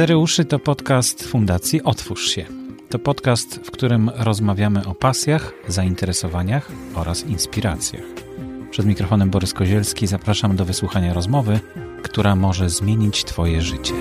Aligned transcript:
Cztery 0.00 0.16
uszy 0.16 0.44
to 0.44 0.58
podcast 0.58 1.24
Fundacji 1.24 1.82
Otwórz 1.82 2.28
się. 2.30 2.44
To 2.88 2.98
podcast, 2.98 3.60
w 3.64 3.70
którym 3.70 4.10
rozmawiamy 4.14 4.86
o 4.86 4.94
pasjach, 4.94 5.52
zainteresowaniach 5.68 6.72
oraz 6.94 7.26
inspiracjach. 7.26 8.02
Przed 8.70 8.86
mikrofonem 8.86 9.30
Borys 9.30 9.54
Kozielski 9.54 10.06
zapraszam 10.06 10.56
do 10.56 10.64
wysłuchania 10.64 11.14
rozmowy, 11.14 11.60
która 12.02 12.36
może 12.36 12.70
zmienić 12.70 13.24
Twoje 13.24 13.62
życie. 13.62 13.94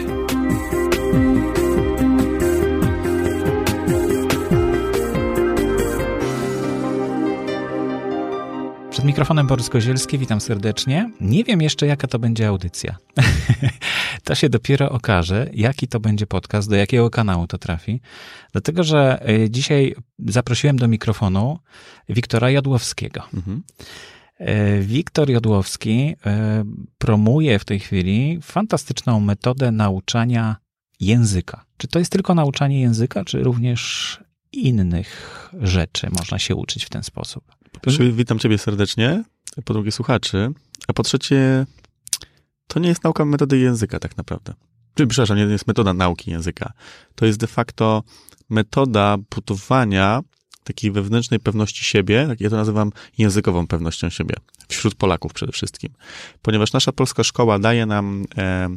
Przed 8.92 9.06
mikrofonem 9.06 9.48
Borys 9.48 9.70
Kozielski, 9.70 10.18
witam 10.18 10.42
serdecznie. 10.42 11.12
Nie 11.22 11.44
wiem 11.44 11.62
jeszcze, 11.62 11.88
jaka 11.88 12.08
to 12.08 12.20
będzie 12.20 12.48
audycja. 12.48 12.96
to 14.30 14.36
się 14.36 14.50
dopiero 14.50 14.90
okaże, 14.90 15.50
jaki 15.54 15.88
to 15.88 16.00
będzie 16.00 16.28
podcast, 16.28 16.70
do 16.70 16.76
jakiego 16.76 17.10
kanału 17.10 17.48
to 17.48 17.58
trafi. 17.58 18.02
Dlatego, 18.52 18.84
że 18.84 19.30
y, 19.30 19.50
dzisiaj 19.50 19.96
zaprosiłem 20.28 20.78
do 20.78 20.88
mikrofonu 20.88 21.60
Wiktora 22.10 22.50
Jodłowskiego. 22.50 23.24
Mhm. 23.34 23.64
Y, 24.42 24.82
Wiktor 24.82 25.30
Jodłowski 25.30 26.10
y, 26.10 26.16
promuje 26.98 27.60
w 27.60 27.66
tej 27.66 27.80
chwili 27.80 28.40
fantastyczną 28.42 29.20
metodę 29.20 29.72
nauczania 29.72 30.56
języka. 31.00 31.66
Czy 31.78 31.88
to 31.88 32.00
jest 32.00 32.12
tylko 32.12 32.36
nauczanie 32.36 32.82
języka, 32.82 33.26
czy 33.26 33.44
również 33.44 34.18
innych 34.52 35.50
rzeczy 35.62 36.10
można 36.18 36.40
się 36.40 36.56
uczyć 36.56 36.86
w 36.86 36.90
ten 36.90 37.04
sposób? 37.04 37.44
Po 37.72 37.80
pierwsze, 37.80 38.12
witam 38.12 38.40
Ciebie 38.40 38.58
serdecznie, 38.58 39.24
po 39.66 39.74
drugie 39.74 39.92
słuchaczy, 39.92 40.52
a 40.88 40.94
po 40.94 41.04
trzecie, 41.04 41.66
to 42.70 42.80
nie 42.80 42.90
jest 42.90 43.04
nauka 43.04 43.26
metody 43.26 43.58
języka 43.58 44.00
tak 44.00 44.18
naprawdę. 44.18 44.54
Czy, 44.96 45.08
przepraszam, 45.08 45.38
nie 45.38 45.44
jest 45.44 45.68
metoda 45.68 45.94
nauki 45.94 46.32
języka. 46.32 46.74
To 47.16 47.26
jest 47.26 47.40
de 47.40 47.48
facto 47.48 48.04
metoda 48.50 49.18
budowania 49.36 50.22
takiej 50.64 50.92
wewnętrznej 50.92 51.40
pewności 51.40 51.86
siebie, 51.86 52.26
tak 52.28 52.42
ja 52.42 52.50
to 52.50 52.56
nazywam 52.56 52.92
językową 53.18 53.68
pewnością 53.68 54.10
siebie, 54.10 54.36
wśród 54.68 54.96
Polaków 54.96 55.34
przede 55.34 55.52
wszystkim. 55.52 55.94
Ponieważ 56.42 56.74
nasza 56.74 56.92
polska 56.92 57.24
szkoła 57.24 57.60
daje 57.60 57.86
nam 57.86 58.26
e, 58.38 58.70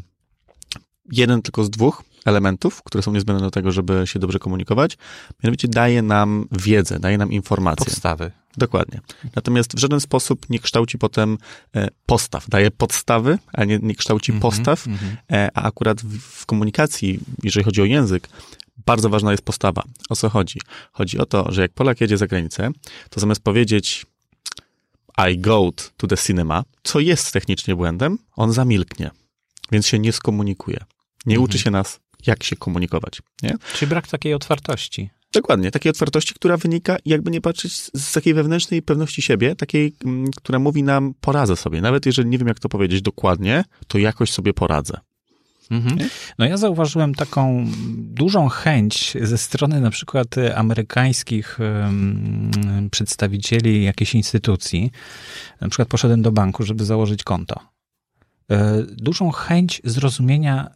jeden 1.13 1.43
tylko 1.43 1.65
z 1.65 1.71
dwóch 1.71 2.03
elementów, 2.25 2.83
które 2.83 3.03
są 3.03 3.13
niezbędne 3.13 3.45
do 3.45 3.51
tego, 3.51 3.73
żeby 3.73 4.03
się 4.07 4.19
dobrze 4.19 4.39
komunikować. 4.39 4.99
Mianowicie 5.43 5.69
daje 5.69 6.03
nam 6.03 6.47
wiedzę, 6.53 6.99
daje 6.99 7.19
nam 7.19 7.33
informacje. 7.33 7.85
Podstawy. 7.85 8.31
Dokładnie. 8.57 9.01
Natomiast 9.37 9.77
w 9.77 9.79
żaden 9.79 10.01
sposób 10.01 10.51
nie 10.51 10.59
kształci 10.59 10.99
potem 10.99 11.39
e, 11.77 11.89
postaw. 12.07 12.49
Daje 12.49 12.71
podstawy, 12.71 13.39
a 13.53 13.65
nie, 13.65 13.79
nie 13.83 13.95
kształci 13.95 14.33
mm 14.33 14.41
-hmm, 14.41 14.43
postaw. 14.43 14.87
Mm 14.87 14.99
-hmm. 14.99 15.49
A 15.55 15.63
akurat 15.63 16.03
w, 16.03 16.19
w 16.19 16.47
komunikacji, 16.47 17.21
jeżeli 17.43 17.65
chodzi 17.65 17.83
o 17.83 17.85
język, 17.85 18.29
bardzo 18.87 19.09
ważna 19.09 19.31
jest 19.31 19.45
postawa. 19.45 19.83
O 20.09 20.17
co 20.17 20.29
chodzi? 20.29 20.61
Chodzi 20.93 21.19
o 21.19 21.27
to, 21.27 21.53
że 21.53 21.63
jak 21.63 21.73
Polak 21.73 22.01
jedzie 22.01 22.19
za 22.19 22.27
granicę, 22.27 22.71
to 23.11 23.21
zamiast 23.21 23.43
powiedzieć 23.43 24.07
I 25.31 25.39
go 25.39 25.71
to 25.97 26.07
the 26.07 26.17
cinema, 26.17 26.65
co 26.83 27.01
jest 27.01 27.33
technicznie 27.33 27.77
błędem, 27.77 28.19
on 28.37 28.53
zamilknie, 28.53 29.11
więc 29.73 29.87
się 29.87 29.99
nie 29.99 30.13
skomunikuje. 30.13 30.85
Nie 31.27 31.35
mhm. 31.35 31.45
uczy 31.45 31.59
się 31.59 31.71
nas, 31.71 32.01
jak 32.27 32.45
się 32.45 32.57
komunikować. 32.57 33.23
Nie? 33.43 33.55
Czyli 33.75 33.89
brak 33.89 34.09
takiej 34.09 34.35
otwartości. 34.35 35.11
Dokładnie, 35.33 35.71
takiej 35.71 35.91
otwartości, 35.91 36.35
która 36.35 36.57
wynika, 36.57 36.97
jakby 37.05 37.31
nie 37.31 37.41
patrzeć, 37.41 37.73
z 37.95 38.13
takiej 38.13 38.35
wewnętrznej 38.35 38.83
pewności 38.83 39.23
siebie, 39.23 39.57
takiej, 39.57 39.95
mm, 40.05 40.31
która 40.37 40.59
mówi 40.59 40.83
nam, 40.83 41.15
poradzę 41.21 41.57
sobie. 41.57 41.81
Nawet 41.81 42.07
jeżeli 42.07 42.29
nie 42.29 42.39
wiem, 42.39 42.49
jak 42.49 42.61
to 42.61 42.69
powiedzieć 42.69 43.03
dokładnie, 43.03 43.65
to 43.89 43.99
jakoś 43.99 44.31
sobie 44.31 44.53
poradzę. 44.53 44.99
Mhm. 45.71 45.99
No 46.39 46.47
ja 46.47 46.57
zauważyłem 46.57 47.15
taką 47.15 47.67
dużą 47.97 48.49
chęć 48.49 49.17
ze 49.23 49.39
strony 49.39 49.81
na 49.81 49.91
przykład 49.91 50.29
amerykańskich 50.55 51.59
przedstawicieli 52.91 53.85
jakiejś 53.85 54.15
instytucji. 54.15 54.91
Na 55.61 55.69
przykład 55.69 55.89
poszedłem 55.89 56.23
do 56.23 56.33
banku, 56.33 56.63
żeby 56.63 56.85
założyć 56.85 57.25
konto. 57.25 57.61
E, 58.51 58.83
dużą 58.83 59.31
chęć 59.31 59.81
zrozumienia 59.85 60.71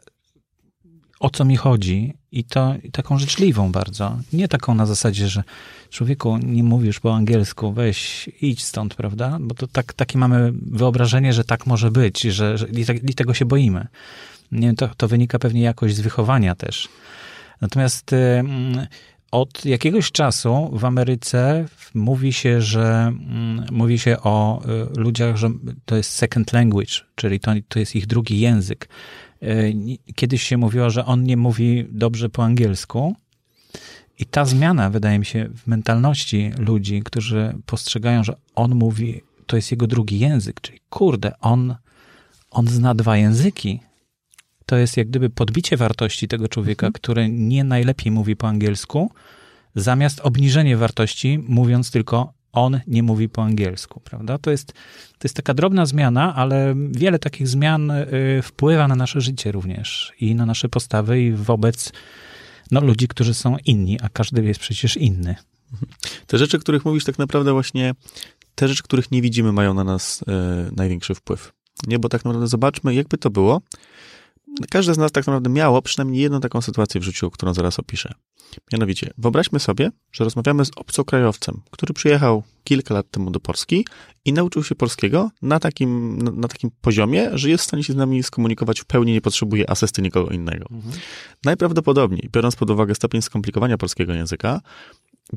o 1.21 1.31
co 1.31 1.45
mi 1.45 1.57
chodzi 1.57 2.15
i 2.33 2.45
to 2.45 2.75
i 2.83 2.91
taką 2.91 3.19
życzliwą 3.19 3.73
bardzo. 3.73 4.19
Nie 4.33 4.49
taką 4.49 4.75
na 4.75 4.87
zasadzie, 4.87 5.29
że 5.29 5.43
człowieku, 5.91 6.39
nie 6.39 6.65
mówisz 6.65 7.01
po 7.01 7.15
angielsku, 7.15 7.73
weź, 7.73 8.31
idź 8.41 8.65
stąd, 8.65 8.95
prawda? 8.95 9.39
Bo 9.41 9.55
to 9.55 9.67
tak, 9.67 9.93
takie 9.93 10.19
mamy 10.19 10.53
wyobrażenie, 10.71 11.33
że 11.33 11.45
tak 11.45 11.67
może 11.67 11.91
być, 11.91 12.21
że, 12.21 12.59
że 12.59 12.69
i, 12.69 12.87
tak, 12.87 13.11
i 13.11 13.15
tego 13.15 13.35
się 13.35 13.45
boimy. 13.45 13.87
Nie, 14.53 14.75
to, 14.75 14.89
to 14.97 15.09
wynika 15.09 15.39
pewnie 15.39 15.63
jakoś 15.63 15.95
z 15.95 16.01
wychowania 16.01 16.55
też. 16.55 16.89
Natomiast 17.61 18.13
y, 18.13 18.45
od 19.31 19.65
jakiegoś 19.65 20.13
czasu 20.13 20.71
w 20.73 20.85
Ameryce 20.85 21.65
mówi 21.95 22.33
się, 22.33 22.61
że 22.63 23.13
y, 23.69 23.73
mówi 23.73 23.99
się 23.99 24.17
o 24.23 24.63
y, 24.97 25.01
ludziach, 25.01 25.37
że 25.37 25.51
to 25.85 25.97
jest 25.97 26.11
second 26.11 26.53
language, 26.53 26.93
czyli 27.15 27.41
to, 27.41 27.53
to 27.69 27.79
jest 27.79 27.97
ich 27.97 28.07
drugi 28.07 28.41
język. 28.41 28.89
E, 29.43 29.73
kiedyś 30.15 30.43
się 30.43 30.57
mówiło, 30.57 30.91
że 30.91 31.05
on 31.05 31.23
nie 31.23 31.37
mówi 31.37 31.87
dobrze 31.91 32.29
po 32.29 32.45
angielsku. 32.45 33.17
I 34.19 34.27
ta 34.27 34.45
zmiana, 34.45 34.91
wydaje 34.91 35.19
mi 35.19 35.27
się, 35.27 35.49
w 35.57 35.67
mentalności 35.67 36.51
ludzi, 36.59 37.03
którzy 37.05 37.55
postrzegają, 37.67 38.25
że 38.25 38.37
on 38.55 38.75
mówi, 38.75 39.23
to 39.47 39.57
jest 39.57 39.71
jego 39.71 39.87
drugi 39.87 40.19
język, 40.19 40.61
czyli 40.61 40.81
kurde, 40.91 41.39
on, 41.41 41.75
on 42.51 42.69
zna 42.69 42.95
dwa 42.95 43.17
języki. 43.17 43.81
To 44.67 44.77
jest 44.77 44.97
jak 44.97 45.09
gdyby 45.09 45.31
podbicie 45.31 45.77
wartości 45.77 46.29
tego 46.29 46.49
człowieka, 46.49 46.87
mhm. 46.87 46.93
który 46.93 47.29
nie 47.29 47.65
najlepiej 47.65 48.13
mówi 48.13 48.37
po 48.37 48.49
angielsku, 48.49 49.11
zamiast 49.75 50.21
obniżenie 50.21 50.77
wartości, 50.77 51.39
mówiąc 51.49 51.91
tylko 51.91 52.33
on 52.57 52.81
nie 52.87 53.03
mówi 53.03 53.29
po 53.29 53.43
angielsku, 53.43 54.01
prawda? 54.01 54.39
To 54.39 54.51
jest, 54.51 54.73
to 55.19 55.25
jest 55.25 55.37
taka 55.37 55.55
drobna 55.55 55.87
zmiana, 55.87 56.35
ale 56.35 56.75
wiele 56.91 57.19
takich 57.19 57.49
zmian 57.49 57.91
y, 57.91 58.07
wpływa 58.43 58.89
na 58.89 58.97
nasze 58.97 59.21
życie 59.21 59.53
również 59.53 60.13
i 60.21 60.35
na 60.35 60.47
nasze 60.47 60.69
postawy 60.69 61.23
i 61.23 61.33
wobec 61.33 61.93
no, 62.71 62.81
ludzi, 62.81 63.09
którzy 63.09 63.35
są 63.35 63.57
inni, 63.65 64.01
a 64.01 64.09
każdy 64.09 64.45
jest 64.45 64.61
przecież 64.61 64.97
inny. 64.97 65.35
Te 66.27 66.39
rzeczy, 66.39 66.59
których 66.59 66.85
mówisz, 66.85 67.05
tak 67.05 67.19
naprawdę 67.19 67.53
właśnie 67.53 67.95
te 68.55 68.69
rzeczy, 68.69 68.83
których 68.83 69.11
nie 69.11 69.23
widzimy, 69.23 69.53
mają 69.53 69.75
na 69.75 69.85
nas 69.85 70.25
e, 70.29 70.71
największy 70.77 71.15
wpływ. 71.15 71.53
Nie, 71.87 71.99
bo 71.99 72.09
tak 72.09 72.25
naprawdę 72.25 72.47
zobaczmy, 72.47 72.95
jakby 72.95 73.19
to 73.19 73.31
było, 73.31 73.61
każdy 74.71 74.95
z 74.95 74.99
nas 74.99 75.13
tak 75.13 75.27
naprawdę 75.27 75.51
miało 75.51 75.83
przynajmniej 75.83 76.23
jedną 76.23 76.41
taką 76.41 76.61
sytuację 76.61 77.01
w 77.01 77.05
życiu, 77.05 77.31
którą 77.31 77.55
zaraz 77.55 77.79
opiszę. 77.79 78.15
Mianowicie, 78.73 79.11
wyobraźmy 79.19 79.61
sobie, 79.61 79.91
że 80.13 80.25
rozmawiamy 80.25 80.65
z 80.65 80.71
obcokrajowcem, 80.77 81.61
który 81.71 81.95
przyjechał 81.95 82.43
kilka 82.65 82.95
lat 82.95 83.11
temu 83.11 83.31
do 83.31 83.41
Polski 83.41 83.87
i 84.25 84.33
nauczył 84.33 84.65
się 84.65 84.75
polskiego 84.75 85.31
na 85.43 85.61
takim, 85.61 86.23
na, 86.23 86.31
na 86.31 86.49
takim 86.49 86.71
poziomie, 86.81 87.31
że 87.33 87.51
jest 87.51 87.65
w 87.65 87.67
stanie 87.67 87.85
się 87.85 87.93
z 87.93 87.97
nami 87.97 88.23
skomunikować 88.23 88.81
w 88.81 88.85
pełni, 88.85 89.13
nie 89.13 89.21
potrzebuje 89.21 89.71
asysty 89.71 90.03
nikogo 90.03 90.31
innego. 90.31 90.67
Mhm. 90.71 90.95
Najprawdopodobniej, 91.45 92.29
biorąc 92.33 92.57
pod 92.57 92.71
uwagę 92.71 92.95
stopień 92.95 93.23
skomplikowania 93.23 93.79
polskiego 93.79 94.15
języka, 94.15 94.61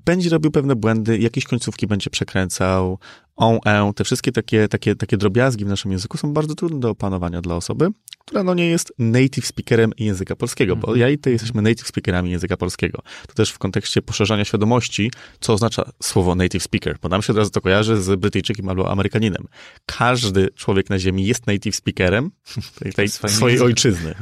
będzie 0.06 0.30
robił 0.30 0.52
pewne 0.52 0.76
błędy, 0.76 1.18
jakieś 1.18 1.44
końcówki 1.46 1.88
będzie 1.88 2.10
przekręcał, 2.10 3.00
on, 3.40 3.60
e, 3.66 3.94
te 3.96 4.04
wszystkie 4.04 4.32
takie, 4.32 4.68
takie, 4.68 4.96
takie 4.96 5.18
drobiazgi 5.18 5.66
w 5.66 5.68
naszym 5.68 5.92
języku 5.92 6.18
są 6.18 6.34
bardzo 6.34 6.56
trudne 6.56 6.80
do 6.80 6.90
opanowania 6.90 7.42
dla 7.42 7.56
osoby, 7.56 7.90
która 8.26 8.44
no 8.44 8.54
nie 8.54 8.68
jest 8.68 8.94
native 9.00 9.48
speakerem 9.48 9.92
języka 9.98 10.36
polskiego, 10.36 10.76
bo 10.76 10.96
ja 10.96 11.10
i 11.10 11.18
ty 11.18 11.32
jesteśmy 11.32 11.62
native 11.62 11.88
speakerami 11.88 12.32
języka 12.32 12.58
polskiego. 12.58 13.02
To 13.28 13.34
też 13.34 13.52
w 13.52 13.58
kontekście 13.60 14.02
poszerzania 14.02 14.46
świadomości, 14.46 15.12
co 15.40 15.54
oznacza 15.54 15.92
słowo 16.04 16.36
native 16.36 16.64
speaker, 16.64 16.98
bo 17.02 17.10
nam 17.10 17.22
się 17.22 17.34
od 17.34 17.38
razu 17.38 17.52
to 17.52 17.62
kojarzy 17.62 18.02
z 18.02 18.20
Brytyjczykiem 18.20 18.70
albo 18.70 18.92
Amerykaninem. 18.92 19.48
Każdy 19.86 20.50
człowiek 20.56 20.90
na 20.90 21.00
ziemi 21.00 21.26
jest 21.26 21.48
native 21.48 21.76
speakerem 21.76 22.32
tej, 22.80 22.94
tej 22.94 23.10
swojej 23.10 23.60
ojczyzny. 23.60 24.16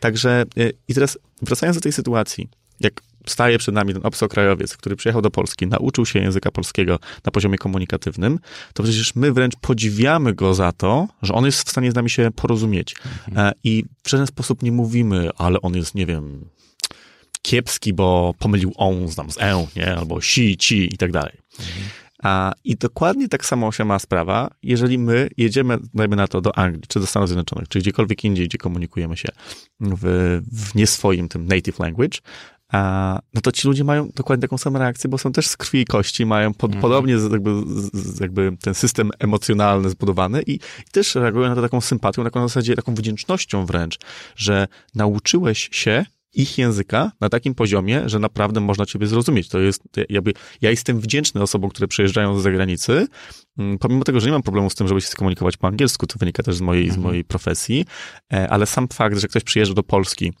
Także 0.00 0.44
e, 0.56 0.70
i 0.88 0.94
teraz 0.94 1.18
wracając 1.42 1.76
do 1.76 1.80
tej 1.80 1.92
sytuacji, 1.92 2.48
jak 2.80 3.02
staje 3.26 3.58
przed 3.58 3.74
nami 3.74 3.92
ten 3.92 4.06
obcokrajowiec, 4.06 4.76
który 4.76 4.96
przyjechał 4.96 5.22
do 5.22 5.30
Polski, 5.30 5.66
nauczył 5.66 6.06
się 6.06 6.18
języka 6.18 6.50
polskiego 6.50 6.98
na 7.24 7.32
poziomie 7.32 7.58
komunikatywnym, 7.58 8.38
to 8.74 8.82
przecież 8.82 9.14
my 9.14 9.32
wręcz 9.32 9.54
podziwiamy 9.60 10.34
go 10.34 10.54
za 10.54 10.72
to, 10.72 11.08
że 11.22 11.34
on 11.34 11.44
jest 11.44 11.68
w 11.68 11.70
stanie 11.70 11.90
z 11.90 11.94
nami 11.94 12.10
się 12.10 12.30
porozumieć. 12.36 12.94
Mhm. 13.28 13.46
E, 13.46 13.52
I 13.64 13.84
w 14.02 14.10
żaden 14.10 14.26
sposób 14.26 14.62
nie 14.62 14.72
mówimy, 14.72 15.30
ale 15.36 15.60
on 15.60 15.74
jest, 15.74 15.94
nie 15.94 16.06
wiem, 16.06 16.44
kiepski, 17.42 17.92
bo 17.92 18.34
pomylił 18.38 18.72
on 18.76 19.08
znam 19.08 19.30
z 19.30 19.38
e, 19.40 19.66
nie? 19.76 19.96
Albo 19.96 20.20
si, 20.20 20.56
ci 20.56 20.94
i 20.94 20.96
tak 20.96 21.12
dalej. 21.12 21.32
Mhm. 21.58 21.84
A, 22.22 22.52
I 22.64 22.76
dokładnie 22.76 23.28
tak 23.28 23.46
samo 23.46 23.72
się 23.72 23.84
ma 23.84 23.98
sprawa, 23.98 24.50
jeżeli 24.62 24.98
my 24.98 25.28
jedziemy, 25.36 25.78
dajmy 25.94 26.16
na 26.16 26.28
to, 26.28 26.40
do 26.40 26.58
Anglii, 26.58 26.82
czy 26.88 27.00
do 27.00 27.06
Stanów 27.06 27.28
Zjednoczonych, 27.28 27.68
czy 27.68 27.78
gdziekolwiek 27.78 28.24
indziej, 28.24 28.48
gdzie 28.48 28.58
komunikujemy 28.58 29.16
się 29.16 29.28
w, 29.80 30.40
w 30.52 30.74
nie 30.74 30.86
swoim 30.86 31.28
tym 31.28 31.46
native 31.46 31.78
language, 31.78 32.18
no 33.34 33.40
to 33.42 33.52
ci 33.52 33.68
ludzie 33.68 33.84
mają 33.84 34.08
dokładnie 34.14 34.42
taką 34.42 34.58
samą 34.58 34.78
reakcję, 34.78 35.10
bo 35.10 35.18
są 35.18 35.32
też 35.32 35.46
z 35.46 35.56
krwi 35.56 35.80
i 35.80 35.84
kości, 35.84 36.26
mają 36.26 36.54
pod, 36.54 36.70
mhm. 36.70 36.82
podobnie 36.82 37.14
jakby, 37.32 37.50
jakby 38.20 38.56
ten 38.60 38.74
system 38.74 39.10
emocjonalny 39.18 39.90
zbudowany 39.90 40.42
i, 40.42 40.54
i, 40.54 40.90
też 40.92 41.14
reagują 41.14 41.48
na 41.48 41.54
to 41.54 41.62
taką 41.62 41.80
sympatią, 41.80 42.24
taką 42.24 42.48
zasadzie, 42.48 42.76
taką 42.76 42.94
wdzięcznością 42.94 43.66
wręcz, 43.66 43.98
że 44.36 44.66
nauczyłeś 44.94 45.68
się 45.72 46.04
ich 46.34 46.58
języka 46.58 47.12
na 47.20 47.28
takim 47.28 47.54
poziomie, 47.54 48.02
że 48.08 48.18
naprawdę 48.18 48.60
można 48.60 48.86
ciebie 48.86 49.06
zrozumieć. 49.06 49.48
To 49.48 49.60
jest 49.60 49.82
jakby, 50.08 50.32
ja 50.60 50.70
jestem 50.70 51.00
wdzięczny 51.00 51.42
osobom, 51.42 51.70
które 51.70 51.88
przyjeżdżają 51.88 52.38
z 52.38 52.42
zagranicy, 52.42 53.06
mm, 53.58 53.78
pomimo 53.78 54.04
tego, 54.04 54.20
że 54.20 54.26
nie 54.26 54.32
mam 54.32 54.42
problemu 54.42 54.70
z 54.70 54.74
tym, 54.74 54.88
żeby 54.88 55.00
się 55.00 55.06
skomunikować 55.06 55.56
po 55.56 55.68
angielsku, 55.68 56.06
to 56.06 56.18
wynika 56.18 56.42
też 56.42 56.54
z 56.54 56.60
mojej, 56.60 56.84
mhm. 56.84 57.00
z 57.00 57.04
mojej 57.04 57.24
profesji, 57.24 57.84
e, 58.32 58.48
ale 58.48 58.66
sam 58.66 58.88
fakt, 58.88 59.18
że 59.18 59.28
ktoś 59.28 59.44
przyjeżdża 59.44 59.74
do 59.74 59.82
Polski 59.82 60.32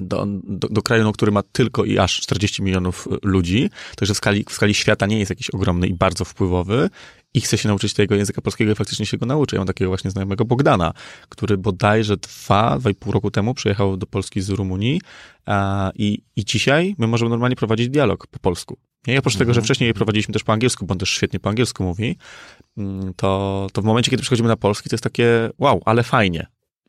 do, 0.00 0.26
do, 0.44 0.68
do, 0.68 0.82
kraju, 0.82 1.04
no, 1.04 1.12
który 1.12 1.32
ma 1.32 1.42
tylko 1.42 1.84
i 1.84 1.98
aż 1.98 2.20
40 2.20 2.62
milionów 2.62 3.08
ludzi, 3.22 3.70
także 3.96 4.14
w 4.14 4.16
skali, 4.16 4.44
w 4.48 4.52
skali 4.52 4.74
świata 4.74 5.06
nie 5.06 5.18
jest 5.18 5.30
jakiś 5.30 5.50
ogromny 5.50 5.86
i 5.86 5.94
bardzo 5.94 6.24
wpływowy 6.24 6.90
i 7.34 7.40
chce 7.40 7.58
się 7.58 7.68
nauczyć 7.68 7.94
tego 7.94 8.14
języka 8.14 8.42
polskiego 8.42 8.72
i 8.72 8.74
faktycznie 8.74 9.06
się 9.06 9.18
go 9.18 9.26
nauczy. 9.26 9.56
Ja 9.56 9.60
mam 9.60 9.66
takiego 9.66 9.90
właśnie 9.90 10.10
znajomego 10.10 10.44
Bogdana, 10.44 10.92
który 11.28 11.58
bodajże 11.58 12.16
dwa, 12.16 12.78
dwa 12.78 12.90
i 12.90 12.94
pół 12.94 13.12
roku 13.12 13.30
temu 13.30 13.54
przyjechał 13.54 13.96
do 13.96 14.06
Polski 14.06 14.40
z 14.40 14.48
Rumunii 14.48 15.00
a, 15.46 15.90
i, 15.94 16.22
i 16.36 16.44
dzisiaj 16.44 16.94
my 16.98 17.06
możemy 17.06 17.30
normalnie 17.30 17.56
prowadzić 17.56 17.88
dialog 17.88 18.26
po 18.26 18.38
polsku. 18.38 18.78
I 19.06 19.18
oprócz 19.18 19.36
tego, 19.36 19.52
że 19.52 19.58
mhm. 19.58 19.64
wcześniej 19.64 19.94
prowadziliśmy 19.94 20.32
też 20.32 20.44
po 20.44 20.52
angielsku, 20.52 20.86
bo 20.86 20.92
on 20.92 20.98
też 20.98 21.10
świetnie 21.10 21.40
po 21.40 21.48
angielsku 21.48 21.84
mówi, 21.84 22.16
mm, 22.76 23.14
to, 23.16 23.66
to 23.72 23.82
w 23.82 23.84
momencie, 23.84 24.10
kiedy 24.10 24.22
przychodzimy 24.22 24.48
na 24.48 24.56
polski, 24.56 24.88
to 24.88 24.94
jest 24.94 25.04
takie 25.04 25.50
wow, 25.58 25.82
ale 25.84 26.02
fajnie. 26.02 26.46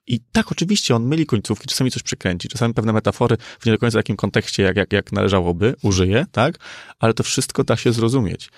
I 0.08 0.20
tak, 0.32 0.52
oczywiście, 0.52 0.96
on 0.96 1.06
myli 1.06 1.26
końcówki, 1.26 1.68
czasami 1.68 1.92
coś 1.92 2.04
przykręci, 2.04 2.48
czasami 2.48 2.74
pewne 2.74 2.94
metafory 2.94 3.38
w 3.60 3.66
nie 3.66 3.72
do 3.72 3.78
końca 3.78 4.00
takim 4.00 4.16
kontekście, 4.16 4.64
jak, 4.64 4.76
jak, 4.76 4.94
jak 4.94 5.12
należałoby, 5.12 5.76
użyje, 5.84 6.26
tak? 6.32 6.60
Ale 7.00 7.14
to 7.14 7.24
wszystko 7.24 7.64
da 7.64 7.78
się 7.78 7.94
zrozumieć. 7.94 8.50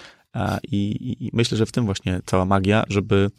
I, 0.64 1.16
I, 1.20 1.30
myślę, 1.34 1.58
że 1.58 1.66
w 1.66 1.72
tym 1.72 1.86
właśnie 1.86 2.22
cała 2.26 2.46
magia, 2.46 2.84
żeby 2.88 3.30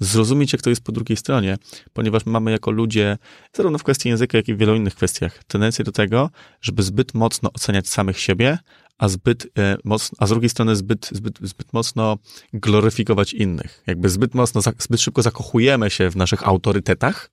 zrozumieć, 0.00 0.52
jak 0.52 0.62
to 0.62 0.70
jest 0.70 0.84
po 0.84 0.92
drugiej 0.92 1.16
stronie, 1.16 1.58
ponieważ 1.92 2.26
mamy 2.26 2.50
jako 2.50 2.70
ludzie, 2.70 3.18
zarówno 3.52 3.78
w 3.78 3.82
kwestii 3.82 4.08
języka, 4.08 4.38
jak 4.38 4.48
i 4.48 4.54
w 4.54 4.58
wielu 4.58 4.74
innych 4.74 4.94
kwestiach, 4.94 5.44
tendencję 5.44 5.84
do 5.84 5.92
tego, 5.92 6.30
żeby 6.60 6.82
zbyt 6.82 7.14
mocno 7.14 7.52
oceniać 7.52 7.88
samych 7.88 8.18
siebie, 8.20 8.58
a 8.98 9.08
zbyt 9.08 9.46
e, 9.58 9.76
mocno, 9.84 10.16
a 10.20 10.26
z 10.26 10.30
drugiej 10.30 10.48
strony 10.48 10.76
zbyt, 10.76 11.08
zbyt, 11.12 11.38
zbyt 11.42 11.72
mocno 11.72 12.18
gloryfikować 12.52 13.32
innych. 13.32 13.82
Jakby 13.86 14.08
zbyt 14.08 14.34
mocno, 14.34 14.60
zbyt 14.78 15.00
szybko 15.00 15.22
zakochujemy 15.22 15.90
się 15.90 16.10
w 16.10 16.16
naszych 16.16 16.48
autorytetach, 16.48 17.30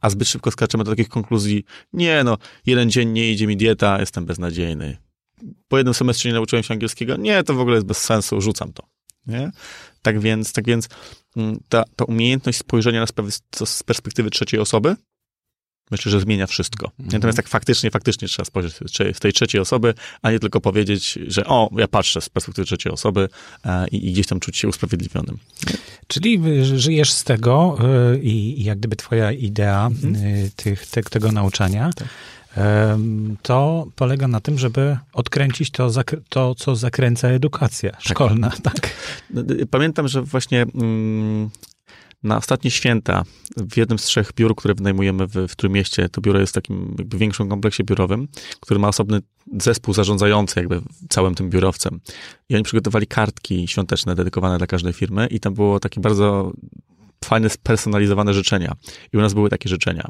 a 0.00 0.10
zbyt 0.10 0.28
szybko 0.28 0.50
skaczemy 0.50 0.84
do 0.84 0.90
takich 0.90 1.08
konkluzji, 1.08 1.64
nie 1.92 2.24
no, 2.24 2.38
jeden 2.66 2.90
dzień 2.90 3.08
nie 3.08 3.32
idzie 3.32 3.46
mi 3.46 3.56
dieta, 3.56 4.00
jestem 4.00 4.26
beznadziejny 4.26 4.96
po 5.68 5.76
jednym 5.76 5.94
semestrze 5.94 6.28
nie 6.28 6.34
nauczyłem 6.34 6.62
się 6.62 6.74
angielskiego, 6.74 7.16
nie, 7.16 7.44
to 7.44 7.54
w 7.54 7.60
ogóle 7.60 7.74
jest 7.74 7.86
bez 7.86 7.98
sensu, 7.98 8.40
rzucam 8.40 8.72
to. 8.72 8.82
Nie? 9.26 9.50
Tak 10.02 10.20
więc, 10.20 10.52
tak 10.52 10.66
więc 10.66 10.88
mm, 11.36 11.60
ta, 11.68 11.84
ta 11.96 12.04
umiejętność 12.04 12.58
spojrzenia 12.58 13.00
na 13.00 13.06
sprawy 13.06 13.30
z 13.64 13.82
perspektywy 13.82 14.30
trzeciej 14.30 14.60
osoby, 14.60 14.96
myślę, 15.90 16.12
że 16.12 16.20
zmienia 16.20 16.46
wszystko. 16.46 16.86
Mhm. 16.86 17.08
Natomiast 17.12 17.36
tak 17.36 17.48
faktycznie, 17.48 17.90
faktycznie 17.90 18.28
trzeba 18.28 18.44
spojrzeć 18.44 18.74
z 19.14 19.20
tej 19.20 19.32
trzeciej 19.32 19.60
osoby, 19.60 19.94
a 20.22 20.30
nie 20.30 20.38
tylko 20.38 20.60
powiedzieć, 20.60 21.18
że 21.26 21.46
o, 21.46 21.70
ja 21.76 21.88
patrzę 21.88 22.20
z 22.20 22.28
perspektywy 22.28 22.66
trzeciej 22.66 22.92
osoby 22.92 23.28
e, 23.64 23.88
i, 23.88 24.08
i, 24.08 24.12
gdzieś 24.12 24.26
tam 24.26 24.40
czuć 24.40 24.56
się 24.56 24.68
usprawiedliwionym. 24.68 25.38
Czyli 26.06 26.40
żyjesz 26.62 27.12
z 27.12 27.24
tego 27.24 27.78
e, 27.80 28.18
i, 28.18 28.64
jak 28.64 28.78
gdyby 28.78 28.96
twoja 28.96 29.32
idea 29.32 29.86
mhm. 29.86 30.16
E, 30.16 30.50
tych, 30.56 30.86
te, 30.86 31.02
tego 31.02 31.32
nauczania 31.32 31.90
tak 31.96 32.08
to 33.42 33.86
polega 33.96 34.28
na 34.28 34.40
tym, 34.40 34.58
żeby 34.58 34.96
odkręcić 35.12 35.70
to, 35.70 35.90
to 36.28 36.54
co 36.54 36.76
zakręca 36.76 37.28
edukacja 37.28 37.90
tak. 37.90 38.02
szkolna. 38.02 38.52
Tak. 38.62 38.90
No, 39.30 39.42
pamiętam, 39.70 40.08
że 40.08 40.22
właśnie 40.22 40.62
mm, 40.62 41.50
na 42.22 42.36
ostatnie 42.36 42.70
święta 42.70 43.22
w 43.56 43.76
jednym 43.76 43.98
z 43.98 44.04
trzech 44.04 44.32
biur, 44.36 44.56
które 44.56 44.74
wynajmujemy 44.74 45.26
w, 45.26 45.48
w 45.48 45.56
Trójmieście, 45.56 46.08
to 46.08 46.20
biuro 46.20 46.40
jest 46.40 46.52
w 46.52 46.54
takim 46.54 46.94
jakby 46.98 47.18
większym 47.18 47.48
kompleksie 47.48 47.84
biurowym, 47.84 48.28
który 48.60 48.80
ma 48.80 48.88
osobny 48.88 49.20
zespół 49.60 49.94
zarządzający 49.94 50.60
jakby 50.60 50.80
całym 51.08 51.34
tym 51.34 51.50
biurowcem. 51.50 52.00
I 52.48 52.54
oni 52.54 52.64
przygotowali 52.64 53.06
kartki 53.06 53.68
świąteczne 53.68 54.14
dedykowane 54.14 54.58
dla 54.58 54.66
każdej 54.66 54.92
firmy 54.92 55.26
i 55.26 55.40
tam 55.40 55.54
było 55.54 55.80
takie 55.80 56.00
bardzo 56.00 56.52
fajne, 57.24 57.50
spersonalizowane 57.50 58.34
życzenia. 58.34 58.72
I 59.12 59.16
u 59.16 59.20
nas 59.20 59.34
były 59.34 59.50
takie 59.50 59.68
życzenia. 59.68 60.08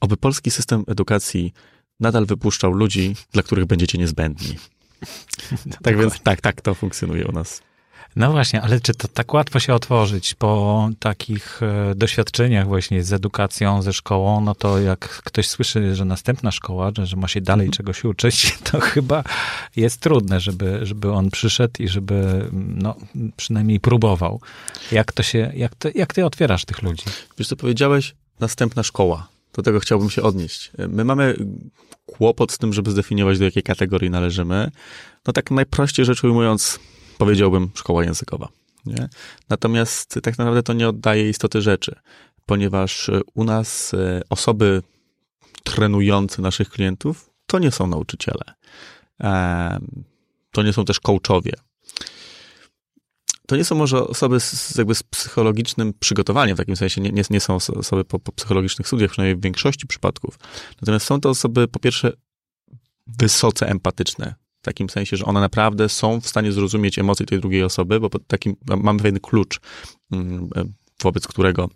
Oby 0.00 0.16
polski 0.16 0.50
system 0.50 0.84
edukacji 0.86 1.52
nadal 2.00 2.26
wypuszczał 2.26 2.72
ludzi, 2.72 3.14
dla 3.32 3.42
których 3.42 3.66
będziecie 3.66 3.98
niezbędni. 3.98 4.56
tak 5.82 5.98
więc 5.98 6.20
tak, 6.20 6.40
tak 6.40 6.60
to 6.60 6.74
funkcjonuje 6.74 7.26
u 7.26 7.32
nas. 7.32 7.62
No 8.16 8.30
właśnie, 8.32 8.62
ale 8.62 8.80
czy 8.80 8.94
to 8.94 9.08
tak 9.08 9.34
łatwo 9.34 9.60
się 9.60 9.74
otworzyć 9.74 10.34
po 10.34 10.88
takich 10.98 11.60
e, 11.62 11.94
doświadczeniach 11.94 12.66
właśnie 12.66 13.02
z 13.02 13.12
edukacją, 13.12 13.82
ze 13.82 13.92
szkołą, 13.92 14.40
no 14.40 14.54
to 14.54 14.78
jak 14.78 15.08
ktoś 15.08 15.48
słyszy, 15.48 15.94
że 15.94 16.04
następna 16.04 16.50
szkoła, 16.50 16.92
że, 16.96 17.06
że 17.06 17.16
ma 17.16 17.28
się 17.28 17.40
dalej 17.40 17.66
mhm. 17.66 17.76
czegoś 17.76 18.04
uczyć, 18.04 18.54
to 18.70 18.80
chyba 18.80 19.24
jest 19.76 20.00
trudne, 20.00 20.40
żeby, 20.40 20.80
żeby 20.82 21.12
on 21.12 21.30
przyszedł 21.30 21.82
i 21.82 21.88
żeby 21.88 22.48
no, 22.52 22.96
przynajmniej 23.36 23.80
próbował. 23.80 24.40
Jak 24.92 25.12
to 25.12 25.22
się, 25.22 25.52
jak, 25.56 25.74
to, 25.74 25.88
jak 25.94 26.14
ty 26.14 26.24
otwierasz 26.24 26.64
tych 26.64 26.82
ludzi? 26.82 27.04
Wiesz 27.38 27.48
co 27.48 27.56
powiedziałeś? 27.56 28.14
Następna 28.40 28.82
szkoła. 28.82 29.28
Do 29.52 29.62
tego 29.62 29.80
chciałbym 29.80 30.10
się 30.10 30.22
odnieść. 30.22 30.72
My 30.88 31.04
mamy 31.04 31.34
kłopot 32.06 32.52
z 32.52 32.58
tym, 32.58 32.72
żeby 32.72 32.90
zdefiniować, 32.90 33.38
do 33.38 33.44
jakiej 33.44 33.62
kategorii 33.62 34.10
należymy. 34.10 34.70
No 35.26 35.32
tak 35.32 35.50
najprościej 35.50 36.04
rzecz 36.04 36.24
ujmując, 36.24 36.80
powiedziałbym 37.20 37.70
szkoła 37.74 38.04
językowa. 38.04 38.48
Nie? 38.86 39.08
Natomiast 39.48 40.18
tak 40.22 40.38
naprawdę 40.38 40.62
to 40.62 40.72
nie 40.72 40.88
oddaje 40.88 41.28
istoty 41.28 41.62
rzeczy, 41.62 41.94
ponieważ 42.46 43.10
u 43.34 43.44
nas 43.44 43.94
e, 43.94 44.20
osoby 44.30 44.82
trenujące 45.64 46.42
naszych 46.42 46.70
klientów 46.70 47.30
to 47.46 47.58
nie 47.58 47.70
są 47.70 47.86
nauczyciele. 47.86 48.44
To 50.50 50.62
nie 50.62 50.72
są 50.72 50.84
też 50.84 51.00
coachowie 51.00 51.52
to 53.50 53.56
nie 53.56 53.64
są 53.64 53.74
może 53.74 54.06
osoby 54.06 54.40
z, 54.40 54.76
jakby 54.76 54.94
z 54.94 55.02
psychologicznym 55.02 55.94
przygotowaniem, 56.00 56.56
w 56.56 56.58
takim 56.58 56.76
sensie 56.76 57.00
nie, 57.00 57.10
nie, 57.10 57.22
nie 57.30 57.40
są 57.40 57.54
osoby 57.54 58.04
po, 58.04 58.18
po, 58.18 58.32
psychologicznych 58.32 58.86
studiach, 58.86 59.10
przynajmniej 59.10 59.36
w 59.36 59.42
większości 59.42 59.86
przypadków. 59.86 60.38
Natomiast 60.80 61.06
są 61.06 61.20
to 61.20 61.28
osoby, 61.28 61.68
po 61.68 61.78
pierwsze, 61.78 62.12
wysoce 63.06 63.68
empatyczne, 63.68 64.34
w 64.60 64.64
takim 64.64 64.90
sensie, 64.90 65.16
że 65.16 65.24
one 65.24 65.40
naprawdę 65.40 65.88
są 65.88 66.20
w 66.20 66.26
stanie 66.28 66.52
zrozumieć 66.52 66.98
emocje 66.98 67.26
tej 67.26 67.40
drugiej 67.40 67.62
osoby, 67.62 68.00
bo 68.00 68.08
takim, 68.26 68.56
mamy 68.66 68.98
pewien 68.98 69.20
klucz, 69.20 69.60
mm, 70.12 70.48
wobec 71.02 71.26
którego 71.26 71.68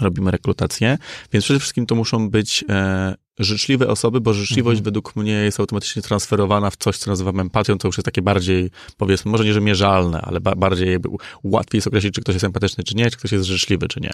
robimy 0.00 0.30
rekrutację, 0.30 0.98
więc 1.32 1.44
przede 1.44 1.60
wszystkim 1.60 1.86
to 1.86 1.94
muszą 1.94 2.30
być 2.30 2.64
e, 2.68 3.14
życzliwe 3.38 3.88
osoby, 3.88 4.20
bo 4.20 4.34
życzliwość 4.34 4.78
mhm. 4.78 4.84
według 4.84 5.16
mnie 5.16 5.32
jest 5.32 5.60
automatycznie 5.60 6.02
transferowana 6.02 6.70
w 6.70 6.76
coś, 6.76 6.98
co 6.98 7.10
nazywam 7.10 7.40
empatią, 7.40 7.78
to 7.78 7.88
już 7.88 7.96
jest 7.96 8.04
takie 8.04 8.22
bardziej, 8.22 8.70
powiedzmy, 8.96 9.30
może 9.30 9.44
nie, 9.44 9.52
że 9.52 9.60
mierzalne, 9.60 10.20
ale 10.20 10.40
ba 10.40 10.54
bardziej 10.54 10.98
łatwiej 11.44 11.78
jest 11.78 11.86
określić, 11.86 12.14
czy 12.14 12.20
ktoś 12.20 12.34
jest 12.34 12.44
empatyczny, 12.44 12.84
czy 12.84 12.96
nie, 12.96 13.10
czy 13.10 13.16
ktoś 13.16 13.32
jest 13.32 13.44
życzliwy, 13.44 13.88
czy 13.88 14.00
nie. 14.00 14.10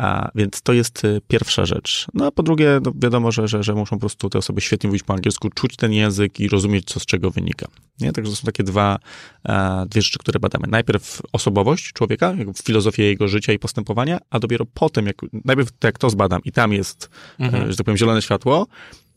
A, 0.00 0.30
więc 0.34 0.62
to 0.62 0.72
jest 0.72 1.04
y, 1.04 1.20
pierwsza 1.28 1.66
rzecz. 1.66 2.06
No 2.14 2.26
a 2.26 2.30
po 2.30 2.42
drugie, 2.42 2.80
no 2.84 2.92
wiadomo, 2.94 3.32
że, 3.32 3.48
że, 3.48 3.62
że 3.62 3.74
muszą 3.74 3.96
po 3.96 4.00
prostu 4.00 4.30
te 4.30 4.38
osoby 4.38 4.60
świetnie 4.60 4.88
mówić 4.88 5.02
po 5.02 5.14
angielsku, 5.14 5.50
czuć 5.50 5.76
ten 5.76 5.92
język 5.92 6.40
i 6.40 6.48
rozumieć, 6.48 6.84
co 6.84 7.00
z 7.00 7.06
czego 7.06 7.30
wynika. 7.30 7.66
Nie? 8.00 8.12
Także 8.12 8.30
to 8.30 8.36
są 8.36 8.46
takie 8.46 8.62
dwa, 8.62 8.98
a, 9.44 9.86
dwie 9.88 10.02
rzeczy, 10.02 10.18
które 10.18 10.40
badamy. 10.40 10.66
Najpierw 10.68 11.22
osobowość 11.32 11.92
człowieka, 11.92 12.34
filozofię 12.64 13.02
jego 13.02 13.28
życia 13.28 13.52
i 13.52 13.58
postępowania, 13.58 14.18
a 14.30 14.38
dopiero 14.38 14.66
potem, 14.74 15.06
jak, 15.06 15.16
najpierw 15.44 15.68
jak 15.84 15.98
to 15.98 16.10
zbadam 16.10 16.40
i 16.44 16.52
tam 16.52 16.72
jest, 16.72 17.10
mhm. 17.38 17.64
E, 17.64 17.70
że 17.70 17.76
tak 17.76 17.84
powiem, 17.84 17.96
zielone 17.96 18.22
światło, 18.22 18.66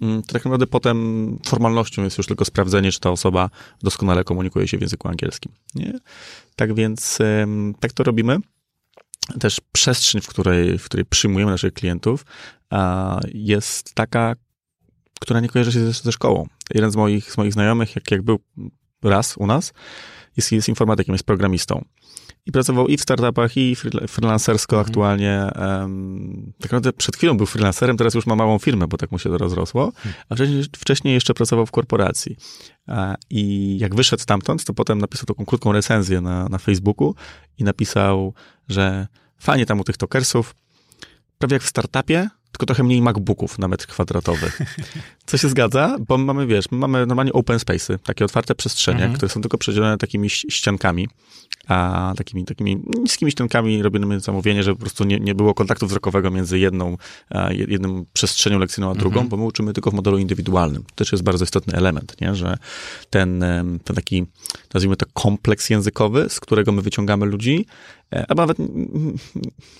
mm, 0.01 0.21
to 0.21 0.33
tak 0.33 0.45
naprawdę 0.45 0.67
potem 0.67 1.37
formalnością 1.45 2.03
jest 2.03 2.17
już 2.17 2.27
tylko 2.27 2.45
sprawdzenie, 2.45 2.91
czy 2.91 2.99
ta 2.99 3.11
osoba 3.11 3.49
doskonale 3.83 4.23
komunikuje 4.23 4.67
się 4.67 4.77
w 4.77 4.81
języku 4.81 5.07
angielskim. 5.07 5.51
Nie? 5.75 5.99
Tak 6.55 6.73
więc 6.75 7.19
tak 7.79 7.93
to 7.93 8.03
robimy 8.03 8.37
też 9.39 9.61
przestrzeń, 9.71 10.21
w 10.21 10.27
której, 10.27 10.77
w 10.77 10.85
której 10.85 11.05
przyjmujemy 11.05 11.51
naszych 11.51 11.73
klientów, 11.73 12.25
jest 13.33 13.93
taka, 13.93 14.35
która 15.19 15.39
nie 15.39 15.49
kojarzy 15.49 15.71
się 15.71 15.79
ze, 15.79 15.93
ze 15.93 16.11
szkołą. 16.11 16.47
Jeden 16.73 16.91
z 16.91 16.95
moich, 16.95 17.31
z 17.31 17.37
moich 17.37 17.53
znajomych, 17.53 17.95
jak, 17.95 18.11
jak 18.11 18.21
był 18.21 18.39
raz 19.03 19.37
u 19.37 19.47
nas, 19.47 19.73
jest, 20.37 20.51
jest 20.51 20.69
informatykiem, 20.69 21.13
jest 21.13 21.25
programistą. 21.25 21.85
I 22.45 22.51
pracował 22.51 22.87
i 22.87 22.97
w 22.97 23.01
startupach, 23.01 23.57
i 23.57 23.75
freelancersko 24.07 24.75
mhm. 24.75 24.89
aktualnie. 24.89 25.49
Um, 25.55 26.53
tak 26.53 26.71
naprawdę 26.71 26.93
przed 26.93 27.15
chwilą 27.15 27.37
był 27.37 27.45
freelancerem, 27.45 27.97
teraz 27.97 28.13
już 28.13 28.25
ma 28.25 28.35
małą 28.35 28.59
firmę, 28.59 28.87
bo 28.87 28.97
tak 28.97 29.11
mu 29.11 29.19
się 29.19 29.29
to 29.29 29.37
rozrosło. 29.37 29.85
Mhm. 29.85 30.13
A 30.29 30.35
wcześniej, 30.35 30.63
wcześniej 30.77 31.13
jeszcze 31.13 31.33
pracował 31.33 31.65
w 31.65 31.71
korporacji. 31.71 32.37
I 33.29 33.77
jak 33.79 33.95
wyszedł 33.95 34.23
stamtąd, 34.23 34.65
to 34.65 34.73
potem 34.73 34.97
napisał 34.97 35.25
taką 35.25 35.45
krótką 35.45 35.71
recenzję 35.71 36.21
na, 36.21 36.49
na 36.49 36.57
Facebooku 36.57 37.15
i 37.57 37.63
napisał, 37.63 38.33
że 38.69 39.07
fajnie 39.37 39.65
tam 39.65 39.79
u 39.79 39.83
tych 39.83 39.97
tokersów, 39.97 40.55
prawie 41.37 41.53
jak 41.53 41.63
w 41.63 41.69
startupie, 41.69 42.29
tylko 42.53 42.65
trochę 42.65 42.83
mniej 42.83 43.01
MacBooków 43.01 43.59
na 43.59 43.67
metr 43.67 43.87
kwadratowy. 43.87 44.51
Co 45.25 45.37
się 45.37 45.49
zgadza? 45.49 45.97
Bo 46.07 46.17
mamy, 46.17 46.47
wiesz, 46.47 46.71
my 46.71 46.77
mamy 46.77 47.05
normalnie 47.05 47.33
open 47.33 47.57
space'y, 47.57 47.99
takie 47.99 48.25
otwarte 48.25 48.55
przestrzenie, 48.55 48.99
mhm. 48.99 49.13
które 49.13 49.29
są 49.29 49.41
tylko 49.41 49.57
przedzielone 49.57 49.97
takimi 49.97 50.29
ściankami, 50.29 51.07
a 51.67 52.13
takimi, 52.17 52.45
takimi 52.45 52.83
niskimi 52.99 53.31
ściankami 53.31 53.83
robimy 53.83 54.19
zamówienie, 54.19 54.63
żeby 54.63 54.75
po 54.75 54.81
prostu 54.81 55.03
nie, 55.03 55.19
nie 55.19 55.35
było 55.35 55.53
kontaktu 55.53 55.87
wzrokowego 55.87 56.31
między 56.31 56.59
jedną, 56.59 56.97
jedną 57.49 58.05
przestrzenią 58.13 58.59
lekcyjną 58.59 58.91
a 58.91 58.95
drugą, 58.95 59.15
mhm. 59.15 59.29
bo 59.29 59.37
my 59.37 59.43
uczymy 59.43 59.73
tylko 59.73 59.91
w 59.91 59.93
modelu 59.93 60.17
indywidualnym. 60.17 60.83
To 60.83 60.95
też 60.95 61.11
jest 61.11 61.23
bardzo 61.23 61.43
istotny 61.43 61.73
element, 61.73 62.21
nie? 62.21 62.35
że 62.35 62.57
ten, 63.09 63.43
ten 63.83 63.95
taki, 63.95 64.25
nazwijmy 64.73 64.95
to 64.95 65.05
kompleks 65.13 65.69
językowy, 65.69 66.29
z 66.29 66.39
którego 66.39 66.71
my 66.71 66.81
wyciągamy 66.81 67.25
ludzi, 67.25 67.65
e, 68.13 68.25
a 68.29 68.35
nawet 68.35 68.57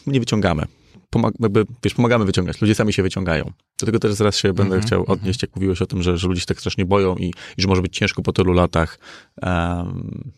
nie 0.07 0.19
wyciągamy, 0.19 0.65
pomag- 1.11 1.33
jakby, 1.39 1.65
wiesz, 1.83 1.93
pomagamy 1.93 2.25
wyciągać. 2.25 2.61
Ludzie 2.61 2.75
sami 2.75 2.93
się 2.93 3.03
wyciągają. 3.03 3.51
Do 3.79 3.85
tego 3.85 3.99
też 3.99 4.13
zaraz 4.13 4.37
się 4.37 4.49
mm-hmm, 4.49 4.55
będę 4.55 4.81
chciał 4.81 4.99
mhm. 4.99 5.19
odnieść, 5.19 5.41
jak 5.41 5.55
mówiłeś 5.55 5.81
o 5.81 5.85
tym, 5.85 6.03
że, 6.03 6.17
że 6.17 6.27
ludzie 6.27 6.41
się 6.41 6.47
tak 6.47 6.59
strasznie 6.59 6.85
boją 6.85 7.15
i, 7.15 7.25
i 7.57 7.61
że 7.61 7.67
może 7.67 7.81
być 7.81 7.97
ciężko 7.97 8.21
po 8.21 8.33
tylu 8.33 8.53
latach 8.53 8.99
um, 9.41 10.31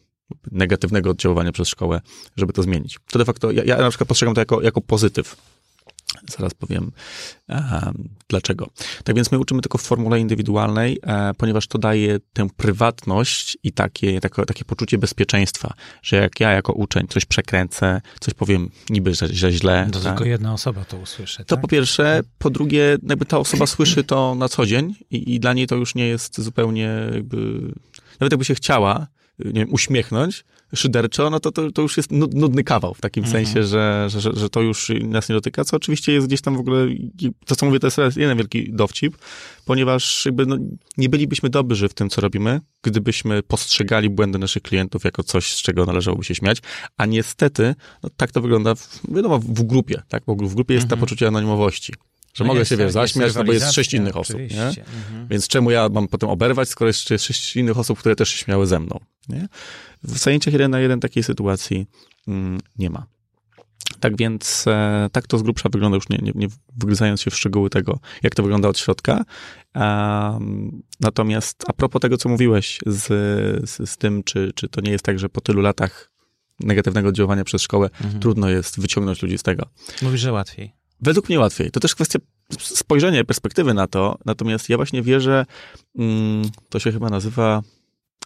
negatywnego 0.52 1.10
oddziaływania 1.10 1.52
przez 1.52 1.68
szkołę, 1.68 2.02
żeby 2.36 2.54
to 2.54 2.64
zmienić. 2.64 3.00
To 3.12 3.20
de 3.20 3.26
facto, 3.26 3.52
ja, 3.52 3.64
ja 3.64 3.78
na 3.78 3.90
przykład 3.90 4.08
postrzegam 4.08 4.36
to 4.36 4.42
jako, 4.42 4.62
jako 4.62 4.82
pozytyw 4.82 5.36
Zaraz 6.30 6.54
powiem 6.54 6.92
e, 7.50 7.92
dlaczego. 8.30 8.70
Tak 9.04 9.16
więc 9.16 9.32
my 9.32 9.40
uczymy 9.40 9.62
tylko 9.62 9.78
w 9.78 9.82
formule 9.82 10.20
indywidualnej, 10.20 11.00
e, 11.04 11.34
ponieważ 11.34 11.68
to 11.68 11.78
daje 11.78 12.20
tę 12.34 12.48
prywatność 12.58 13.58
i 13.64 13.72
takie, 13.72 14.20
takie, 14.20 14.46
takie 14.46 14.66
poczucie 14.66 14.98
bezpieczeństwa, 14.98 15.74
że 16.02 16.16
jak 16.16 16.40
ja 16.40 16.52
jako 16.52 16.74
uczeń 16.74 17.08
coś 17.08 17.26
przekręcę, 17.26 18.02
coś 18.20 18.34
powiem 18.34 18.70
niby, 18.90 19.14
że, 19.14 19.28
że 19.28 19.52
źle. 19.52 19.90
To 19.92 20.00
tak? 20.00 20.14
tylko 20.14 20.26
jedna 20.26 20.54
osoba 20.54 20.86
to 20.86 20.98
usłyszy. 20.98 21.38
To 21.38 21.56
tak? 21.56 21.62
po 21.62 21.68
pierwsze. 21.68 22.22
Po 22.38 22.50
drugie, 22.50 22.98
jakby 23.04 23.26
ta 23.26 23.38
osoba 23.38 23.68
słyszy 23.68 24.04
to 24.04 24.36
na 24.36 24.50
co 24.50 24.66
dzień 24.66 24.96
i, 25.12 25.36
i 25.36 25.40
dla 25.40 25.54
niej 25.54 25.68
to 25.68 25.76
już 25.76 25.96
nie 25.96 26.08
jest 26.08 26.42
zupełnie 26.42 26.90
jakby, 27.14 27.38
nawet 28.20 28.32
jakby 28.32 28.46
się 28.46 28.56
chciała, 28.56 29.08
nie 29.40 29.54
wiem, 29.54 29.68
uśmiechnąć, 29.72 30.46
szyderczo, 30.76 31.30
no 31.30 31.40
to, 31.40 31.52
to, 31.52 31.72
to 31.72 31.82
już 31.82 31.98
jest 31.98 32.12
nudny 32.12 32.64
kawał 32.64 32.94
w 32.94 33.02
takim 33.02 33.24
mhm. 33.24 33.46
sensie, 33.46 33.64
że, 33.64 34.08
że, 34.10 34.32
że 34.34 34.50
to 34.50 34.62
już 34.62 34.92
nas 35.02 35.30
nie 35.30 35.36
dotyka, 35.36 35.64
co 35.66 35.78
oczywiście 35.78 36.14
jest 36.14 36.28
gdzieś 36.28 36.42
tam 36.42 36.58
w 36.58 36.60
ogóle, 36.60 36.88
to 37.46 37.56
co 37.56 37.66
mówię, 37.66 37.80
to 37.80 37.88
jest 37.88 38.18
jeden 38.18 38.38
wielki 38.38 38.74
dowcip, 38.74 39.18
ponieważ 39.66 40.26
jakby 40.26 40.46
no, 40.46 40.58
nie 40.98 41.10
bylibyśmy 41.10 41.50
dobrzy 41.50 41.90
w 41.90 41.94
tym, 41.94 42.10
co 42.10 42.22
robimy, 42.22 42.62
gdybyśmy 42.82 43.44
postrzegali 43.44 44.10
błędy 44.10 44.40
naszych 44.40 44.64
klientów 44.64 45.04
jako 45.04 45.24
coś, 45.24 45.54
z 45.54 45.62
czego 45.62 45.86
należałoby 45.86 46.24
się 46.24 46.36
śmiać, 46.36 46.62
a 46.98 47.06
niestety, 47.06 47.76
no, 48.04 48.10
tak 48.18 48.32
to 48.32 48.42
wygląda, 48.42 48.76
w, 48.76 49.02
wiadomo, 49.16 49.40
w 49.40 49.64
grupie, 49.64 50.02
tak, 50.08 50.24
bo 50.26 50.36
w 50.36 50.56
grupie 50.56 50.74
jest 50.74 50.84
mhm. 50.84 51.00
ta 51.00 51.06
poczucie 51.06 51.28
anonimowości. 51.28 51.94
Że 52.36 52.44
no 52.44 52.48
mogę 52.48 52.60
jest, 52.60 52.70
się, 52.70 52.78
wiesz, 52.78 52.92
zaśmiać, 52.92 53.36
no 53.36 53.44
bo 53.44 53.54
jest 53.54 53.72
sześć 53.72 53.94
innych 53.94 54.18
osób? 54.18 54.42
Mhm. 54.42 55.28
Więc 55.30 55.48
czemu 55.48 55.72
ja 55.72 55.90
mam 55.90 56.08
potem 56.08 56.30
oberwać, 56.30 56.70
skoro 56.70 56.88
jest 56.90 57.00
sześć 57.00 57.56
innych 57.56 57.78
osób, 57.78 58.00
które 58.00 58.16
też 58.16 58.30
się 58.30 58.38
śmiały 58.38 58.68
ze 58.68 58.80
mną, 58.80 59.00
nie? 59.30 59.48
W 60.04 60.18
zajęciach 60.18 60.54
jeden 60.54 60.72
na 60.72 60.80
jeden 60.80 61.00
takiej 61.00 61.24
sytuacji 61.24 61.86
mm, 62.28 62.60
nie 62.78 62.90
ma. 62.90 63.06
Tak 64.00 64.18
więc 64.18 64.66
e, 64.68 65.10
tak 65.12 65.28
to 65.28 65.38
z 65.38 65.44
grubsza 65.44 65.70
wygląda, 65.70 65.96
już 65.96 66.10
nie, 66.10 66.18
nie, 66.22 66.32
nie 66.36 66.48
wgryzając 66.78 67.22
się 67.22 67.32
w 67.32 67.36
szczegóły 67.36 67.70
tego, 67.70 68.00
jak 68.24 68.36
to 68.36 68.44
wygląda 68.44 68.70
od 68.70 68.80
środka. 68.80 69.26
natomiast 71.00 71.64
a 71.68 71.74
propos 71.74 72.02
tego, 72.02 72.18
co 72.18 72.30
mówiłeś 72.30 72.80
z, 72.86 73.04
z, 73.70 73.90
z, 73.90 73.98
tym, 73.98 74.24
czy, 74.24 74.52
czy 74.56 74.70
to 74.70 74.82
nie 74.82 74.92
jest 74.92 75.06
tak, 75.06 75.20
że 75.20 75.30
po 75.30 75.42
tylu 75.42 75.62
latach 75.62 76.12
negatywnego 76.60 77.10
oddziaływania 77.10 77.44
przez 77.44 77.62
szkołę 77.62 77.90
mhm. 78.04 78.20
trudno 78.20 78.50
jest 78.50 78.80
wyciągnąć 78.80 79.22
ludzi 79.22 79.38
z 79.38 79.44
tego. 79.44 79.66
Mówisz, 80.02 80.22
że 80.22 80.32
łatwiej. 80.32 80.74
Według 81.02 81.30
mnie 81.30 81.40
łatwiej. 81.40 81.72
To 81.72 81.80
też 81.80 81.96
kwestia 81.96 82.20
spojrzenia 82.60 83.24
perspektywy 83.24 83.74
na 83.74 83.88
to. 83.88 84.18
Natomiast 84.26 84.70
ja 84.70 84.78
właśnie 84.78 85.02
wierzę, 85.02 85.46
mm, 85.96 86.50
to 86.70 86.80
się 86.80 86.92
chyba 86.92 87.10
nazywa 87.10 87.62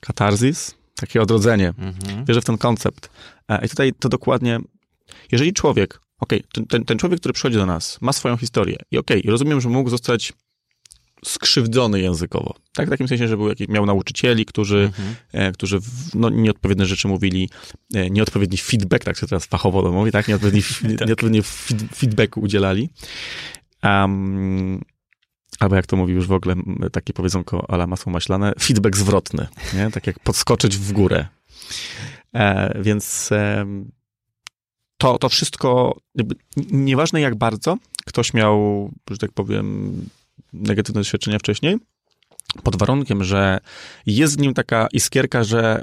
katarzis, 0.02 0.76
takie 1.00 1.22
odrodzenie. 1.22 1.68
Mhm. 1.68 2.26
Wierzę 2.26 2.42
w 2.42 2.46
ten 2.46 2.58
koncept. 2.58 3.10
E, 3.48 3.66
I 3.66 3.70
tutaj 3.70 3.94
to 4.00 4.10
dokładnie, 4.10 4.60
jeżeli 5.32 5.54
człowiek, 5.54 6.02
okej, 6.20 6.44
okay, 6.54 6.66
ten, 6.66 6.86
ten, 6.86 6.98
człowiek, 6.98 7.20
który 7.20 7.34
przychodzi 7.34 7.58
do 7.58 7.66
nas, 7.66 8.02
ma 8.02 8.14
swoją 8.14 8.38
historię 8.38 8.78
i 8.92 8.98
okej, 8.98 9.20
okay, 9.20 9.32
rozumiem, 9.32 9.62
że 9.62 9.70
mógł 9.70 9.90
zostać 9.90 10.34
skrzywdzony 11.26 12.02
językowo. 12.02 12.56
Tak, 12.74 12.88
w 12.88 12.90
takim 12.90 13.08
sensie, 13.08 13.28
że 13.28 13.38
był 13.38 13.50
jakiś, 13.50 13.68
miał 13.68 13.86
nauczycieli, 13.86 14.46
którzy, 14.46 14.78
mhm. 14.78 15.16
e, 15.32 15.52
którzy 15.52 15.80
no, 16.14 16.30
nieodpowiednie 16.30 16.86
rzeczy 16.86 17.08
mówili, 17.08 17.50
e, 17.94 18.10
nieodpowiedni 18.10 18.58
feedback, 18.58 19.04
tak 19.04 19.18
się 19.18 19.28
teraz 19.28 19.46
fachowo 19.46 19.82
to 19.82 19.92
mówi, 19.92 20.12
tak, 20.12 20.28
nieodpowiedni, 20.28 20.62
tak. 20.98 21.08
nieodpowiedni 21.08 21.42
feedbacku 21.96 22.42
udzielali. 22.42 22.90
Um, 23.84 24.82
albo 25.60 25.76
jak 25.76 25.88
to 25.88 25.98
mówi 25.98 26.14
już 26.14 26.28
w 26.28 26.32
ogóle 26.32 26.56
takie 26.92 27.14
powiedzonko 27.14 27.66
ala 27.70 27.88
masło 27.88 28.12
maślane, 28.12 28.54
feedback 28.60 28.98
zwrotny, 28.98 29.48
nie? 29.74 29.92
tak 29.92 30.08
jak 30.08 30.20
podskoczyć 30.20 30.78
w 30.78 30.92
górę. 30.92 31.28
E, 32.34 32.82
więc 32.82 33.32
e, 33.32 33.66
to, 34.98 35.18
to 35.18 35.30
wszystko, 35.30 36.00
nieważne 36.72 37.22
jak 37.22 37.36
bardzo 37.36 37.78
ktoś 38.06 38.34
miał, 38.34 38.90
że 39.12 39.18
tak 39.18 39.32
powiem, 39.32 39.96
negatywne 40.54 41.02
doświadczenia 41.02 41.40
wcześniej, 41.40 41.78
pod 42.64 42.76
warunkiem, 42.76 43.24
że 43.24 43.60
jest 44.06 44.38
w 44.38 44.42
nim 44.42 44.54
taka 44.54 44.88
iskierka, 44.94 45.44
że 45.44 45.82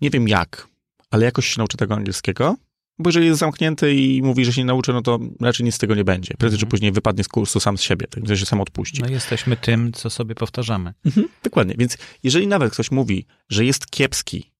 nie 0.00 0.10
wiem 0.10 0.28
jak, 0.28 0.68
ale 1.10 1.24
jakoś 1.24 1.46
się 1.46 1.54
nauczy 1.58 1.76
tego 1.76 1.94
angielskiego, 1.94 2.56
bo 2.98 3.08
jeżeli 3.08 3.26
jest 3.26 3.40
zamknięty 3.40 3.94
i 3.94 4.22
mówi, 4.22 4.44
że 4.44 4.52
się 4.52 4.60
nie 4.60 4.64
nauczy, 4.64 4.92
no 4.92 5.02
to 5.02 5.18
raczej 5.40 5.66
nic 5.66 5.74
z 5.74 5.78
tego 5.78 5.94
nie 5.94 6.04
będzie. 6.04 6.34
Prędzej 6.38 6.58
czy 6.58 6.64
mhm. 6.64 6.70
później 6.70 6.92
wypadnie 6.92 7.24
z 7.24 7.28
kursu 7.28 7.60
sam 7.60 7.78
z 7.78 7.82
siebie, 7.82 8.06
tak 8.06 8.26
że 8.26 8.38
się 8.38 8.46
sam 8.46 8.60
odpuści. 8.60 9.02
No 9.02 9.08
jesteśmy 9.08 9.56
tym, 9.56 9.92
co 9.92 10.10
sobie 10.10 10.34
powtarzamy. 10.34 10.94
Mhm, 11.04 11.28
dokładnie. 11.42 11.74
Więc 11.78 11.98
jeżeli 12.22 12.46
nawet 12.46 12.72
ktoś 12.72 12.90
mówi, 12.90 13.26
że 13.48 13.64
jest 13.64 13.90
kiepski, 13.90 14.52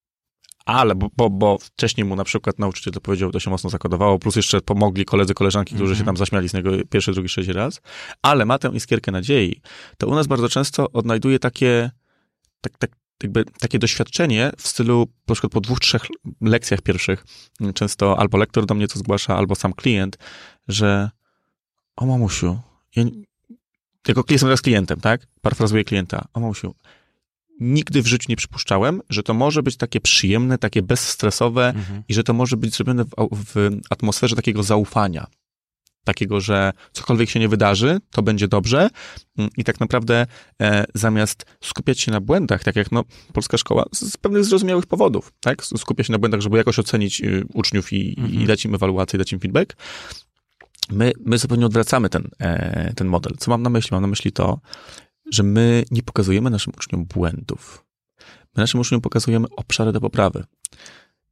ale, 0.66 0.94
bo, 0.94 1.08
bo, 1.16 1.30
bo, 1.30 1.58
wcześniej 1.58 2.04
mu 2.04 2.16
na 2.16 2.24
przykład 2.24 2.58
nauczyciel 2.58 2.92
to 2.92 3.00
powiedział, 3.00 3.30
to 3.30 3.40
się 3.40 3.50
mocno 3.50 3.70
zakodowało, 3.70 4.18
plus 4.18 4.36
jeszcze 4.36 4.60
pomogli 4.60 5.04
koledzy, 5.04 5.34
koleżanki, 5.34 5.74
którzy 5.74 5.94
-hmm. 5.94 5.98
się 5.98 6.04
tam 6.04 6.16
zaśmiali 6.16 6.48
z 6.48 6.54
niego 6.54 6.70
pierwszy, 6.90 7.12
drugi, 7.12 7.28
trzeci 7.28 7.52
raz, 7.52 7.80
ale 8.22 8.44
ma 8.44 8.58
tę 8.58 8.68
iskierkę 8.68 9.12
nadziei, 9.12 9.60
to 9.98 10.06
u 10.06 10.14
nas 10.14 10.26
bardzo 10.26 10.48
często 10.48 10.92
odnajduje 10.92 11.38
takie, 11.38 11.90
tak, 12.60 12.78
tak, 12.78 12.90
jakby 13.22 13.44
takie 13.44 13.78
doświadczenie 13.78 14.52
w 14.58 14.68
stylu, 14.68 15.06
na 15.28 15.34
przykład 15.34 15.52
po 15.52 15.60
dwóch, 15.60 15.80
trzech 15.80 16.02
lekcjach 16.40 16.82
pierwszych, 16.82 17.24
często 17.74 18.18
albo 18.18 18.38
lektor 18.38 18.66
do 18.66 18.74
mnie 18.74 18.88
to 18.88 18.98
zgłasza, 18.98 19.36
albo 19.36 19.54
sam 19.54 19.72
klient, 19.72 20.18
że 20.68 21.10
o 21.96 22.06
mamusiu, 22.06 22.60
ja, 22.96 23.04
jako 24.08 24.24
jestem 24.30 24.46
teraz 24.46 24.62
klientem, 24.62 25.00
tak? 25.00 25.26
Parafrazuję 25.40 25.84
klienta. 25.84 26.28
O 26.34 26.40
mamusiu, 26.40 26.74
nigdy 27.60 28.02
w 28.02 28.06
życiu 28.06 28.26
nie 28.28 28.36
przypuszczałem, 28.36 29.02
że 29.10 29.22
to 29.22 29.34
może 29.34 29.62
być 29.62 29.76
takie 29.76 30.00
przyjemne, 30.00 30.58
takie 30.58 30.82
bezstresowe 30.82 31.68
mhm. 31.68 32.02
i 32.08 32.14
że 32.14 32.24
to 32.24 32.32
może 32.32 32.56
być 32.56 32.74
zrobione 32.74 33.04
w, 33.04 33.10
w, 33.32 33.80
atmosferze 33.90 34.36
takiego 34.36 34.62
zaufania. 34.62 35.26
Takiego, 36.06 36.40
że 36.40 36.72
cokolwiek 36.92 37.30
się 37.30 37.40
nie 37.40 37.48
wydarzy, 37.48 37.98
to 38.10 38.22
będzie 38.22 38.48
dobrze 38.48 38.88
mm, 39.38 39.50
i 39.56 39.64
tak 39.64 39.80
naprawdę 39.80 40.26
e, 40.62 40.84
zamiast 40.94 41.44
skupiać 41.60 42.00
się 42.00 42.12
na 42.12 42.20
błędach, 42.20 42.64
tak 42.64 42.76
jak 42.76 42.92
no, 42.92 43.04
polska 43.32 43.56
szkoła 43.56 43.84
z 43.92 44.16
pewnych 44.16 44.44
zrozumiałych 44.44 44.86
powodów, 44.86 45.32
tak, 45.40 45.64
skupia 45.64 46.04
się 46.04 46.12
na 46.12 46.18
błędach, 46.18 46.40
żeby 46.40 46.56
jakoś 46.56 46.78
ocenić 46.78 47.20
y, 47.20 47.44
uczniów 47.54 47.92
i, 47.92 48.14
mhm. 48.18 48.42
i 48.42 48.46
dać 48.46 48.64
im 48.64 48.74
ewaluację, 48.74 49.18
dać 49.18 49.32
im 49.32 49.40
feedback, 49.40 49.76
my, 50.90 51.12
my 51.20 51.38
zupełnie 51.38 51.66
odwracamy 51.66 52.08
ten, 52.08 52.28
e, 52.40 52.92
ten 52.94 53.06
model. 53.06 53.32
Co 53.38 53.50
mam 53.50 53.62
na 53.62 53.70
myśli? 53.70 53.88
Mam 53.92 54.02
na 54.02 54.08
myśli 54.08 54.32
to, 54.32 54.60
że 55.32 55.42
my 55.42 55.84
nie 55.90 56.02
pokazujemy 56.02 56.50
naszym 56.50 56.72
uczniom 56.76 57.04
błędów. 57.04 57.84
My 58.56 58.60
naszym 58.60 58.80
uczniom 58.80 59.00
pokazujemy 59.00 59.46
obszary 59.56 59.92
do 59.92 60.00
poprawy. 60.00 60.44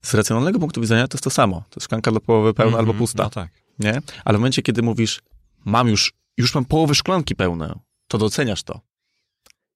Z 0.02 0.14
racjonalnego 0.14 0.58
punktu 0.58 0.80
widzenia 0.80 1.08
to 1.08 1.16
jest 1.16 1.24
to 1.24 1.30
samo. 1.30 1.56
To 1.70 1.76
jest 1.76 1.84
szklanka 1.84 2.12
do 2.12 2.20
połowy 2.20 2.54
pełna 2.54 2.68
mm 2.68 2.76
-hmm, 2.76 2.88
albo 2.88 2.98
pusta. 2.98 3.22
No 3.22 3.30
tak. 3.30 3.63
Nie? 3.78 4.00
Ale 4.24 4.38
w 4.38 4.40
momencie, 4.40 4.62
kiedy 4.62 4.82
mówisz, 4.82 5.22
mam 5.64 5.88
już, 5.88 6.12
już 6.36 6.54
mam 6.54 6.64
połowę 6.64 6.94
szklanki 6.94 7.36
pełne, 7.36 7.78
to 8.08 8.18
doceniasz 8.18 8.62
to. 8.62 8.80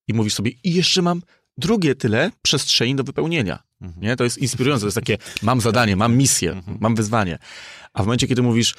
I 0.08 0.14
mówisz 0.14 0.34
sobie, 0.34 0.50
i 0.64 0.74
jeszcze 0.74 1.02
mam 1.02 1.22
drugie 1.58 1.94
tyle 1.94 2.30
przestrzeni 2.42 2.96
do 2.96 3.04
wypełnienia. 3.04 3.62
-hmm. 3.82 3.92
Nie? 3.96 4.16
To 4.16 4.24
jest 4.24 4.38
inspirujące. 4.38 4.80
To 4.80 4.86
jest 4.86 4.94
takie, 4.94 5.18
mam 5.42 5.60
zadanie, 5.60 5.96
mam 5.96 6.16
misję, 6.16 6.52
-hmm. 6.52 6.76
mam 6.80 6.94
wyzwanie. 6.94 7.38
A 7.92 8.02
w 8.02 8.06
momencie, 8.06 8.26
kiedy 8.26 8.42
mówisz, 8.42 8.74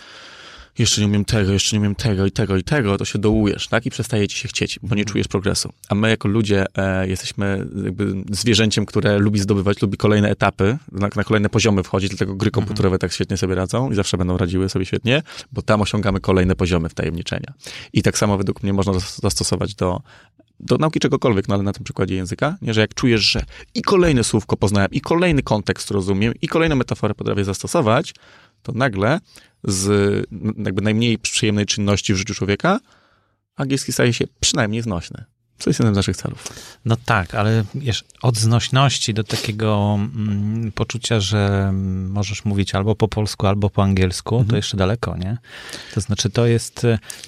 jeszcze 0.79 1.01
nie 1.01 1.07
umiem 1.07 1.25
tego, 1.25 1.53
jeszcze 1.53 1.75
nie 1.75 1.79
umiem 1.79 1.95
tego 1.95 2.25
i 2.25 2.31
tego 2.31 2.57
i 2.57 2.63
tego, 2.63 2.97
to 2.97 3.05
się 3.05 3.19
dołujesz, 3.19 3.67
tak? 3.67 3.85
I 3.85 3.89
przestaje 3.89 4.27
ci 4.27 4.37
się 4.37 4.47
chcieć, 4.47 4.79
bo 4.81 4.95
nie 4.95 5.01
mhm. 5.01 5.05
czujesz 5.05 5.27
progresu. 5.27 5.73
A 5.89 5.95
my 5.95 6.09
jako 6.09 6.27
ludzie 6.27 6.65
e, 6.75 7.07
jesteśmy 7.07 7.67
jakby 7.83 8.13
zwierzęciem, 8.31 8.85
które 8.85 9.19
lubi 9.19 9.39
zdobywać, 9.39 9.81
lubi 9.81 9.97
kolejne 9.97 10.29
etapy, 10.29 10.77
na, 10.91 11.09
na 11.15 11.23
kolejne 11.23 11.49
poziomy 11.49 11.83
wchodzić, 11.83 12.09
dlatego 12.09 12.35
gry 12.35 12.47
mhm. 12.47 12.65
komputerowe 12.65 12.99
tak 12.99 13.11
świetnie 13.11 13.37
sobie 13.37 13.55
radzą 13.55 13.91
i 13.91 13.95
zawsze 13.95 14.17
będą 14.17 14.37
radziły 14.37 14.69
sobie 14.69 14.85
świetnie, 14.85 15.21
bo 15.51 15.61
tam 15.61 15.81
osiągamy 15.81 16.19
kolejne 16.19 16.55
poziomy 16.55 16.89
wtajemniczenia. 16.89 17.53
I 17.93 18.01
tak 18.01 18.17
samo 18.17 18.37
według 18.37 18.63
mnie 18.63 18.73
można 18.73 18.93
zastosować 19.21 19.75
do 19.75 20.01
do 20.59 20.77
nauki 20.77 20.99
czegokolwiek, 20.99 21.47
no 21.47 21.55
ale 21.55 21.63
na 21.63 21.73
tym 21.73 21.83
przykładzie 21.83 22.15
języka, 22.15 22.57
nie, 22.61 22.73
że 22.73 22.81
jak 22.81 22.93
czujesz, 22.93 23.21
że 23.21 23.45
i 23.75 23.81
kolejne 23.81 24.23
słówko 24.23 24.57
poznałem, 24.57 24.91
i 24.91 25.01
kolejny 25.01 25.43
kontekst 25.43 25.91
rozumiem, 25.91 26.33
i 26.41 26.47
kolejną 26.47 26.75
metaforę 26.75 27.15
potrafię 27.15 27.43
zastosować, 27.43 28.13
to 28.63 28.71
nagle 28.71 29.19
z 29.63 30.25
jakby 30.57 30.81
najmniej 30.81 31.17
przyjemnej 31.17 31.65
czynności 31.65 32.13
w 32.13 32.17
życiu 32.17 32.33
człowieka, 32.33 32.79
angielski 33.55 33.93
staje 33.93 34.13
się 34.13 34.25
przynajmniej 34.39 34.81
znośny. 34.81 35.25
Co 35.59 35.69
jest 35.69 35.79
jednym 35.79 35.95
z 35.95 35.97
naszych 35.97 36.17
celów. 36.17 36.47
No 36.85 36.97
tak, 37.05 37.35
ale 37.35 37.63
wiesz, 37.75 38.03
od 38.21 38.37
znośności 38.37 39.13
do 39.13 39.23
takiego 39.23 39.95
mm, 39.95 40.71
poczucia, 40.71 41.19
że 41.19 41.71
możesz 42.09 42.45
mówić 42.45 42.75
albo 42.75 42.95
po 42.95 43.07
polsku, 43.07 43.47
albo 43.47 43.69
po 43.69 43.83
angielsku, 43.83 44.35
mhm. 44.35 44.49
to 44.49 44.55
jeszcze 44.55 44.77
daleko, 44.77 45.17
nie? 45.17 45.37
To 45.93 46.01
znaczy, 46.01 46.29
to 46.29 46.45
jest. 46.45 46.87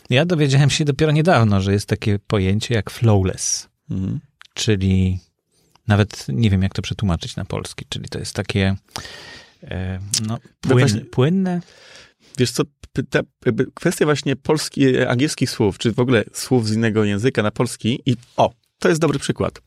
Ja 0.09 0.25
dowiedziałem 0.25 0.69
się 0.69 0.85
dopiero 0.85 1.11
niedawno, 1.11 1.61
że 1.61 1.73
jest 1.73 1.87
takie 1.87 2.19
pojęcie 2.19 2.73
jak 2.73 2.89
flowless, 2.89 3.69
mhm. 3.89 4.19
czyli 4.53 5.19
nawet 5.87 6.25
nie 6.29 6.49
wiem, 6.49 6.63
jak 6.63 6.73
to 6.73 6.81
przetłumaczyć 6.81 7.35
na 7.35 7.45
polski, 7.45 7.85
czyli 7.89 8.09
to 8.09 8.19
jest 8.19 8.35
takie 8.35 8.75
e, 9.63 9.99
no, 10.27 10.37
płyn, 10.61 11.05
płynne. 11.05 11.61
Wiesz 12.37 12.51
co, 12.51 12.63
ta, 13.09 13.19
kwestia 13.73 14.05
właśnie 14.05 14.35
polskich, 14.35 15.07
angielskich 15.07 15.49
słów, 15.49 15.77
czy 15.77 15.91
w 15.91 15.99
ogóle 15.99 16.23
słów 16.33 16.67
z 16.67 16.73
innego 16.73 17.03
języka 17.03 17.43
na 17.43 17.51
polski 17.51 17.99
i 18.05 18.15
o, 18.37 18.53
to 18.79 18.89
jest 18.89 19.01
dobry 19.01 19.19
przykład. 19.19 19.61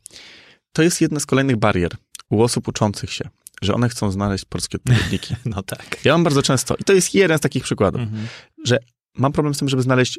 To 0.73 0.83
jest 0.83 1.01
jedna 1.01 1.21
z 1.21 1.27
kolejnych 1.27 1.57
barier 1.57 1.93
u 2.31 2.43
osób 2.43 2.69
uczących 2.69 3.13
się, 3.13 3.29
że 3.63 3.75
one 3.75 3.89
chcą 3.89 4.11
znaleźć 4.11 4.45
polskie 4.45 4.79
odpowiedniki. 4.79 5.35
no 5.47 5.63
tak. 5.63 6.05
Ja 6.05 6.13
mam 6.13 6.25
bardzo 6.25 6.43
często, 6.43 6.77
i 6.77 6.85
to 6.85 6.93
jest 6.93 7.15
jeden 7.15 7.39
z 7.39 7.41
takich 7.41 7.65
przykładów, 7.65 8.01
mhm. 8.01 8.27
że 8.65 8.79
mam 9.19 9.33
problem 9.33 9.55
z 9.55 9.59
tym, 9.59 9.69
żeby 9.69 9.83
znaleźć 9.83 10.19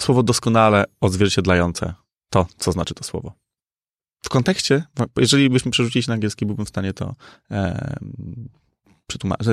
słowo 0.00 0.22
doskonale 0.22 0.84
odzwierciedlające 1.00 1.94
to, 2.30 2.46
co 2.56 2.72
znaczy 2.72 2.94
to 2.94 3.04
słowo. 3.04 3.32
W 4.24 4.28
kontekście, 4.28 4.84
jeżeli 5.16 5.50
byśmy 5.50 5.70
przerzucili 5.70 6.04
na 6.08 6.14
angielski, 6.14 6.46
byłbym 6.46 6.66
w 6.66 6.68
stanie 6.68 6.92
to 6.92 7.14
e, 7.50 7.96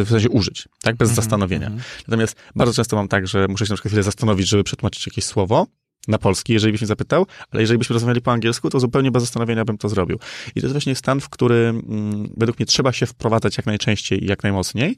w 0.06 0.10
sensie 0.10 0.30
użyć, 0.30 0.68
tak, 0.82 0.96
bez 0.96 1.10
mm 1.10 1.14
-hmm, 1.14 1.16
zastanowienia. 1.16 1.68
Mm 1.68 1.80
-hmm. 1.80 2.04
Natomiast 2.08 2.36
bardzo 2.56 2.74
często 2.74 2.96
mam 2.96 3.08
tak, 3.08 3.28
że 3.28 3.48
muszę 3.48 3.66
się 3.66 3.72
na 3.72 3.76
przykład 3.76 3.92
chwilę 3.92 4.04
zastanowić, 4.04 4.48
żeby 4.48 4.64
przetłumaczyć 4.64 5.08
jakieś 5.08 5.26
słowo 5.26 5.68
na 6.08 6.18
polski, 6.18 6.54
jeżeli 6.54 6.72
byś 6.72 6.82
mnie 6.82 6.88
zapytał, 6.88 7.26
ale 7.52 7.62
jeżeli 7.62 7.78
byśmy 7.78 7.94
rozmawiali 7.94 8.22
po 8.22 8.32
angielsku, 8.32 8.70
to 8.70 8.80
zupełnie 8.80 9.12
bez 9.12 9.24
zastanowienia 9.24 9.66
bym 9.66 9.78
to 9.78 9.90
zrobił. 9.90 10.20
I 10.56 10.62
to 10.62 10.68
jest 10.68 10.74
właśnie 10.74 10.96
stan, 10.96 11.22
w 11.22 11.30
który 11.30 11.56
mm, 11.56 12.34
według 12.38 12.60
mnie 12.60 12.66
trzeba 12.66 12.92
się 12.92 13.06
wprowadzać 13.06 13.58
jak 13.58 13.66
najczęściej 13.66 14.24
i 14.24 14.28
jak 14.28 14.44
najmocniej, 14.44 14.98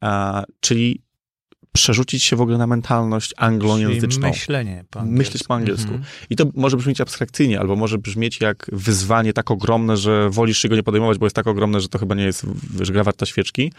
a, 0.00 0.44
czyli 0.60 1.02
przerzucić 1.72 2.22
się 2.22 2.36
w 2.36 2.40
ogóle 2.40 2.58
na 2.58 2.66
mentalność 2.66 3.34
anglojęzyczną. 3.36 4.28
Myślenie 4.28 4.84
po 4.90 5.00
angielsku. 5.00 5.18
Myśleć 5.18 5.44
po 5.44 5.54
angielsku. 5.54 5.92
-hmm. 5.92 6.26
I 6.30 6.36
to 6.36 6.44
może 6.54 6.76
brzmieć 6.76 7.00
abstrakcyjnie, 7.00 7.60
albo 7.60 7.76
może 7.76 7.98
brzmieć 7.98 8.40
jak 8.40 8.70
wyzwanie 8.72 9.32
tak 9.32 9.50
ogromne, 9.50 9.96
że 9.96 10.30
wolisz 10.30 10.58
się 10.58 10.68
go 10.68 10.76
nie 10.76 10.82
podejmować, 10.82 11.18
bo 11.18 11.26
jest 11.26 11.36
tak 11.36 11.46
ogromne, 11.46 11.80
że 11.80 11.88
to 11.88 11.98
chyba 11.98 12.14
nie 12.14 12.24
jest, 12.24 12.46
wiesz, 12.70 12.92
gra 12.92 13.04
warta 13.04 13.26
świeczki. 13.26 13.72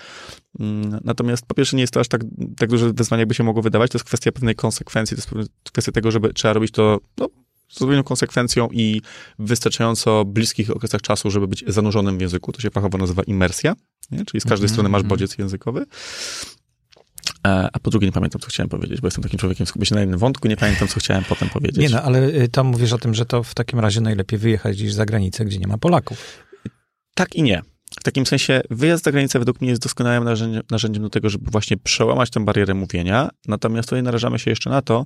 Mm, 0.59 0.99
natomiast 1.03 1.45
po 1.45 1.55
pierwsze 1.55 1.75
nie 1.75 1.83
jest 1.83 1.93
to 1.93 1.99
aż 1.99 2.07
tak, 2.07 2.21
tak 2.57 2.69
duże 2.69 2.93
wyzwanie, 2.93 3.21
jakby 3.21 3.35
się 3.35 3.43
mogło 3.43 3.61
wydawać. 3.61 3.91
To 3.91 3.97
jest 3.97 4.05
kwestia 4.05 4.31
pewnej 4.31 4.55
konsekwencji, 4.55 5.17
to 5.17 5.37
jest 5.37 5.51
kwestia 5.71 5.91
tego, 5.91 6.11
żeby 6.11 6.33
trzeba 6.33 6.53
robić 6.53 6.71
to 6.71 6.99
no, 7.17 7.29
z 7.69 7.75
odpowiednią 7.75 8.03
konsekwencją 8.03 8.69
i 8.71 9.01
wystarczająco 9.39 10.25
bliskich 10.25 10.69
okresach 10.69 11.01
czasu, 11.01 11.31
żeby 11.31 11.47
być 11.47 11.63
zanurzonym 11.67 12.17
w 12.17 12.21
języku. 12.21 12.51
To 12.51 12.61
się 12.61 12.69
fachowo 12.69 12.97
nazywa 12.97 13.23
imersja, 13.23 13.73
nie? 14.11 14.25
czyli 14.25 14.41
z 14.41 14.43
każdej 14.43 14.57
mm 14.57 14.69
-hmm. 14.69 14.73
strony 14.73 14.89
masz 14.89 14.99
mhm. 14.99 15.09
bodziec 15.09 15.37
językowy. 15.37 15.85
E, 17.47 17.69
a 17.73 17.79
po 17.79 17.89
drugie 17.89 18.07
nie 18.07 18.11
pamiętam, 18.11 18.41
co 18.41 18.47
chciałem 18.47 18.69
powiedzieć, 18.69 19.01
bo 19.01 19.07
jestem 19.07 19.23
takim 19.23 19.39
człowiekiem, 19.39 19.67
skupię 19.67 19.85
się 19.85 19.95
na 19.95 20.01
jednym 20.01 20.19
wątku, 20.19 20.47
nie 20.47 20.57
pamiętam, 20.57 20.87
co 20.87 20.99
chciałem 20.99 21.23
potem 21.23 21.49
powiedzieć. 21.49 21.77
Nie 21.77 21.89
no, 21.89 22.01
ale 22.01 22.27
y, 22.27 22.49
tam 22.49 22.67
mówisz 22.67 22.93
o 22.93 22.97
tym, 22.97 23.13
że 23.13 23.25
to 23.25 23.43
w 23.43 23.53
takim 23.53 23.79
razie 23.79 24.01
najlepiej 24.01 24.39
wyjechać 24.39 24.75
gdzieś 24.75 24.93
za 24.93 25.05
granicę, 25.05 25.45
gdzie 25.45 25.57
nie 25.57 25.67
ma 25.67 25.77
Polaków. 25.77 26.45
Tak 27.15 27.35
i 27.35 27.43
nie. 27.43 27.61
W 27.99 28.03
takim 28.03 28.25
sensie 28.25 28.61
wyjazd 28.69 29.03
za 29.03 29.11
granicę 29.11 29.39
według 29.39 29.61
mnie 29.61 29.69
jest 29.69 29.81
doskonałym 29.81 30.23
narzędziem, 30.23 30.61
narzędziem 30.71 31.03
do 31.03 31.09
tego, 31.09 31.29
żeby 31.29 31.51
właśnie 31.51 31.77
przełamać 31.77 32.29
tę 32.29 32.45
barierę 32.45 32.73
mówienia. 32.73 33.29
Natomiast 33.47 33.89
tutaj 33.89 34.03
narażamy 34.03 34.39
się 34.39 34.51
jeszcze 34.51 34.69
na 34.69 34.81
to, 34.81 35.05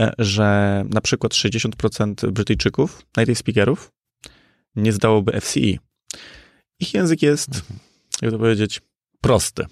e, 0.00 0.12
że 0.18 0.84
na 0.88 1.00
przykład 1.00 1.34
60% 1.34 2.30
Brytyjczyków, 2.30 3.02
native 3.16 3.38
speakerów, 3.38 3.92
nie 4.76 4.92
zdałoby 4.92 5.40
FCE. 5.40 5.78
Ich 6.80 6.94
język 6.94 7.22
jest, 7.22 7.48
mhm. 7.48 7.78
jak 8.22 8.30
to 8.30 8.38
powiedzieć, 8.38 8.80
prosty, 9.20 9.66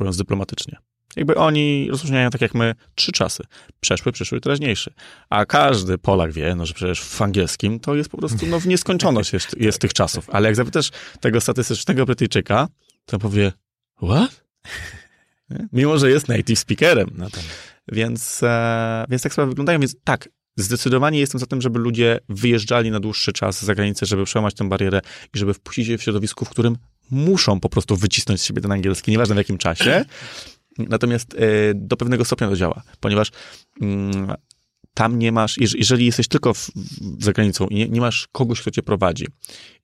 mówiąc 0.00 0.16
dyplomatycznie. 0.16 0.76
Jakby 1.16 1.34
oni 1.34 1.88
rozróżniają 1.90 2.30
tak 2.30 2.40
jak 2.40 2.54
my 2.54 2.74
trzy 2.94 3.12
czasy. 3.12 3.42
Przeszły, 3.80 4.12
przyszły 4.12 4.40
teraźniejszy. 4.40 4.92
A 5.30 5.46
każdy 5.46 5.98
Polak 5.98 6.32
wie, 6.32 6.54
no, 6.54 6.66
że 6.66 6.74
przecież 6.74 7.00
w 7.00 7.22
angielskim 7.22 7.80
to 7.80 7.94
jest 7.94 8.10
po 8.10 8.18
prostu 8.18 8.46
no, 8.46 8.60
w 8.60 8.66
nieskończoność 8.66 9.32
jest, 9.36 9.60
jest 9.60 9.78
tych 9.78 9.92
czasów. 9.92 10.30
Ale 10.30 10.48
jak 10.48 10.56
zapytasz 10.56 10.90
tego 11.20 11.40
statystycznego 11.40 12.06
Brytyjczyka, 12.06 12.68
to 13.04 13.18
powie, 13.18 13.52
what? 14.02 14.44
Mimo, 15.72 15.98
że 15.98 16.10
jest 16.10 16.28
native 16.28 16.58
speakerem. 16.58 17.10
No 17.14 17.30
to... 17.30 17.40
Więc, 17.92 18.42
e, 18.42 19.04
więc 19.08 19.22
tak 19.22 19.32
sprawy 19.32 19.50
wyglądają. 19.50 19.80
Więc 19.80 19.96
tak, 20.04 20.28
Zdecydowanie 20.56 21.20
jestem 21.20 21.38
za 21.38 21.46
tym, 21.46 21.60
żeby 21.60 21.78
ludzie 21.78 22.18
wyjeżdżali 22.28 22.90
na 22.90 23.00
dłuższy 23.00 23.32
czas 23.32 23.64
za 23.64 23.74
granicę, 23.74 24.06
żeby 24.06 24.24
przełamać 24.24 24.54
tę 24.54 24.68
barierę 24.68 25.00
i 25.34 25.38
żeby 25.38 25.54
wpuścić 25.54 25.86
się 25.86 25.98
w 25.98 26.02
środowisku, 26.02 26.44
w 26.44 26.50
którym 26.50 26.76
muszą 27.10 27.60
po 27.60 27.68
prostu 27.68 27.96
wycisnąć 27.96 28.40
z 28.40 28.44
siebie 28.44 28.62
ten 28.62 28.72
angielski, 28.72 29.10
nieważne 29.10 29.34
w 29.34 29.38
jakim 29.38 29.58
czasie. 29.58 30.04
Natomiast 30.78 31.34
e, 31.34 31.38
do 31.74 31.96
pewnego 31.96 32.24
stopnia 32.24 32.48
to 32.48 32.56
działa, 32.56 32.82
ponieważ 33.00 33.30
mm, 33.80 34.32
tam 34.94 35.18
nie 35.18 35.32
masz, 35.32 35.56
jeżeli 35.58 36.06
jesteś 36.06 36.28
tylko 36.28 36.54
w, 36.54 36.70
za 37.18 37.32
granicą 37.32 37.66
i 37.66 37.74
nie, 37.74 37.88
nie, 37.88 38.00
masz 38.00 38.28
kogoś, 38.32 38.60
kto 38.60 38.70
cię 38.70 38.82
prowadzi. 38.82 39.26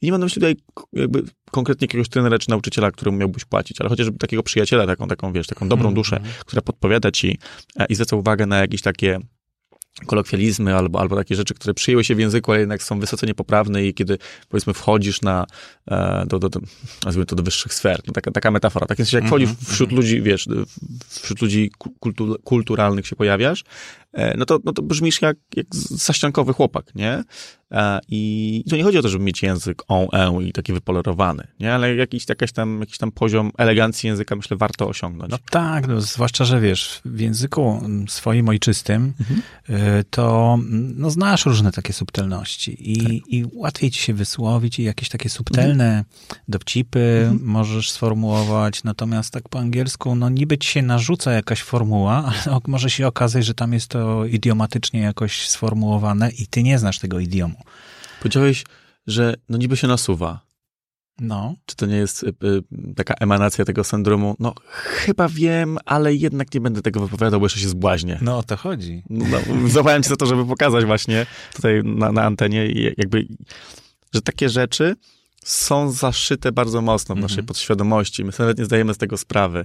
I 0.01 0.07
nie 0.07 0.13
mam 0.13 0.21
na 0.21 0.27
myśli 0.27 0.41
tutaj 0.41 0.57
jakby 0.93 1.23
konkretnie 1.51 1.85
jakiegoś 1.85 2.09
trenera 2.09 2.39
czy 2.39 2.51
nauczyciela, 2.51 2.91
któremu 2.91 3.19
miałbyś 3.19 3.45
płacić, 3.45 3.81
ale 3.81 3.91
chociażby 3.91 4.19
takiego 4.19 4.43
przyjaciela, 4.43 4.87
taką, 4.87 5.09
taką 5.09 5.33
wiesz, 5.33 5.47
taką 5.47 5.69
dobrą 5.69 5.89
mhm, 5.89 5.95
duszę, 5.95 6.17
-hmm. 6.17 6.45
która 6.45 6.63
podpowiada 6.63 7.11
ci 7.11 7.39
e, 7.77 7.87
i 7.89 7.95
zwraca 7.95 8.17
uwagę 8.17 8.47
na 8.47 8.59
jakieś 8.59 8.83
takie 8.83 9.19
kolokwializmy 10.07 10.77
albo, 10.77 11.01
albo 11.01 11.17
takie 11.17 11.35
rzeczy, 11.35 11.55
które 11.55 11.75
przyjęły 11.75 12.05
się 12.05 12.15
w 12.15 12.19
języku, 12.19 12.53
ale 12.53 12.61
jednak 12.61 12.83
są 12.83 13.01
wysoce 13.01 13.27
niepoprawne 13.27 13.85
i 13.85 13.95
kiedy 13.95 14.19
powiedzmy 14.49 14.75
wchodzisz 14.75 15.23
na, 15.23 15.47
e, 15.89 16.25
do, 16.29 16.39
do, 16.39 16.49
do, 16.49 16.61
nazwijmy 17.05 17.27
to 17.27 17.37
do 17.37 17.43
wyższych 17.43 17.75
sfer, 17.75 18.01
no 18.07 18.13
taka, 18.13 18.31
taka 18.31 18.51
metafora, 18.51 18.87
tak 18.87 18.99
jest 18.99 19.13
jak 19.13 19.27
wchodzisz 19.27 19.51
-hmm. 19.51 19.73
wśród 19.73 19.93
ludzi, 19.93 20.23
wiesz, 20.23 20.49
wśród 21.09 21.43
ludzi 21.43 21.71
kultu, 21.99 22.37
kulturalnych 22.45 23.07
się 23.07 23.17
pojawiasz, 23.17 23.65
no 24.37 24.45
to, 24.45 24.59
no 24.65 24.73
to 24.73 24.83
brzmisz 24.83 25.23
jak, 25.23 25.37
jak 25.57 25.67
zaściankowy 25.75 26.53
chłopak, 26.53 26.95
nie? 26.95 27.25
E, 27.73 28.01
I 28.09 28.65
to 28.71 28.77
nie 28.77 28.85
chodzi 28.85 28.99
o 28.99 29.03
to, 29.03 29.09
żeby 29.09 29.25
mieć 29.25 29.43
język 29.43 29.83
on, 29.89 30.07
e 30.13 30.43
i 30.43 30.53
taki 30.53 30.73
wypolerowany, 30.73 31.47
nie? 31.61 31.75
Ale 31.75 31.95
jakiś, 31.95 32.29
jakaś 32.29 32.53
tam, 32.53 32.81
jakiś 32.81 32.99
tam 32.99 33.13
poziom 33.13 33.51
elegancji 33.59 34.07
języka, 34.07 34.37
myślę, 34.37 34.57
warto 34.57 34.89
osiągnąć. 34.89 35.31
No 35.31 35.39
tak, 35.51 35.89
no, 35.89 36.01
zwłaszcza, 36.01 36.45
że 36.45 36.61
wiesz, 36.61 37.01
w 37.05 37.21
języku 37.21 37.83
swoim 38.09 38.49
ojczystym 38.49 39.15
mhm. 39.21 39.43
Y, 39.71 40.05
to 40.11 40.59
no, 40.97 41.11
znasz 41.11 41.47
różne 41.47 41.73
takie 41.73 41.93
subtelności 41.93 42.93
i, 42.93 43.03
tak. 43.03 43.29
i 43.29 43.45
łatwiej 43.53 43.91
ci 43.91 44.03
się 44.03 44.15
wysłowić 44.15 44.79
i 44.79 44.83
jakieś 44.83 45.09
takie 45.09 45.29
subtelne 45.29 45.85
mhm. 45.85 46.05
dowcipy 46.49 47.27
mhm. 47.31 47.51
możesz 47.51 47.91
sformułować, 47.91 48.85
natomiast 48.85 49.33
tak 49.33 49.49
po 49.49 49.59
angielsku, 49.59 50.15
no 50.15 50.29
niby 50.29 50.59
ci 50.59 50.69
się 50.69 50.83
narzuca 50.83 51.33
jakaś 51.33 51.63
formuła, 51.63 52.33
ale 52.47 52.59
może 52.67 52.91
się 52.91 53.07
okazać, 53.07 53.45
że 53.45 53.55
tam 53.55 53.73
jest 53.73 53.89
to 53.89 54.06
idiomatycznie 54.31 55.01
jakoś 55.01 55.49
sformułowane 55.49 56.31
i 56.31 56.47
ty 56.47 56.63
nie 56.63 56.79
znasz 56.79 56.99
tego 56.99 57.19
idiomu. 57.19 57.63
Powiedziałeś, 58.21 58.65
że 59.07 59.35
no 59.49 59.59
niby 59.59 59.77
się 59.77 59.87
nasuwa. 59.87 60.47
No. 61.21 61.55
Czy 61.67 61.77
to 61.77 61.87
nie 61.87 61.97
jest 61.97 62.23
y, 62.23 62.29
y, 62.29 62.63
taka 62.97 63.15
emanacja 63.15 63.65
tego 63.65 63.85
syndromu? 63.85 64.37
No, 64.39 64.55
chyba 64.67 65.29
wiem, 65.29 65.79
ale 65.85 66.15
jednak 66.15 66.55
nie 66.55 66.61
będę 66.61 66.83
tego 66.83 67.01
wypowiadał, 67.01 67.41
bo 67.41 67.47
jeszcze 67.47 67.61
się 67.61 67.69
zbłaźnię. 67.69 68.19
No, 68.23 68.39
o 68.39 68.43
to 68.43 68.57
chodzi. 68.57 69.03
No, 69.11 69.39
Złapałem 69.69 70.03
cię 70.03 70.09
za 70.09 70.17
to, 70.17 70.27
żeby 70.27 70.47
pokazać 70.47 70.85
właśnie 70.85 71.27
tutaj 71.55 71.81
na, 71.85 72.13
na 72.13 72.23
antenie, 72.23 72.67
jakby, 72.97 73.27
że 74.15 74.23
takie 74.23 74.49
rzeczy 74.49 74.97
są 75.45 75.91
zaszyte 75.91 76.53
bardzo 76.53 76.83
mocno 76.83 77.15
w 77.15 77.19
naszej 77.19 77.35
mm 77.35 77.45
-hmm. 77.45 77.49
podświadomości. 77.49 78.25
My 78.25 78.33
sobie 78.33 78.45
nawet 78.45 78.59
nie 78.59 78.65
zdajemy 78.65 78.95
z 78.95 78.99
tego 78.99 79.17
sprawy, 79.17 79.65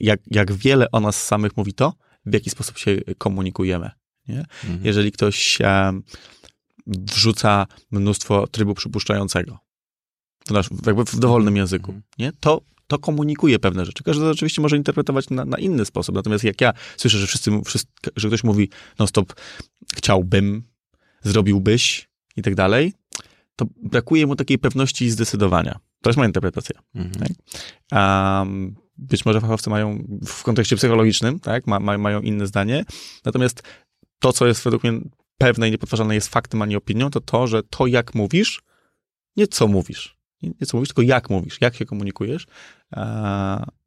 jak, 0.00 0.20
jak 0.30 0.52
wiele 0.52 0.90
o 0.90 1.00
nas 1.00 1.22
samych 1.22 1.56
mówi 1.56 1.74
to, 1.74 1.92
w 2.26 2.34
jaki 2.34 2.50
sposób 2.50 2.78
się 2.78 2.96
komunikujemy. 3.18 3.90
Nie? 4.28 4.42
-hmm. 4.42 4.78
Jeżeli 4.82 5.12
ktoś 5.12 5.58
wrzuca 6.86 7.66
mnóstwo 7.90 8.46
trybu 8.46 8.74
przypuszczającego. 8.74 9.58
To 10.44 10.54
nasz, 10.54 10.68
jakby 10.86 11.04
w 11.04 11.18
dowolnym 11.18 11.48
mhm. 11.48 11.56
języku, 11.56 11.90
mhm. 11.90 12.02
nie? 12.18 12.32
To, 12.40 12.60
to 12.86 12.98
komunikuje 12.98 13.58
pewne 13.58 13.86
rzeczy. 13.86 14.04
Każdy 14.04 14.24
to 14.24 14.30
oczywiście 14.30 14.62
może 14.62 14.76
interpretować 14.76 15.30
na, 15.30 15.44
na 15.44 15.58
inny 15.58 15.84
sposób. 15.84 16.14
Natomiast 16.14 16.44
jak 16.44 16.60
ja 16.60 16.72
słyszę, 16.96 17.18
że 17.18 17.26
wszyscy, 17.26 17.50
wszyscy 17.64 17.92
że 18.16 18.28
ktoś 18.28 18.44
mówi 18.44 18.70
non-stop 18.98 19.34
chciałbym, 19.96 20.62
zrobiłbyś 21.22 22.08
i 22.36 22.42
tak 22.42 22.54
dalej, 22.54 22.92
to 23.56 23.66
brakuje 23.82 24.26
mu 24.26 24.36
takiej 24.36 24.58
pewności 24.58 25.04
i 25.04 25.10
zdecydowania. 25.10 25.78
To 26.02 26.10
jest 26.10 26.16
moja 26.16 26.26
interpretacja. 26.26 26.80
Mhm. 26.94 27.14
Tak? 27.14 27.28
Um, 27.92 28.74
być 28.98 29.24
może 29.24 29.40
fachowcy 29.40 29.70
mają 29.70 30.04
w 30.26 30.42
kontekście 30.42 30.76
psychologicznym, 30.76 31.40
tak, 31.40 31.66
ma, 31.66 31.80
ma, 31.80 31.98
mają 31.98 32.20
inne 32.20 32.46
zdanie. 32.46 32.84
Natomiast 33.24 33.62
to, 34.18 34.32
co 34.32 34.46
jest 34.46 34.64
według 34.64 34.84
mnie 34.84 35.00
pewne 35.38 35.68
i 35.68 35.70
niepodważalne 35.70 36.14
jest 36.14 36.28
faktem, 36.28 36.62
a 36.62 36.66
nie 36.66 36.76
opinią, 36.76 37.10
to 37.10 37.20
to, 37.20 37.46
że 37.46 37.62
to, 37.62 37.86
jak 37.86 38.14
mówisz, 38.14 38.62
nie 39.36 39.46
co 39.46 39.68
mówisz, 39.68 40.16
nie, 40.42 40.50
nie 40.60 40.66
co 40.66 40.76
mówisz, 40.76 40.88
tylko 40.88 41.02
jak 41.02 41.30
mówisz, 41.30 41.58
jak 41.60 41.76
się 41.76 41.86
komunikujesz, 41.86 42.46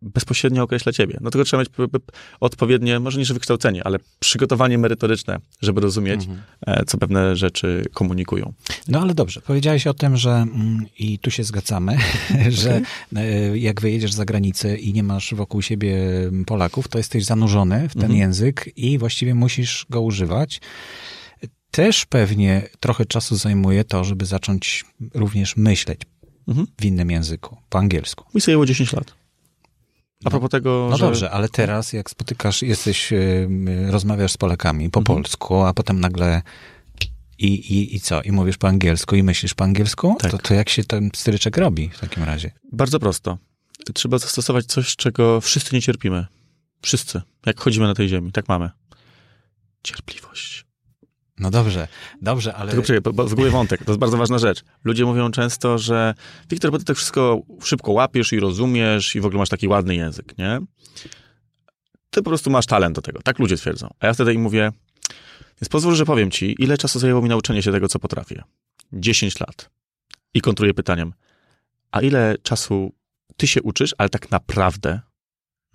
bezpośrednio 0.02 0.64
określa 0.64 0.92
ciebie. 0.92 1.18
No 1.22 1.30
tylko 1.30 1.46
trzeba 1.46 1.64
mieć 1.64 1.70
odpowiednie, 2.40 3.00
może 3.00 3.20
nie 3.20 3.26
że 3.26 3.34
wykształcenie, 3.34 3.84
ale 3.84 4.00
przygotowanie 4.20 4.78
merytoryczne, 4.78 5.40
żeby 5.62 5.82
rozumieć, 5.82 6.22
mhm. 6.22 6.42
e, 6.68 6.86
co 6.86 6.98
pewne 6.98 7.36
rzeczy 7.36 7.86
komunikują. 7.94 8.54
No 8.88 9.02
ale 9.02 9.14
dobrze, 9.14 9.42
powiedziałeś 9.42 9.88
o 9.88 9.94
tym, 9.94 10.18
że 10.18 10.32
mm, 10.32 10.86
i 11.00 11.20
tu 11.20 11.32
się 11.32 11.44
zgadzamy, 11.44 11.98
że 12.50 12.82
e, 13.16 13.58
jak 13.58 13.82
wyjedziesz 13.82 14.14
za 14.14 14.26
granicę 14.26 14.78
i 14.78 14.94
nie 14.94 15.04
masz 15.04 15.34
wokół 15.34 15.62
siebie 15.62 15.98
Polaków, 16.46 16.88
to 16.88 16.98
jesteś 16.98 17.26
zanurzony 17.26 17.90
w 17.90 17.94
ten 17.94 18.02
mhm. 18.02 18.20
język 18.20 18.70
i 18.76 18.98
właściwie 18.98 19.36
musisz 19.36 19.86
go 19.90 20.02
używać 20.02 20.62
też 21.72 22.06
pewnie 22.06 22.70
trochę 22.80 23.06
czasu 23.06 23.36
zajmuje 23.36 23.84
to, 23.84 24.04
żeby 24.04 24.26
zacząć 24.26 24.86
również 25.14 25.58
myśleć 25.58 26.02
mhm. 26.48 26.68
w 26.82 26.86
innym 26.86 27.12
języku, 27.12 27.58
po 27.70 27.80
angielsku. 27.80 28.26
Mi 28.36 28.42
zajęło 28.42 28.66
10 28.66 28.94
lat. 28.94 29.19
A 30.20 30.26
no, 30.26 30.32
propos 30.32 30.50
tego, 30.50 30.88
No 30.92 30.98
że... 30.98 31.06
dobrze, 31.06 31.32
ale 31.32 31.50
teraz 31.50 31.94
jak 31.94 32.10
spotykasz, 32.10 32.62
jesteś, 32.62 33.14
rozmawiasz 33.90 34.32
z 34.32 34.38
Polakami 34.38 34.90
po 34.90 35.00
mhm. 35.00 35.18
polsku, 35.18 35.64
a 35.64 35.74
potem 35.74 36.00
nagle 36.00 36.42
i, 37.38 37.48
i, 37.48 37.96
i 37.96 38.00
co? 38.00 38.22
I 38.22 38.32
mówisz 38.32 38.58
po 38.58 38.68
angielsku 38.68 39.16
i 39.16 39.24
myślisz 39.24 39.54
po 39.54 39.64
angielsku? 39.64 40.16
Tak. 40.20 40.32
To, 40.32 40.38
to 40.38 40.54
jak 40.54 40.70
się 40.70 40.84
ten 40.84 41.10
stryczek 41.16 41.58
robi 41.58 41.90
w 41.90 42.00
takim 42.00 42.24
razie? 42.24 42.52
Bardzo 42.72 43.00
prosto. 43.00 43.38
Trzeba 43.94 44.18
zastosować 44.18 44.66
coś, 44.66 44.96
czego 44.96 45.42
wszyscy 45.42 45.76
nie 45.76 45.82
cierpimy. 45.82 46.26
Wszyscy. 46.82 47.22
Jak 47.46 47.60
chodzimy 47.60 47.88
na 47.88 47.94
tej 47.94 48.10
ziemi, 48.10 48.32
tak 48.32 48.48
mamy. 48.48 48.70
Cierpliwość. 49.84 50.66
No 51.40 51.52
dobrze, 51.52 51.88
dobrze, 52.22 52.56
ale... 52.56 52.72
Tylko 52.72 52.88
czekaj, 52.88 53.14
w 53.28 53.36
głowie 53.36 53.52
wątek, 53.52 53.84
to 53.84 53.92
jest 53.92 54.00
bardzo 54.00 54.18
ważna 54.18 54.38
rzecz. 54.38 54.64
Ludzie 54.84 55.06
mówią 55.06 55.32
często, 55.32 55.78
że 55.78 56.14
Wiktor, 56.50 56.72
bo 56.72 56.78
ty 56.78 56.86
tak 56.86 56.98
wszystko 56.98 57.42
szybko 57.64 57.92
łapiesz 57.92 58.34
i 58.34 58.40
rozumiesz 58.40 59.16
i 59.16 59.22
w 59.22 59.26
ogóle 59.26 59.40
masz 59.40 59.50
taki 59.50 59.68
ładny 59.68 59.96
język, 59.96 60.38
nie? 60.38 60.60
Ty 62.10 62.22
po 62.22 62.30
prostu 62.30 62.50
masz 62.50 62.66
talent 62.66 62.96
do 62.96 63.02
tego. 63.02 63.22
Tak 63.22 63.40
ludzie 63.40 63.58
twierdzą. 63.58 63.90
A 64.00 64.08
ja 64.08 64.14
wtedy 64.14 64.34
im 64.34 64.42
mówię, 64.42 64.72
więc 65.62 65.70
pozwól, 65.70 65.96
że 65.96 66.06
powiem 66.06 66.32
ci, 66.32 66.56
ile 66.64 66.78
czasu 66.78 67.00
zajęło 67.00 67.22
mi 67.22 67.30
nauczenie 67.30 67.62
się 67.64 67.72
tego, 67.72 67.88
co 67.88 68.00
potrafię. 68.00 68.44
10 68.94 69.40
lat. 69.40 69.70
I 70.34 70.42
kontruję 70.42 70.74
pytaniem, 70.74 71.14
a 71.92 72.02
ile 72.02 72.36
czasu 72.44 72.94
ty 73.38 73.48
się 73.48 73.62
uczysz, 73.62 73.96
ale 73.98 74.10
tak 74.10 74.32
naprawdę 74.32 75.00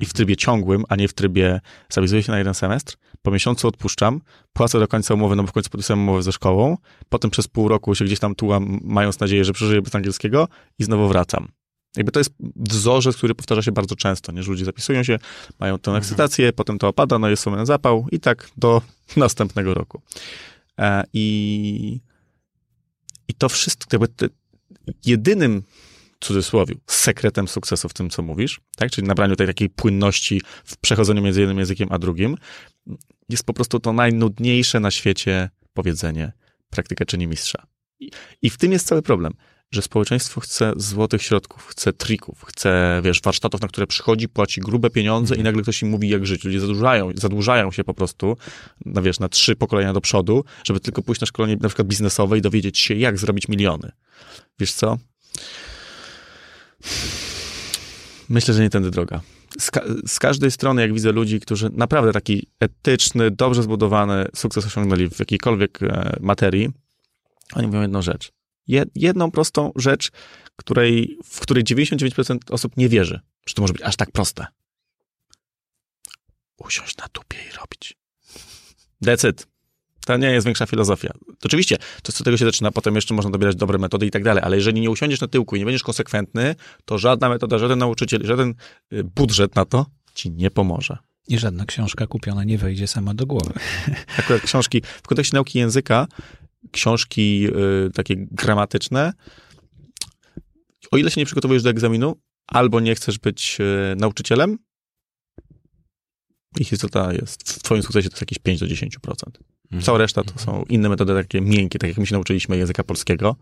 i 0.01 0.07
w 0.07 0.13
trybie 0.13 0.37
ciągłym, 0.37 0.85
a 0.89 0.97
nie 0.97 1.09
w 1.09 1.13
trybie 1.13 1.61
zawizuję 1.89 2.23
się 2.23 2.33
na 2.33 2.39
jeden 2.39 2.55
semestr, 2.55 2.97
po 3.23 3.31
miesiącu 3.31 3.69
odpuszczam, 3.69 4.21
płacę 4.53 4.79
do 4.79 4.89
końca 4.89 5.15
umowy, 5.15 5.37
no 5.37 5.43
bo 5.43 5.49
w 5.49 5.53
końcu 5.53 5.71
podpisałem 5.71 6.01
umowę 6.01 6.23
ze 6.23 6.33
szkołą, 6.33 6.77
potem 7.09 7.31
przez 7.31 7.49
pół 7.49 7.69
roku 7.69 7.95
się 7.95 8.05
gdzieś 8.05 8.19
tam 8.19 8.35
tułam, 8.35 8.81
mając 8.83 9.21
nadzieję, 9.21 9.45
że 9.45 9.53
przeżyję 9.53 9.83
bez 9.83 9.95
angielskiego 9.95 10.49
i 10.79 10.85
znowu 10.85 11.09
wracam. 11.09 11.49
Jakby 11.97 12.13
to 12.13 12.21
jest 12.21 12.35
wzorzec, 12.57 13.17
który 13.17 13.35
powtarza 13.35 13.63
się 13.63 13.73
bardzo 13.73 13.97
często, 13.97 14.33
nie? 14.33 14.43
że 14.43 14.51
ludzie 14.51 14.65
zapisują 14.65 15.03
się, 15.03 15.19
mają 15.61 15.79
tę 15.79 15.93
ekscytację, 15.93 16.45
mhm. 16.45 16.57
potem 16.57 16.79
to 16.79 16.89
opada, 16.89 17.19
no 17.19 17.29
jest 17.29 17.43
sobie 17.43 17.67
zapał 17.67 18.07
i 18.13 18.21
tak 18.21 18.51
do 18.57 18.83
następnego 19.17 19.75
roku. 19.75 20.03
E, 20.79 21.05
I, 21.13 22.01
i 23.29 23.35
to 23.35 23.49
wszystko, 23.49 23.89
jakby 23.93 24.09
te, 24.09 24.29
jedynym 25.07 25.63
cudzysłowie, 26.21 26.75
sekretem 26.87 27.49
sukcesu 27.49 27.89
w 27.89 27.95
tym, 27.95 28.11
co 28.11 28.23
mówisz, 28.23 28.61
tak? 28.77 28.91
czyli 28.91 29.07
nabraniu 29.07 29.37
tej 29.37 29.47
takiej 29.47 29.71
płynności 29.71 30.41
w 30.65 30.77
przechodzeniu 30.77 31.23
między 31.23 31.41
jednym 31.41 31.59
językiem 31.59 31.89
a 31.91 31.99
drugim, 31.99 32.37
jest 33.29 33.47
po 33.47 33.53
prostu 33.53 33.81
to 33.81 33.93
najnudniejsze 33.93 34.81
na 34.81 34.91
świecie 34.91 35.51
powiedzenie 35.73 36.33
praktyka 36.71 37.05
czyni 37.05 37.27
mistrza. 37.27 37.67
I, 38.43 38.51
w 38.51 38.57
tym 38.57 38.73
jest 38.73 38.87
cały 38.87 39.03
problem, 39.03 39.33
że 39.71 39.83
społeczeństwo 39.83 40.41
chce 40.41 40.73
złotych 40.77 41.23
środków, 41.23 41.67
chce 41.67 41.93
trików, 41.93 42.45
chce, 42.45 43.01
wiesz, 43.05 43.21
warsztatów, 43.21 43.61
na 43.61 43.69
które 43.69 43.87
przychodzi, 43.87 44.29
płaci 44.29 44.61
grube 44.61 44.91
pieniądze 44.91 45.35
i 45.35 45.43
nagle 45.43 45.63
ktoś 45.63 45.83
im 45.83 45.89
mówi, 45.89 46.09
jak 46.09 46.27
żyć. 46.27 46.45
Ludzie 46.45 46.61
zadłużają, 46.61 47.13
zadłużają 47.15 47.71
się 47.71 47.85
po 47.85 47.95
prostu, 47.95 48.37
no 48.87 49.03
wiesz, 49.03 49.21
na 49.21 49.29
trzy 49.29 49.57
pokolenia 49.57 49.93
do 49.93 50.01
przodu, 50.01 50.45
żeby 50.65 50.81
tylko 50.81 51.03
pójść 51.03 51.21
na 51.21 51.27
szkolenie 51.27 51.57
na 51.61 51.69
przykład 51.69 51.89
biznesowe 51.89 52.39
i 52.39 52.41
dowiedzieć 52.41 52.79
się, 52.79 52.95
jak 52.95 53.19
zrobić 53.19 53.49
miliony. 53.49 53.93
Wiesz 54.59 54.73
co? 54.73 54.99
Myślę, 58.29 58.55
że 58.55 58.63
nie 58.63 58.71
tędy 58.71 58.91
droga. 58.91 59.21
Z, 59.59 59.71
ka 59.71 59.83
z, 60.07 60.19
każdej 60.19 60.51
strony, 60.51 60.83
jak 60.83 60.95
widzę 60.95 61.13
ludzi, 61.13 61.41
którzy 61.41 61.71
naprawdę 61.73 62.13
taki 62.13 62.49
etyczny, 62.61 63.31
dobrze 63.31 63.63
zbudowany 63.63 64.27
sukces 64.35 64.67
osiągnęli 64.67 65.11
w 65.11 65.19
jakiejkolwiek 65.19 65.83
e, 65.83 66.17
materii, 66.21 66.71
oni 67.53 67.67
mówią 67.67 67.83
jedną 67.83 68.03
rzecz. 68.03 68.33
Je 68.67 68.85
jedną 68.95 69.31
prostą 69.31 69.73
rzecz, 69.77 70.11
której, 70.57 71.19
w 71.25 71.41
której 71.41 71.65
99% 71.65 72.39
osób 72.51 72.77
nie 72.77 72.89
wierzy, 72.89 73.21
że 73.47 73.55
to 73.55 73.63
może 73.63 73.73
być 73.73 73.83
aż 73.83 73.97
tak 73.97 74.11
proste. 74.11 74.47
Usiąść 76.59 76.97
na 76.97 77.09
tupie 77.09 77.39
i 77.51 77.57
robić. 77.57 77.97
It. 79.31 79.54
To 80.07 80.17
nie 80.17 80.31
jest 80.31 80.47
większa 80.47 80.67
filozofia. 80.67 81.13
Oczywiście, 81.45 81.77
to 82.03 82.13
z 82.13 82.23
tego 82.23 82.37
się 82.37 82.45
zaczyna, 82.45 82.71
potem 82.71 82.95
jeszcze 82.95 83.15
można 83.15 83.31
dobierać 83.31 83.57
dobre 83.57 83.79
metody 83.79 84.07
i 84.07 84.11
tak 84.11 84.25
dalej, 84.25 84.45
ale 84.47 84.57
jeżeli 84.57 84.81
nie 84.81 84.91
usiądziesz 84.91 85.21
na 85.21 85.29
tyłku 85.29 85.57
i 85.57 85.59
nie 85.59 85.65
będziesz 85.65 85.83
konsekwentny, 85.83 86.55
to 86.85 86.99
żadna 86.99 87.29
metoda, 87.29 87.59
żaden 87.59 87.79
nauczyciel, 87.79 88.27
żaden 88.27 88.55
y, 88.93 89.05
budżet 89.05 89.55
na 89.55 89.65
to 89.65 89.87
ci 90.15 90.31
nie 90.31 90.51
pomoże. 90.51 90.99
I 91.29 91.39
żadna 91.39 91.65
książka 91.65 92.07
kupiona 92.07 92.45
nie 92.45 92.59
wejdzie 92.59 92.87
sama 92.87 93.15
do 93.15 93.27
głowy. 93.27 93.53
Akurat 94.19 94.43
książki, 94.43 94.83
w 95.03 95.07
kontekście 95.07 95.37
nauki 95.37 95.59
języka, 95.59 96.07
książki 96.73 97.49
y, 97.87 97.91
takie 97.91 98.15
gramatyczne, 98.17 99.13
o 100.91 100.97
ile 100.97 101.11
się 101.11 101.21
nie 101.21 101.27
przygotowujesz 101.27 101.63
do 101.63 101.71
egzaminu, 101.71 102.17
albo 102.47 102.81
nie 102.81 102.95
chcesz 102.95 103.19
być 103.19 103.59
y, 103.61 103.97
nauczycielem, 103.97 104.59
ich 106.61 106.73
istota 106.73 107.13
jest, 107.13 107.53
w 107.53 107.63
twoim 107.63 107.83
sukcesie 107.83 108.09
to 108.09 108.13
jest 108.13 108.23
jakieś 108.23 108.39
5 108.39 108.61
do 108.61 108.67
10%. 108.67 109.54
Mhm. 109.75 109.83
Cała 109.85 109.99
reszta 109.99 110.23
to 110.23 110.39
są 110.39 110.65
inne 110.69 110.89
metody 110.89 111.15
takie 111.15 111.41
miękkie, 111.41 111.79
tak 111.79 111.89
jak 111.89 111.99
my 111.99 112.07
się 112.07 112.15
nauczyliśmy 112.15 112.57
języka 112.57 112.85
polskiego, 112.85 113.37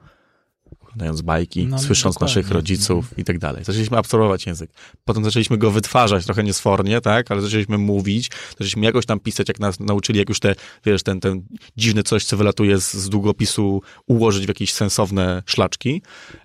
oglądając 0.81 1.23
bajki, 1.23 1.67
no, 1.67 1.79
słysząc 1.79 2.15
dokładnie. 2.15 2.37
naszych 2.37 2.51
rodziców 2.51 3.19
i 3.19 3.25
tak 3.25 3.39
dalej. 3.39 3.65
Zaczęliśmy 3.65 3.97
absorbować 3.99 4.47
język. 4.47 4.71
Potem 5.05 5.25
zaczęliśmy 5.25 5.59
go 5.59 5.71
wytwarzać, 5.71 6.25
trochę 6.25 6.45
niesfornie, 6.45 7.01
tak, 7.01 7.31
ale 7.31 7.41
zaczęliśmy 7.41 7.79
mówić, 7.79 8.31
zaczęliśmy 8.51 8.85
jakoś 8.85 9.07
tam 9.07 9.21
pisać, 9.21 9.49
jak 9.49 9.61
nas 9.61 9.81
nauczyli, 9.81 10.19
jak 10.19 10.29
już 10.29 10.41
te, 10.41 10.55
wiesz, 10.85 11.03
ten, 11.03 11.21
ten 11.21 11.43
dziwny 11.77 12.03
coś, 12.03 12.25
co 12.25 12.37
wylatuje 12.37 12.81
z, 12.81 12.95
z 12.95 13.09
długopisu, 13.09 13.83
ułożyć 14.07 14.45
w 14.45 14.49
jakieś 14.49 14.73
sensowne 14.73 15.43
szlaczki 15.47 16.03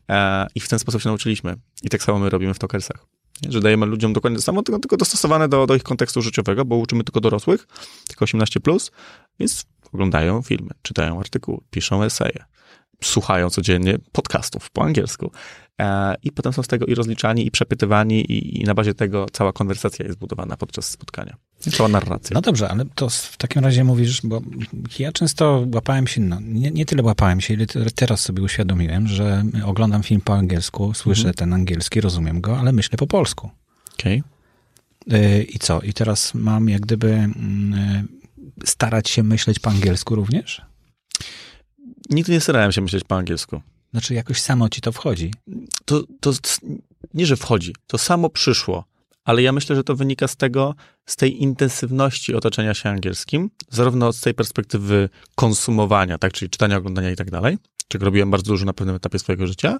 e, 0.09 0.47
i 0.55 0.59
w 0.59 0.67
ten 0.67 0.79
sposób 0.79 1.01
się 1.01 1.09
nauczyliśmy. 1.09 1.55
I 1.83 1.89
tak 1.89 2.03
samo 2.03 2.19
my 2.19 2.29
robimy 2.29 2.53
w 2.53 2.59
Tokersach. 2.59 3.16
Że 3.49 3.61
dajemy 3.61 3.85
ludziom 3.85 4.13
dokładnie 4.13 4.37
to 4.37 4.43
samo, 4.43 4.63
tylko, 4.63 4.79
tylko 4.79 4.97
dostosowane 4.97 5.49
do, 5.49 5.67
do 5.67 5.75
ich 5.75 5.83
kontekstu 5.83 6.21
życiowego, 6.21 6.65
bo 6.65 6.75
uczymy 6.75 7.03
tylko 7.03 7.19
dorosłych, 7.19 7.67
tylko 8.07 8.25
18+, 8.25 8.59
plus, 8.59 8.91
więc 9.39 9.65
oglądają 9.93 10.41
filmy, 10.41 10.71
czytają 10.81 11.19
artykuły, 11.19 11.57
piszą 11.71 12.03
eseje, 12.03 12.45
słuchają 13.03 13.49
codziennie 13.49 13.97
podcastów 14.11 14.69
po 14.69 14.83
angielsku. 14.83 15.31
E, 15.81 16.15
I 16.23 16.31
potem 16.31 16.53
są 16.53 16.63
z 16.63 16.67
tego 16.67 16.85
i 16.85 16.95
rozliczani, 16.95 17.47
i 17.47 17.51
przepytywani, 17.51 18.21
i, 18.21 18.61
i, 18.61 18.63
na 18.63 18.73
bazie 18.73 18.93
tego 18.93 19.25
cała 19.31 19.53
konwersacja 19.53 20.05
jest 20.05 20.19
budowana 20.19 20.57
podczas 20.57 20.89
spotkania. 20.89 21.37
Cała 21.59 21.89
narracja. 21.89 22.33
No 22.33 22.41
dobrze, 22.41 22.69
ale 22.69 22.85
to 22.95 23.09
w 23.09 23.37
takim 23.37 23.63
razie 23.63 23.83
mówisz, 23.83 24.21
bo 24.23 24.41
ja 24.99 25.11
często 25.11 25.65
łapałem 25.73 26.07
się, 26.07 26.21
no, 26.21 26.39
nie, 26.41 26.71
nie 26.71 26.85
tyle 26.85 27.03
łapałem 27.03 27.41
się, 27.41 27.53
ile 27.53 27.65
teraz 27.95 28.21
sobie 28.21 28.43
uświadomiłem, 28.43 29.07
że 29.07 29.43
oglądam 29.65 30.03
film 30.03 30.21
po 30.21 30.33
angielsku, 30.35 30.93
słyszę 30.93 31.19
mhm. 31.19 31.35
ten 31.35 31.53
angielski, 31.53 32.01
rozumiem 32.01 32.41
go, 32.41 32.59
ale 32.59 32.71
myślę 32.71 32.97
po 32.97 33.07
polsku. 33.07 33.49
Okej. 33.93 34.23
Okay. 35.07 35.43
I 35.43 35.59
co? 35.59 35.81
I 35.81 35.93
teraz 35.93 36.33
mam 36.33 36.69
jak 36.69 36.81
gdyby 36.81 37.09
mm, 37.13 38.07
starać 38.65 39.09
się 39.09 39.23
myśleć 39.23 39.59
po 39.59 39.69
angielsku 39.69 40.15
również? 40.15 40.61
Nigdy 42.09 42.31
nie 42.31 42.41
starałem 42.41 42.71
się 42.71 42.81
myśleć 42.81 43.03
po 43.03 43.15
angielsku. 43.15 43.61
Znaczy 43.91 44.13
jakoś 44.13 44.41
samo 44.41 44.69
ci 44.69 44.81
to 44.81 44.91
wchodzi? 44.91 45.33
To, 45.85 46.03
to 46.19 46.31
nie, 47.13 47.25
że 47.25 47.35
wchodzi, 47.35 47.75
to 47.87 47.97
samo 47.97 48.29
przyszło. 48.29 48.85
Ale 49.27 49.41
ja 49.41 49.51
myślę, 49.51 49.75
że 49.75 49.83
to 49.83 49.95
wynika 49.95 50.27
z 50.27 50.35
tego, 50.35 50.75
z 51.05 51.15
tej 51.15 51.43
intensywności 51.43 52.35
otoczenia 52.35 52.73
się 52.73 52.89
angielskim, 52.89 53.49
zarówno 53.69 54.13
z 54.13 54.21
tej 54.21 54.33
perspektywy 54.33 55.09
konsumowania, 55.35 56.17
tak, 56.17 56.33
czyli 56.33 56.49
czytania, 56.49 56.77
oglądania 56.77 57.11
i 57.11 57.15
tak 57.15 57.31
dalej, 57.31 57.57
czego 57.87 58.05
robiłem 58.05 58.31
bardzo 58.31 58.51
dużo 58.51 58.65
na 58.65 58.73
pewnym 58.73 58.95
etapie 58.95 59.19
swojego 59.19 59.47
życia, 59.47 59.77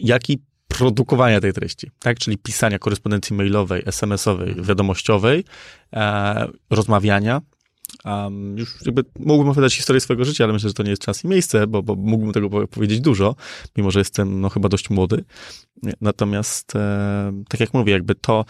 jak 0.00 0.30
i 0.30 0.38
produkowania 0.68 1.40
tej 1.40 1.52
treści, 1.52 1.90
tak, 1.98 2.18
czyli 2.18 2.38
pisania 2.38 2.78
korespondencji 2.78 3.36
mailowej, 3.36 3.82
SMS-owej, 3.86 4.54
wiadomościowej, 4.62 5.44
e, 5.92 6.48
rozmawiania, 6.70 7.40
Um, 8.04 8.58
już 8.58 8.74
jakby 8.86 9.04
mógłbym 9.18 9.48
opowiadać 9.48 9.74
historię 9.74 10.00
swojego 10.00 10.24
życia, 10.24 10.44
ale 10.44 10.52
myślę, 10.52 10.70
że 10.70 10.74
to 10.74 10.82
nie 10.82 10.90
jest 10.90 11.02
czas 11.02 11.24
i 11.24 11.28
miejsce, 11.28 11.66
bo, 11.66 11.82
bo 11.82 11.94
mógłbym 11.94 12.32
tego 12.32 12.68
powiedzieć 12.68 13.00
dużo, 13.00 13.36
mimo 13.76 13.90
że 13.90 13.98
jestem 13.98 14.40
no, 14.40 14.48
chyba 14.48 14.68
dość 14.68 14.90
młody. 14.90 15.24
Natomiast, 16.00 16.76
e, 16.76 17.42
tak 17.48 17.60
jak 17.60 17.74
mówię, 17.74 17.92
jakby 17.92 18.14
to, 18.14 18.44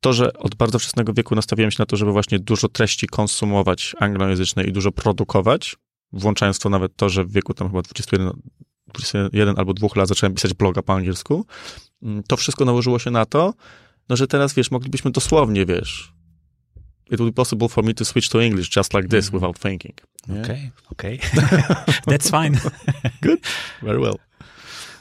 to, 0.00 0.12
że 0.12 0.32
od 0.32 0.54
bardzo 0.54 0.78
wczesnego 0.78 1.12
wieku 1.12 1.34
nastawiłem 1.34 1.70
się 1.70 1.76
na 1.78 1.86
to, 1.86 1.96
żeby 1.96 2.12
właśnie 2.12 2.38
dużo 2.38 2.68
treści 2.68 3.06
konsumować 3.06 3.96
anglojęzycznej 4.00 4.68
i 4.68 4.72
dużo 4.72 4.92
produkować, 4.92 5.76
włączając 6.12 6.58
to 6.58 6.68
nawet 6.68 6.96
to, 6.96 7.08
że 7.08 7.24
w 7.24 7.32
wieku 7.32 7.54
tam 7.54 7.68
chyba 7.68 7.82
21 7.82 8.30
21 8.94 9.58
albo 9.58 9.74
dwóch 9.74 9.96
lat 9.96 10.08
zacząłem 10.08 10.34
pisać 10.34 10.54
bloga 10.54 10.82
po 10.82 10.92
angielsku. 10.92 11.46
Mm, 12.02 12.22
to 12.22 12.36
wszystko 12.36 12.64
nałożyło 12.64 12.98
się 12.98 13.10
na 13.10 13.26
to, 13.26 13.54
no 14.08 14.16
że 14.16 14.26
teraz, 14.26 14.54
wiesz, 14.54 14.70
moglibyśmy 14.70 15.10
dosłownie, 15.10 15.66
wiesz, 15.66 16.13
it 17.10 17.20
would 17.20 17.34
be 17.34 17.36
possible 17.42 17.68
for 17.68 17.84
me 17.84 17.94
to 17.94 18.04
switch 18.04 18.28
to 18.28 18.40
English 18.40 18.68
just 18.68 18.94
like 18.94 19.08
this 19.08 19.30
mm 19.30 19.34
without 19.34 19.58
thinking. 19.58 19.94
Okay, 20.40 20.70
okay. 20.92 21.18
That's 22.06 22.30
fine. 22.30 22.58
Good, 23.20 23.40
very 23.82 23.98
well. 23.98 24.20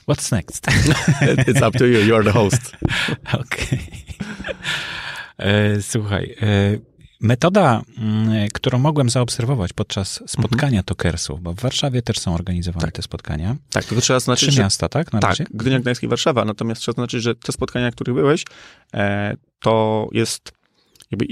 What's 0.05 0.31
next? 0.31 0.67
It's 1.47 1.61
up 1.61 1.73
to 1.77 1.85
you, 1.85 1.99
you 1.99 2.15
are 2.15 2.23
the 2.23 2.31
host. 2.31 2.75
Okay. 3.33 3.79
E, 5.37 5.81
słuchaj, 5.81 6.35
e, 6.41 6.77
metoda, 7.21 7.81
mm, 7.97 8.47
którą 8.53 8.79
mogłem 8.79 9.09
zaobserwować 9.09 9.73
podczas 9.73 10.23
spotkania 10.27 10.79
mhm. 10.79 10.83
tokersów, 10.83 11.41
bo 11.41 11.53
w 11.53 11.59
Warszawie 11.59 12.01
też 12.01 12.19
są 12.19 12.35
organizowane 12.35 12.85
tak. 12.85 12.93
te 12.95 13.01
spotkania. 13.01 13.55
Tak, 13.69 13.85
to 13.85 14.01
trzeba 14.01 14.19
znaczyć, 14.19 14.49
Trzy 14.49 14.61
miasta, 14.61 14.89
tak? 14.89 15.13
Na 15.13 15.19
tak, 15.19 15.29
razie? 15.29 15.45
Gdynia, 15.53 15.79
Gdańsk 15.79 16.03
i 16.03 16.07
Warszawa, 16.07 16.45
natomiast 16.45 16.81
trzeba 16.81 16.95
znaczyć, 16.95 17.23
że 17.23 17.35
te 17.35 17.51
spotkania, 17.51 17.91
w 17.91 17.95
których 17.95 18.15
byłeś, 18.15 18.45
e, 18.93 19.35
to 19.59 20.07
jest 20.11 20.51
jakby 21.11 21.25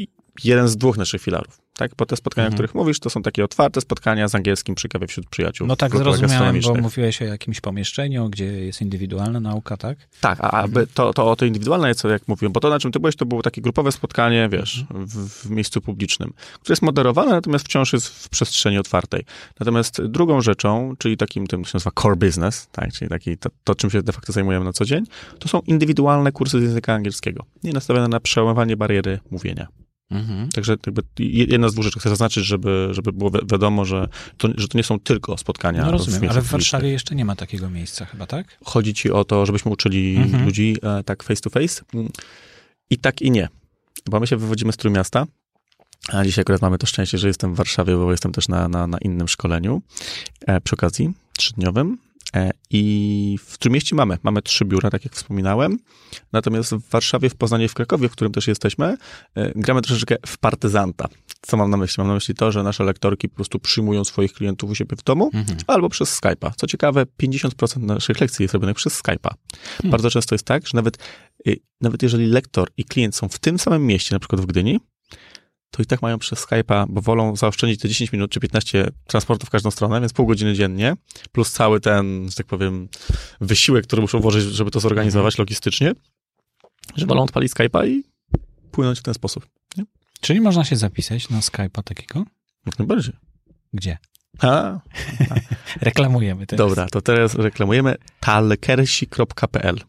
jeden 0.46 0.68
z 0.68 0.78
dwóch 0.78 0.98
naszych 0.98 1.22
filarów 1.22 1.62
tak? 1.82 1.92
Bo 1.98 2.06
te 2.06 2.16
spotkania, 2.16 2.46
mhm. 2.46 2.54
o 2.54 2.56
których 2.56 2.76
mówisz, 2.76 3.00
to 3.00 3.10
są 3.10 3.22
takie 3.22 3.44
otwarte 3.44 3.82
spotkania 3.82 4.28
z 4.28 4.36
angielskim 4.36 4.76
przy 4.76 4.90
kawie 4.90 5.08
wśród 5.08 5.30
przyjaciół. 5.30 5.68
No 5.68 5.76
tak, 5.76 5.98
zrozumiałem, 5.98 6.60
bo 6.62 6.76
mówiłeś 6.76 7.22
o 7.22 7.26
jakimś 7.26 7.62
pomieszczeniu, 7.62 8.30
gdzie 8.30 8.46
jest 8.46 8.82
indywidualna 8.82 9.40
nauka, 9.40 9.78
tak? 9.78 9.98
Tak, 10.22 10.40
a 10.42 10.64
mhm. 10.64 10.88
to, 10.94 11.14
to 11.14 11.32
o 11.32 11.36
to 11.36 11.46
indywidualne, 11.46 11.96
co 11.96 12.10
jak 12.10 12.28
mówiłem, 12.28 12.54
bo 12.54 12.60
to, 12.60 12.70
na 12.70 12.80
czym 12.80 12.92
ty 12.92 13.00
byłeś, 13.00 13.16
to 13.16 13.26
było 13.26 13.42
takie 13.42 13.62
grupowe 13.62 13.92
spotkanie, 13.92 14.50
wiesz, 14.52 14.80
mhm. 14.82 15.06
w, 15.06 15.14
w, 15.14 15.50
miejscu 15.50 15.82
publicznym, 15.82 16.34
które 16.62 16.74
jest 16.74 16.82
moderowane, 16.82 17.32
natomiast 17.32 17.66
wciąż 17.66 17.94
jest 17.94 18.08
w 18.08 18.30
przestrzeni 18.30 18.78
otwartej. 18.78 19.26
Natomiast 19.60 20.02
drugą 20.02 20.42
rzeczą, 20.42 20.94
czyli 20.98 21.18
takim 21.18 21.48
tym, 21.48 21.64
co 21.64 21.70
się 21.70 21.76
nazywa 21.76 21.92
core 22.02 22.16
business, 22.16 22.68
tak? 22.72 22.94
czyli 22.94 23.10
taki, 23.10 23.38
to, 23.38 23.50
to, 23.64 23.76
czym 23.76 23.90
się 23.90 24.04
de 24.04 24.12
facto 24.12 24.34
zajmujemy 24.34 24.66
na 24.66 24.74
co 24.74 24.86
dzień, 24.86 25.04
to 25.40 25.48
są 25.48 25.62
indywidualne 25.68 26.32
kursy 26.32 26.60
z 26.60 26.64
języka 26.64 26.94
angielskiego. 26.94 27.46
Nie 27.64 27.74
nastawione 27.74 28.08
na 28.08 28.20
przełamywanie 28.20 28.78
bariery 28.78 29.20
mówienia. 29.32 29.81
Mhm. 30.12 30.50
Także 30.50 30.76
jakby 30.86 31.04
jedna 31.18 31.70
z 31.70 31.74
dwóch 31.74 31.84
rzeczy 31.86 32.00
chcę 32.00 32.10
zaznaczyć, 32.10 32.46
żeby, 32.46 32.88
żeby 32.92 33.12
było 33.12 33.32
wiadomo, 33.32 33.86
że 33.86 34.08
to, 34.38 34.50
że 34.58 34.68
to 34.68 34.78
nie 34.78 34.84
są 34.84 35.00
tylko 35.00 35.38
spotkania. 35.38 35.86
No 35.86 35.92
rozumiem, 35.92 36.22
w 36.22 36.32
ale 36.32 36.42
w 36.42 36.48
Warszawie 36.48 36.90
jeszcze 36.90 37.16
nie 37.16 37.26
ma 37.26 37.36
takiego 37.36 37.70
miejsca 37.70 38.06
chyba, 38.06 38.28
tak? 38.28 38.58
Chodzi 38.66 38.94
ci 38.94 39.12
o 39.12 39.24
to, 39.26 39.46
żebyśmy 39.46 39.72
uczyli 39.72 40.18
mhm. 40.18 40.46
ludzi 40.46 40.78
e, 40.84 41.04
tak 41.04 41.24
face 41.24 41.42
to 41.42 41.50
face? 41.50 41.82
I 42.90 42.98
tak 42.98 43.22
i 43.22 43.32
nie. 43.32 43.48
Bo 44.10 44.20
my 44.20 44.28
się 44.28 44.38
wywodzimy 44.38 44.74
z 44.74 44.78
Trójmiasta, 44.78 45.26
a 46.10 46.24
dzisiaj 46.26 46.42
akurat 46.42 46.62
mamy 46.62 46.78
to 46.78 46.88
szczęście, 46.88 47.18
że 47.18 47.28
jestem 47.28 47.54
w 47.54 47.58
Warszawie, 47.58 47.96
bo 47.96 48.12
jestem 48.12 48.32
też 48.32 48.48
na, 48.48 48.68
na, 48.68 48.88
na 48.88 48.98
innym 48.98 49.28
szkoleniu 49.28 49.82
e, 50.48 50.62
przy 50.62 50.76
okazji 50.76 51.12
trzydniowym. 51.38 51.98
E, 52.36 52.52
I 52.70 53.38
w 53.46 53.58
Trójmieście 53.58 53.96
mamy, 53.96 54.18
mamy 54.24 54.42
trzy 54.42 54.66
biura, 54.66 54.90
tak 54.90 55.04
jak 55.04 55.14
wspominałem. 55.14 55.80
Natomiast 56.34 56.74
w 56.76 56.90
Warszawie, 56.90 57.30
w 57.30 57.36
Poznaniu 57.36 57.66
i 57.66 57.68
w 57.68 57.74
Krakowie, 57.74 58.10
w 58.10 58.12
którym 58.12 58.34
też 58.34 58.48
jesteśmy, 58.48 58.98
e, 59.36 59.52
gramy 59.56 59.82
troszeczkę 59.82 60.16
w 60.26 60.38
partyzanta. 60.38 61.08
Co 61.42 61.58
mam 61.58 61.70
na 61.70 61.78
myśli? 61.78 62.02
Mam 62.02 62.08
na 62.08 62.14
myśli 62.14 62.36
to, 62.36 62.52
że 62.52 62.64
nasze 62.64 62.84
lektorki 62.84 63.30
po 63.30 63.36
prostu 63.36 63.60
przyjmują 63.60 64.04
swoich 64.04 64.34
klientów 64.34 64.70
u 64.70 64.76
siebie 64.76 64.98
w 64.98 65.04
domu 65.04 65.30
mhm. 65.34 65.58
albo 65.68 65.90
przez 65.90 66.22
Skype'a. 66.22 66.52
Co 66.56 66.68
ciekawe, 66.68 67.06
50% 67.24 67.80
naszych 67.80 68.22
lekcji 68.22 68.44
jest 68.44 68.54
robionych 68.54 68.78
przez 68.78 69.02
Skype'a. 69.02 69.30
Hmm. 69.78 69.92
Bardzo 69.92 70.10
często 70.10 70.36
jest 70.36 70.46
tak, 70.46 70.68
że 70.68 70.72
nawet, 70.74 70.98
y, 71.48 71.60
nawet 71.82 72.04
jeżeli 72.04 72.28
lektor 72.28 72.70
i 72.78 72.86
klient 72.86 73.16
są 73.16 73.30
w 73.30 73.40
tym 73.40 73.60
samym 73.60 73.86
mieście, 73.86 74.16
na 74.16 74.20
przykład 74.20 74.42
w 74.42 74.46
Gdyni, 74.46 74.80
to 75.72 75.82
i 75.84 75.86
tak 75.86 76.02
mają 76.02 76.20
przez 76.20 76.46
Skype'a, 76.46 76.86
bo 76.90 77.02
wolą 77.02 77.36
zaoszczędzić 77.36 77.82
te 77.82 77.90
10 77.90 78.12
minut 78.12 78.32
czy 78.32 78.40
15 78.40 78.88
transportów 79.08 79.50
w 79.50 79.52
każdą 79.52 79.72
stronę, 79.72 80.00
więc 80.00 80.14
pół 80.14 80.26
godziny 80.26 80.54
dziennie, 80.54 80.96
plus 81.32 81.52
cały 81.52 81.80
ten, 81.80 82.30
że 82.30 82.36
tak 82.36 82.46
powiem, 82.46 82.90
wysiłek, 83.42 83.88
który 83.88 84.02
muszą 84.02 84.20
włożyć, 84.20 84.44
żeby 84.44 84.72
to 84.72 84.80
zorganizować 84.80 85.34
mhm. 85.34 85.42
logistycznie, 85.42 85.94
że 86.96 87.06
wolą 87.06 87.24
odpalić 87.24 87.54
Skype'a 87.54 87.88
i 87.88 88.04
płynąć 88.72 89.00
w 89.00 89.04
ten 89.04 89.14
sposób. 89.14 89.48
Nie? 89.78 89.84
Czyli 90.22 90.42
można 90.42 90.64
się 90.64 90.76
zapisać 90.76 91.30
na 91.30 91.40
Skype'a 91.40 91.84
takiego? 91.84 92.26
Jak 92.66 92.80
najbardziej. 92.80 93.14
Gdzie? 93.74 93.98
A, 94.40 94.48
a. 94.48 94.82
reklamujemy 95.82 96.48
teraz. 96.48 96.70
Dobra, 96.70 96.88
to 96.88 97.02
teraz 97.02 97.36
reklamujemy 97.36 97.96
talkersi.pl 98.20 99.80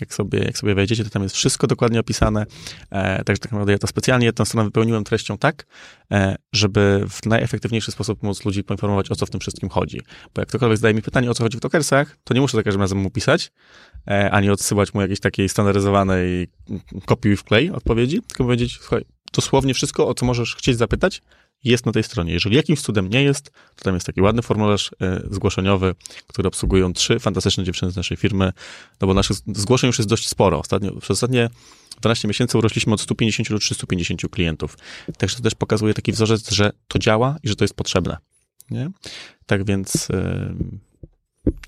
jak 0.00 0.14
sobie, 0.14 0.38
jak 0.38 0.58
sobie 0.58 0.74
wejdziecie, 0.74 1.04
to 1.04 1.10
tam 1.10 1.22
jest 1.22 1.34
wszystko 1.34 1.66
dokładnie 1.66 2.00
opisane. 2.00 2.46
E, 2.90 3.24
także 3.24 3.40
tak 3.40 3.52
naprawdę 3.52 3.72
ja 3.72 3.78
to 3.78 3.86
specjalnie 3.86 4.32
tę 4.32 4.46
stronę 4.46 4.64
wypełniłem 4.64 5.04
treścią 5.04 5.38
tak, 5.38 5.66
e, 6.12 6.36
żeby 6.52 7.04
w 7.08 7.26
najefektywniejszy 7.26 7.92
sposób 7.92 8.22
móc 8.22 8.44
ludzi 8.44 8.64
poinformować, 8.64 9.10
o 9.10 9.16
co 9.16 9.26
w 9.26 9.30
tym 9.30 9.40
wszystkim 9.40 9.68
chodzi. 9.68 10.00
Bo 10.34 10.42
jak 10.42 10.48
ktokolwiek 10.48 10.78
zadaje 10.78 10.94
mi 10.94 11.02
pytanie, 11.02 11.30
o 11.30 11.34
co 11.34 11.42
chodzi 11.42 11.58
w 11.58 11.60
Tokersach, 11.60 12.16
to 12.24 12.34
nie 12.34 12.40
muszę 12.40 12.56
za 12.56 12.62
każdym 12.62 12.80
razem 12.80 12.98
mu 12.98 13.10
pisać, 13.10 13.52
e, 14.06 14.30
ani 14.30 14.50
odsyłać 14.50 14.94
mu 14.94 15.00
jakiejś 15.00 15.20
takiej 15.20 15.48
standaryzowanej 15.48 16.48
kopiuj 17.06 17.36
w 17.36 17.44
klej 17.44 17.70
odpowiedzi, 17.70 18.22
tylko 18.22 18.44
powiedzieć, 18.44 18.78
słuchaj, 18.80 19.04
dosłownie 19.32 19.74
wszystko, 19.74 20.08
o 20.08 20.14
co 20.14 20.26
możesz 20.26 20.56
chcieć 20.56 20.76
zapytać, 20.76 21.22
jest 21.68 21.86
na 21.86 21.92
tej 21.92 22.02
stronie. 22.02 22.32
Jeżeli 22.32 22.56
jakimś 22.56 22.80
cudem 22.80 23.08
nie 23.08 23.22
jest, 23.22 23.50
to 23.76 23.84
tam 23.84 23.94
jest 23.94 24.06
taki 24.06 24.20
ładny 24.20 24.42
formularz 24.42 24.90
e, 25.00 25.20
zgłoszeniowy, 25.30 25.94
który 26.26 26.48
obsługują 26.48 26.92
trzy 26.92 27.18
fantastyczne 27.18 27.64
dziewczyny 27.64 27.92
z 27.92 27.96
naszej 27.96 28.16
firmy, 28.16 28.52
no 29.00 29.06
bo 29.06 29.14
naszych 29.14 29.36
zgłoszeń 29.46 29.88
już 29.88 29.98
jest 29.98 30.08
dość 30.08 30.28
sporo. 30.28 30.58
Ostatnio, 30.58 30.92
przez 30.92 31.10
ostatnie 31.10 31.50
12 32.00 32.28
miesięcy 32.28 32.58
urośliśmy 32.58 32.94
od 32.94 33.00
150 33.00 33.48
do 33.48 33.58
350 33.58 34.22
klientów. 34.30 34.78
Także 35.18 35.36
to 35.36 35.42
też 35.42 35.54
pokazuje 35.54 35.94
taki 35.94 36.12
wzorzec, 36.12 36.50
że 36.50 36.72
to 36.88 36.98
działa 36.98 37.36
i 37.42 37.48
że 37.48 37.56
to 37.56 37.64
jest 37.64 37.74
potrzebne. 37.74 38.16
Nie? 38.70 38.90
Tak 39.46 39.64
więc... 39.64 40.08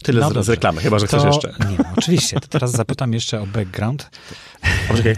Tyle 0.02 0.20
no 0.20 0.42
z, 0.42 0.46
z, 0.46 0.48
reklamy, 0.48 0.80
chyba, 0.80 0.98
że 0.98 1.06
to, 1.06 1.18
chcesz 1.18 1.34
jeszcze. 1.34 1.54
Nie, 1.70 1.76
no, 1.78 1.84
oczywiście. 1.96 2.40
To 2.40 2.48
teraz 2.48 2.72
zapytam 2.72 3.12
jeszcze 3.12 3.40
o 3.40 3.46
background. 3.46 4.10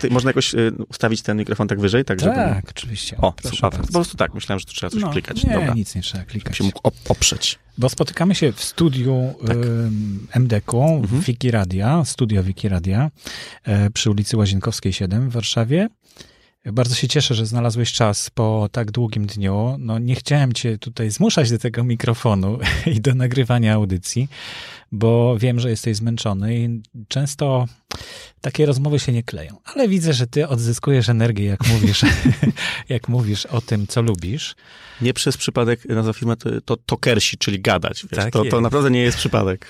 Ty, 0.00 0.10
można 0.10 0.30
jakoś 0.30 0.54
y, 0.54 0.72
ustawić 0.88 1.22
ten 1.22 1.36
mikrofon 1.36 1.68
tak 1.68 1.80
wyżej? 1.80 2.04
Tak, 2.04 2.20
żeby... 2.20 2.34
tak 2.34 2.64
oczywiście. 2.70 3.16
O, 3.16 3.34
super. 3.42 3.80
Po 3.80 3.92
prostu 3.92 4.16
tak, 4.16 4.34
myślałem, 4.34 4.60
że 4.60 4.66
tu 4.66 4.72
trzeba 4.72 4.90
coś 4.90 5.02
no, 5.02 5.10
klikać. 5.10 5.44
Nie, 5.44 5.52
Dobra. 5.52 5.74
nic 5.74 5.94
nie 5.94 6.02
trzeba 6.02 6.24
klikać. 6.24 6.56
Się 6.56 6.64
mógł 6.64 6.80
oprzeć. 7.08 7.58
Bo 7.78 7.88
spotykamy 7.88 8.34
się 8.34 8.52
w 8.52 8.62
studiu 8.64 9.34
tak. 9.46 9.56
y, 9.56 10.40
MDK-u, 10.40 10.96
mhm. 10.96 11.20
Wiki 11.20 11.50
Radia, 11.50 12.04
studio 12.04 12.42
Wiki 12.42 12.68
Radia 12.68 13.10
y, 13.68 13.90
przy 13.90 14.10
ulicy 14.10 14.36
Łazienkowskiej 14.36 14.92
7 14.92 15.30
w 15.30 15.32
Warszawie. 15.32 15.88
Bardzo 16.64 16.94
się 16.94 17.08
cieszę, 17.08 17.34
że 17.34 17.46
znalazłeś 17.46 17.92
czas 17.92 18.30
po 18.30 18.68
tak 18.72 18.90
długim 18.90 19.26
dniu. 19.26 19.76
No, 19.78 19.98
nie 19.98 20.14
chciałem 20.14 20.52
cię 20.52 20.78
tutaj 20.78 21.10
zmuszać 21.10 21.50
do 21.50 21.58
tego 21.58 21.84
mikrofonu 21.84 22.58
i 22.96 23.00
do 23.00 23.14
nagrywania 23.14 23.74
audycji, 23.74 24.28
bo 24.92 25.38
wiem, 25.38 25.60
że 25.60 25.70
jesteś 25.70 25.96
zmęczony 25.96 26.58
i 26.58 26.82
często 27.08 27.66
takie 28.40 28.66
rozmowy 28.66 28.98
się 28.98 29.12
nie 29.12 29.22
kleją. 29.22 29.56
Ale 29.64 29.88
widzę, 29.88 30.12
że 30.12 30.26
ty 30.26 30.48
odzyskujesz 30.48 31.08
energię, 31.08 31.44
jak 31.44 31.68
mówisz, 31.68 32.02
jak 32.88 33.08
mówisz 33.08 33.46
o 33.46 33.60
tym, 33.60 33.86
co 33.86 34.02
lubisz. 34.02 34.54
Nie 35.00 35.14
przez 35.14 35.36
przypadek 35.36 35.84
nazwa 35.84 36.12
firmy 36.12 36.36
to, 36.36 36.60
to 36.60 36.76
tokersi, 36.76 37.38
czyli 37.38 37.60
gadać. 37.60 38.02
Wiesz, 38.02 38.24
tak 38.24 38.32
to, 38.32 38.44
to 38.44 38.60
naprawdę 38.60 38.90
nie 38.90 39.02
jest 39.02 39.18
przypadek. 39.18 39.66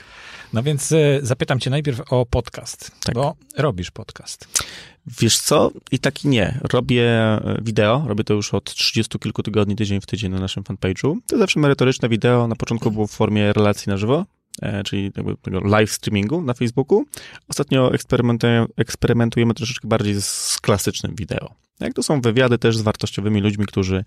No 0.52 0.62
więc 0.62 0.92
e, 0.92 1.20
zapytam 1.22 1.60
cię 1.60 1.70
najpierw 1.70 2.00
o 2.12 2.26
podcast, 2.26 2.90
tak. 3.04 3.14
bo 3.14 3.36
robisz 3.56 3.90
podcast. 3.90 4.64
Wiesz 5.06 5.38
co? 5.38 5.70
I 5.92 5.98
tak 5.98 6.24
i 6.24 6.28
nie. 6.28 6.60
Robię 6.72 7.04
e, 7.04 7.58
wideo, 7.62 8.04
robię 8.06 8.24
to 8.24 8.34
już 8.34 8.54
od 8.54 8.74
30 8.74 9.18
kilku 9.18 9.42
tygodni, 9.42 9.76
tydzień 9.76 10.00
w 10.00 10.06
tydzień 10.06 10.32
na 10.32 10.40
naszym 10.40 10.62
fanpage'u. 10.62 11.16
To 11.26 11.38
zawsze 11.38 11.60
merytoryczne 11.60 12.08
wideo, 12.08 12.48
na 12.48 12.56
początku 12.56 12.90
było 12.90 13.06
w 13.06 13.10
formie 13.10 13.52
relacji 13.52 13.90
na 13.90 13.96
żywo, 13.96 14.26
e, 14.62 14.82
czyli 14.82 15.12
tego 15.42 15.60
live 15.60 15.92
streamingu 15.92 16.42
na 16.42 16.54
Facebooku. 16.54 17.04
Ostatnio 17.48 17.94
eksperymentujemy, 17.94 18.66
eksperymentujemy 18.76 19.54
troszeczkę 19.54 19.88
bardziej 19.88 20.22
z 20.22 20.58
klasycznym 20.62 21.14
wideo. 21.14 21.54
Jak 21.80 21.94
to 21.94 22.02
są 22.02 22.20
wywiady 22.20 22.58
też 22.58 22.76
z 22.76 22.82
wartościowymi 22.82 23.40
ludźmi, 23.40 23.66
którzy, 23.66 24.04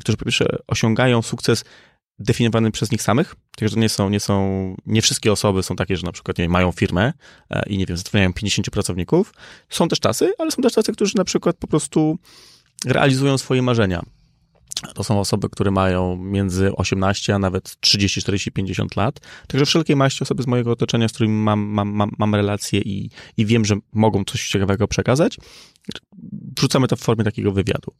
którzy 0.00 0.18
po 0.18 0.24
pierwsze 0.24 0.46
osiągają 0.66 1.22
sukces 1.22 1.64
definiowany 2.18 2.70
przez 2.70 2.90
nich 2.90 3.02
samych. 3.02 3.34
Także 3.56 3.80
nie 3.80 3.88
są, 3.88 4.08
nie 4.08 4.20
są, 4.20 4.76
nie 4.86 5.02
wszystkie 5.02 5.32
osoby 5.32 5.62
są 5.62 5.76
takie, 5.76 5.96
że 5.96 6.06
na 6.06 6.12
przykład 6.12 6.38
nie 6.38 6.48
mają 6.48 6.72
firmę 6.72 7.12
e, 7.50 7.62
i 7.66 7.78
nie 7.78 7.86
wiem, 7.86 7.96
zatrudniają 7.96 8.32
50 8.32 8.70
pracowników. 8.70 9.34
Są 9.68 9.88
też 9.88 10.00
tacy, 10.00 10.32
ale 10.38 10.50
są 10.50 10.62
też 10.62 10.72
tacy, 10.72 10.92
którzy 10.92 11.16
na 11.16 11.24
przykład 11.24 11.56
po 11.56 11.66
prostu 11.66 12.18
realizują 12.84 13.38
swoje 13.38 13.62
marzenia. 13.62 14.02
To 14.94 15.04
są 15.04 15.20
osoby, 15.20 15.48
które 15.48 15.70
mają 15.70 16.16
między 16.16 16.72
18 16.76 17.34
a 17.34 17.38
nawet 17.38 17.80
30, 17.80 18.20
40, 18.20 18.52
50 18.52 18.96
lat. 18.96 19.20
Także 19.46 19.66
wszelkie 19.66 19.96
maści 19.96 20.22
osoby 20.22 20.42
z 20.42 20.46
mojego 20.46 20.70
otoczenia, 20.70 21.08
z 21.08 21.12
którymi 21.12 21.34
mam, 21.34 21.60
mam, 21.60 21.88
mam, 21.88 22.10
mam 22.18 22.34
relacje 22.34 22.80
i, 22.80 23.10
i 23.36 23.46
wiem, 23.46 23.64
że 23.64 23.76
mogą 23.92 24.24
coś 24.24 24.48
ciekawego 24.48 24.88
przekazać, 24.88 25.38
wrzucamy 26.56 26.88
to 26.88 26.96
w 26.96 27.00
formie 27.00 27.24
takiego 27.24 27.52
wywiadu. 27.52 27.92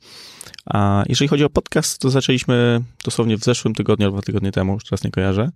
A 0.67 1.05
jeżeli 1.09 1.29
chodzi 1.29 1.45
o 1.45 1.51
podcast, 1.51 1.99
to 1.99 2.11
zaczęliśmy 2.11 2.81
dosłownie 3.05 3.37
w 3.37 3.45
zeszłym 3.45 3.75
tygodniu 3.75 4.07
albo 4.07 4.17
dwa 4.17 4.27
tygodnie 4.27 4.53
temu, 4.53 4.75
już 4.75 4.85
teraz 4.85 5.05
nie 5.05 5.11
kojarzę, 5.11 5.51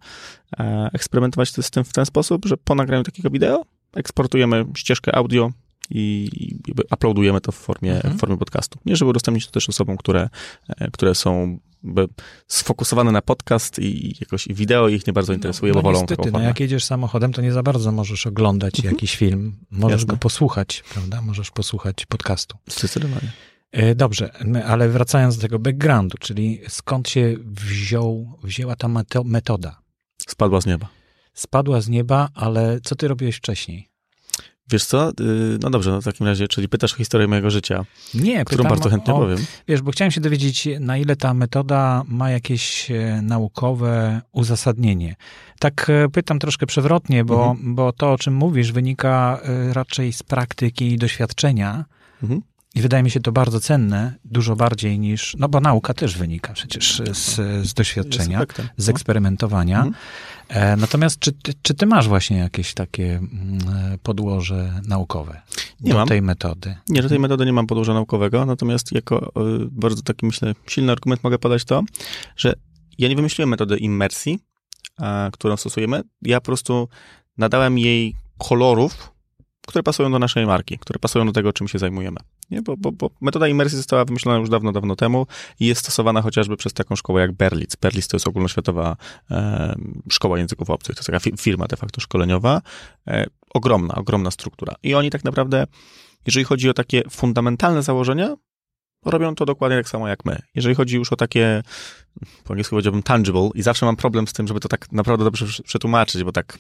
e, 0.59 0.91
eksperymentować 0.93 1.51
z 1.51 1.71
tym 1.71 1.85
w 1.85 1.93
ten 1.93 2.07
sposób, 2.07 2.47
że 2.47 2.57
po 2.57 2.75
nagraniu 2.75 3.05
takiego 3.05 3.31
wideo 3.31 3.65
eksportujemy 3.95 4.65
ścieżkę 4.77 5.15
audio 5.15 5.51
i 5.91 6.31
uploadujemy 6.93 7.41
to 7.41 7.53
w 7.53 7.57
formie, 7.57 7.95
mhm. 7.95 8.17
w 8.17 8.21
formie 8.21 8.37
podcastu. 8.37 8.79
Nie, 8.87 8.97
żeby 8.97 9.11
udostępnić 9.11 9.47
to 9.47 9.53
też 9.53 9.69
osobom, 9.69 9.97
które, 9.97 10.29
e, 10.69 10.91
które 10.91 11.15
są 11.15 11.59
sfokusowane 12.47 13.13
na 13.13 13.23
podcast 13.23 13.79
i 13.79 14.17
jakoś 14.21 14.47
i 14.47 14.55
wideo 14.55 14.89
ich 14.89 15.07
nie 15.07 15.13
bardzo 15.13 15.33
interesuje, 15.33 15.73
no, 15.73 15.77
no 15.79 15.83
bo 15.83 15.89
wolą 15.89 16.01
niestety, 16.01 16.31
no 16.33 16.41
jak 16.41 16.61
jedziesz 16.61 16.85
samochodem, 16.85 17.33
to 17.33 17.43
nie 17.43 17.53
za 17.53 17.63
bardzo 17.63 17.93
możesz 17.93 18.27
oglądać 18.27 18.75
Mhm. 18.77 18.95
jakiś 18.95 19.17
film. 19.17 19.57
Możesz 19.71 20.01
Jasne. 20.01 20.15
go 20.15 20.19
posłuchać, 20.19 20.85
prawda? 20.93 21.23
Możesz 21.23 21.51
posłuchać 21.51 22.07
podcastu. 22.07 22.59
Zdecydowanie. 22.67 23.33
E, 23.73 23.95
Dobrze, 23.95 24.31
ale 24.67 24.89
wracając 24.89 25.37
do 25.37 25.43
tego 25.43 25.59
backgroundu, 25.59 26.17
czyli 26.21 26.61
skąd 26.69 27.09
się 27.09 27.37
wziął, 27.45 28.39
wzięła 28.43 28.77
ta 28.77 28.89
meto- 28.89 29.25
metoda? 29.25 29.79
Spadła 30.29 30.61
z 30.61 30.67
nieba. 30.67 30.89
Spadła 31.35 31.81
z 31.81 31.89
nieba, 31.89 32.29
ale 32.35 32.81
co 32.85 32.97
ty 32.97 33.09
robiłeś 33.09 33.37
wcześniej? 33.37 33.89
Wiesz 34.71 34.85
co? 34.85 35.11
Y, 35.11 35.15
No 35.63 35.71
dobrze, 35.71 35.91
no 35.91 36.01
w 36.01 36.05
takim 36.05 36.27
razie, 36.27 36.49
czyli 36.49 36.69
pytasz 36.69 36.95
o 36.95 36.97
historię 36.97 37.29
mojego 37.29 37.51
życia, 37.51 37.85
Nie, 38.15 38.45
którą 38.45 38.65
bardzo 38.65 38.91
chętnie 38.91 39.15
o, 39.15 39.19
powiem. 39.19 39.39
Wiesz, 39.69 39.83
bo 39.83 39.91
chciałem 39.91 40.11
się 40.11 40.21
dowiedzieć, 40.21 40.69
na 40.81 40.99
ile 40.99 41.17
ta 41.17 41.35
metoda 41.35 42.03
ma 42.09 42.31
jakieś 42.31 42.91
e, 42.91 43.21
naukowe 43.23 44.21
uzasadnienie. 44.33 45.17
Tak 45.59 45.91
e, 45.91 46.09
pytam 46.09 46.39
troszkę 46.39 46.67
przewrotnie, 46.67 47.25
bo, 47.25 47.51
Mhm. 47.51 47.75
bo 47.75 47.93
to, 47.93 48.13
o 48.13 48.19
czym 48.19 48.35
mówisz, 48.35 48.73
wynika 48.73 49.41
e, 49.43 49.73
raczej 49.75 50.13
z 50.13 50.23
praktyki 50.23 50.93
i 50.93 50.99
doświadczenia. 50.99 51.85
Mhm. 52.23 52.43
I 52.79 52.81
wydaje 52.81 53.03
mi 53.03 53.11
się 53.11 53.21
to 53.21 53.33
bardzo 53.33 53.61
cenne, 53.61 54.15
dużo 54.25 54.57
bardziej 54.57 54.99
niż, 54.99 55.37
no 55.39 55.49
bo 55.49 55.61
nauka 55.61 55.95
też 55.95 56.19
wynika 56.19 56.53
przecież 56.53 57.03
z, 57.13 57.35
z 57.69 57.75
doświadczenia, 57.75 58.43
z 58.77 58.89
eksperymentowania. 58.89 59.77
Mhm. 59.77 59.95
E, 60.49 60.77
natomiast 60.77 61.19
czy 61.19 61.33
ty, 61.33 61.53
czy 61.63 61.75
ty 61.75 61.87
masz 61.87 62.09
właśnie 62.09 62.37
jakieś 62.39 62.75
takie 62.75 63.17
mm, 63.17 63.59
e, 63.95 63.99
podłoże 64.03 64.81
naukowe 64.87 65.43
Nie 65.81 65.93
do 65.93 65.99
mam. 65.99 66.09
tej 66.09 66.23
metody? 66.23 66.77
Nie, 66.89 67.03
do 67.03 67.09
tej 67.09 67.19
metody 67.19 67.47
nie 67.47 67.53
mam 67.53 67.67
podłoża 67.67 67.95
naukowego, 67.95 68.47
natomiast 68.47 68.93
jako 68.93 69.27
y, 69.27 69.69
bardzo 69.71 70.03
taki, 70.03 70.27
myślę, 70.27 70.55
silny 70.67 70.93
argument 70.93 71.25
mogę 71.25 71.39
podać 71.39 71.65
to, 71.65 71.83
że 72.37 72.55
ja 72.99 73.09
nie 73.09 73.17
wymyśliłem 73.17 73.49
metody 73.49 73.77
immersji, 73.77 74.39
którą 75.33 75.57
stosujemy. 75.57 76.03
Ja 76.23 76.41
po 76.41 76.45
prostu 76.47 76.89
nadałem 77.39 77.79
jej 77.79 78.15
kolorów, 78.39 79.13
które 79.67 79.83
pasują 79.83 80.13
do 80.13 80.19
naszej 80.19 80.47
marki, 80.47 80.79
które 80.79 80.99
pasują 80.99 81.27
do 81.27 81.33
tego, 81.33 81.53
czym 81.53 81.69
się 81.69 81.79
zajmujemy. 81.79 82.17
Nie? 82.51 82.63
Bo, 82.63 82.77
bo, 82.77 82.93
bo 82.93 83.11
metoda 83.21 83.49
immersji 83.49 83.77
została 83.77 84.05
wymyślona 84.05 84.39
już 84.39 84.49
dawno, 84.49 84.73
dawno 84.73 84.97
temu 84.97 85.27
i 85.61 85.67
jest 85.67 85.81
stosowana 85.81 86.23
chociażby 86.23 86.57
przez 86.57 86.73
taką 86.73 86.97
szkołę 86.97 87.21
jak 87.21 87.33
Berlitz. 87.33 87.77
Berlitz 87.81 88.09
to 88.09 88.17
jest 88.17 88.29
ogólnoświatowa 88.29 88.97
e, 89.31 89.75
szkoła 90.11 90.39
języków 90.39 90.71
obcych, 90.71 90.95
to 90.95 91.01
jest 91.01 91.07
taka 91.07 91.19
fi- 91.19 91.37
firma 91.43 91.67
de 91.67 91.77
facto 91.77 92.01
szkoleniowa. 92.01 92.63
E, 93.07 93.27
ogromna, 93.55 93.95
ogromna 93.95 94.31
struktura. 94.31 94.75
I 94.83 94.95
oni 94.95 95.11
tak 95.11 95.25
naprawdę, 95.25 95.67
jeżeli 96.27 96.45
chodzi 96.45 96.71
o 96.71 96.75
takie 96.75 97.03
fundamentalne 97.11 97.83
założenia, 97.83 98.37
robią 99.05 99.35
to 99.35 99.47
dokładnie 99.47 99.77
tak 99.79 99.89
samo 99.89 100.09
jak 100.09 100.25
my. 100.25 100.39
Jeżeli 100.55 100.75
chodzi 100.75 100.97
już 100.97 101.13
o 101.13 101.17
takie, 101.17 101.63
po 102.45 102.51
angielsku 102.53 102.71
powiedziałbym 102.71 103.03
tangible 103.03 103.51
i 103.55 103.63
zawsze 103.63 103.87
mam 103.87 103.97
problem 103.97 104.27
z 104.29 104.33
tym, 104.33 104.49
żeby 104.49 104.61
to 104.61 104.69
tak 104.69 104.93
naprawdę 104.93 105.25
dobrze 105.25 105.47
prze- 105.47 105.63
przetłumaczyć, 105.63 106.25
bo 106.25 106.33
tak, 106.33 106.59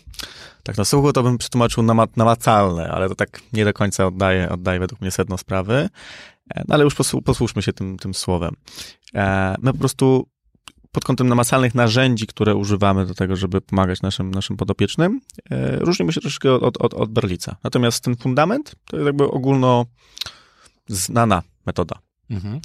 tak 0.62 0.76
na 0.78 0.84
słuchu 0.84 1.12
to 1.12 1.22
bym 1.22 1.38
przetłumaczył 1.38 1.82
nama- 1.82 2.06
namacalne, 2.16 2.88
ale 2.90 3.08
to 3.08 3.14
tak 3.14 3.40
nie 3.52 3.64
do 3.64 3.72
końca 3.72 4.06
oddaje, 4.06 4.48
oddaje 4.48 4.78
według 4.80 5.00
mnie 5.00 5.10
sedno 5.10 5.38
sprawy. 5.38 5.88
E, 6.54 6.64
No 6.68 6.74
ale 6.74 6.84
już 6.84 6.94
posłu- 6.94 7.22
posłuszmy 7.22 7.62
się 7.62 7.72
tym, 7.72 7.96
tym 7.98 8.14
słowem. 8.14 8.54
E, 9.14 9.54
My 9.62 9.72
po 9.72 9.78
prostu 9.78 10.28
pod 10.92 11.04
kątem 11.04 11.28
namacalnych 11.28 11.74
narzędzi, 11.74 12.26
które 12.26 12.54
używamy 12.54 13.06
do 13.06 13.14
tego, 13.14 13.36
żeby 13.36 13.60
pomagać 13.60 14.02
naszym, 14.02 14.30
naszym 14.30 14.56
podopiecznym, 14.56 15.20
e, 15.50 15.76
różnimy 15.76 16.12
się 16.12 16.20
troszeczkę 16.20 16.52
od, 16.52 16.76
od, 16.76 16.94
od 16.94 17.10
Berlica. 17.10 17.56
Natomiast 17.64 18.04
ten 18.04 18.16
fundament 18.16 18.74
to 18.84 18.96
jest 18.96 19.06
jakby 19.06 19.24
ogólno 19.30 19.86
znana 20.86 21.42
metoda. 21.66 21.98
Mhm. 22.30 22.60